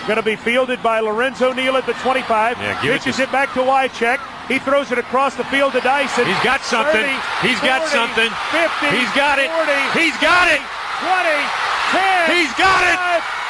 Going 0.07 0.17
to 0.17 0.23
be 0.23 0.35
fielded 0.39 0.81
by 0.83 0.99
Lorenzo 0.99 1.51
Neal 1.51 1.75
at 1.75 1.85
the 1.85 1.93
25. 1.99 2.23
Yeah, 2.59 2.79
it 2.79 2.79
Pitches 2.79 3.17
to- 3.17 3.23
it, 3.23 3.31
back 3.31 3.51
to 3.55 3.59
Wycheck. 3.59 4.19
He 4.47 4.59
throws 4.59 4.91
it 4.95 4.97
across 4.99 5.35
the 5.35 5.43
field 5.51 5.73
to 5.75 5.81
Dyson. 5.83 6.23
He's 6.23 6.39
got 6.47 6.63
something. 6.63 7.03
30, 7.03 7.43
He's 7.43 7.59
got 7.59 7.83
something. 7.91 8.31
50. 8.55 8.87
He's 8.95 9.11
got 9.11 9.35
it. 9.39 9.51
40, 9.51 9.99
He's 9.99 10.15
got 10.23 10.47
it. 10.47 10.63
20, 11.03 11.35
10. 11.91 12.31
He's 12.31 12.53
got 12.55 12.81
it. 12.87 12.95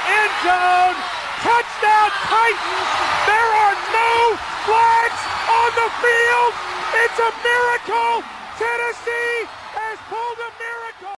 End 0.09 0.33
zone. 0.41 0.97
Touchdown 1.45 2.09
Titans. 2.25 2.89
There 3.29 3.49
are 3.61 3.77
no 3.93 4.13
flags 4.65 5.21
on 5.45 5.69
the 5.77 5.89
field. 6.01 6.51
It's 7.05 7.19
a 7.21 7.31
miracle. 7.45 8.25
Tennessee 8.57 9.45
has 9.77 10.01
pulled 10.09 10.37
them 10.41 10.53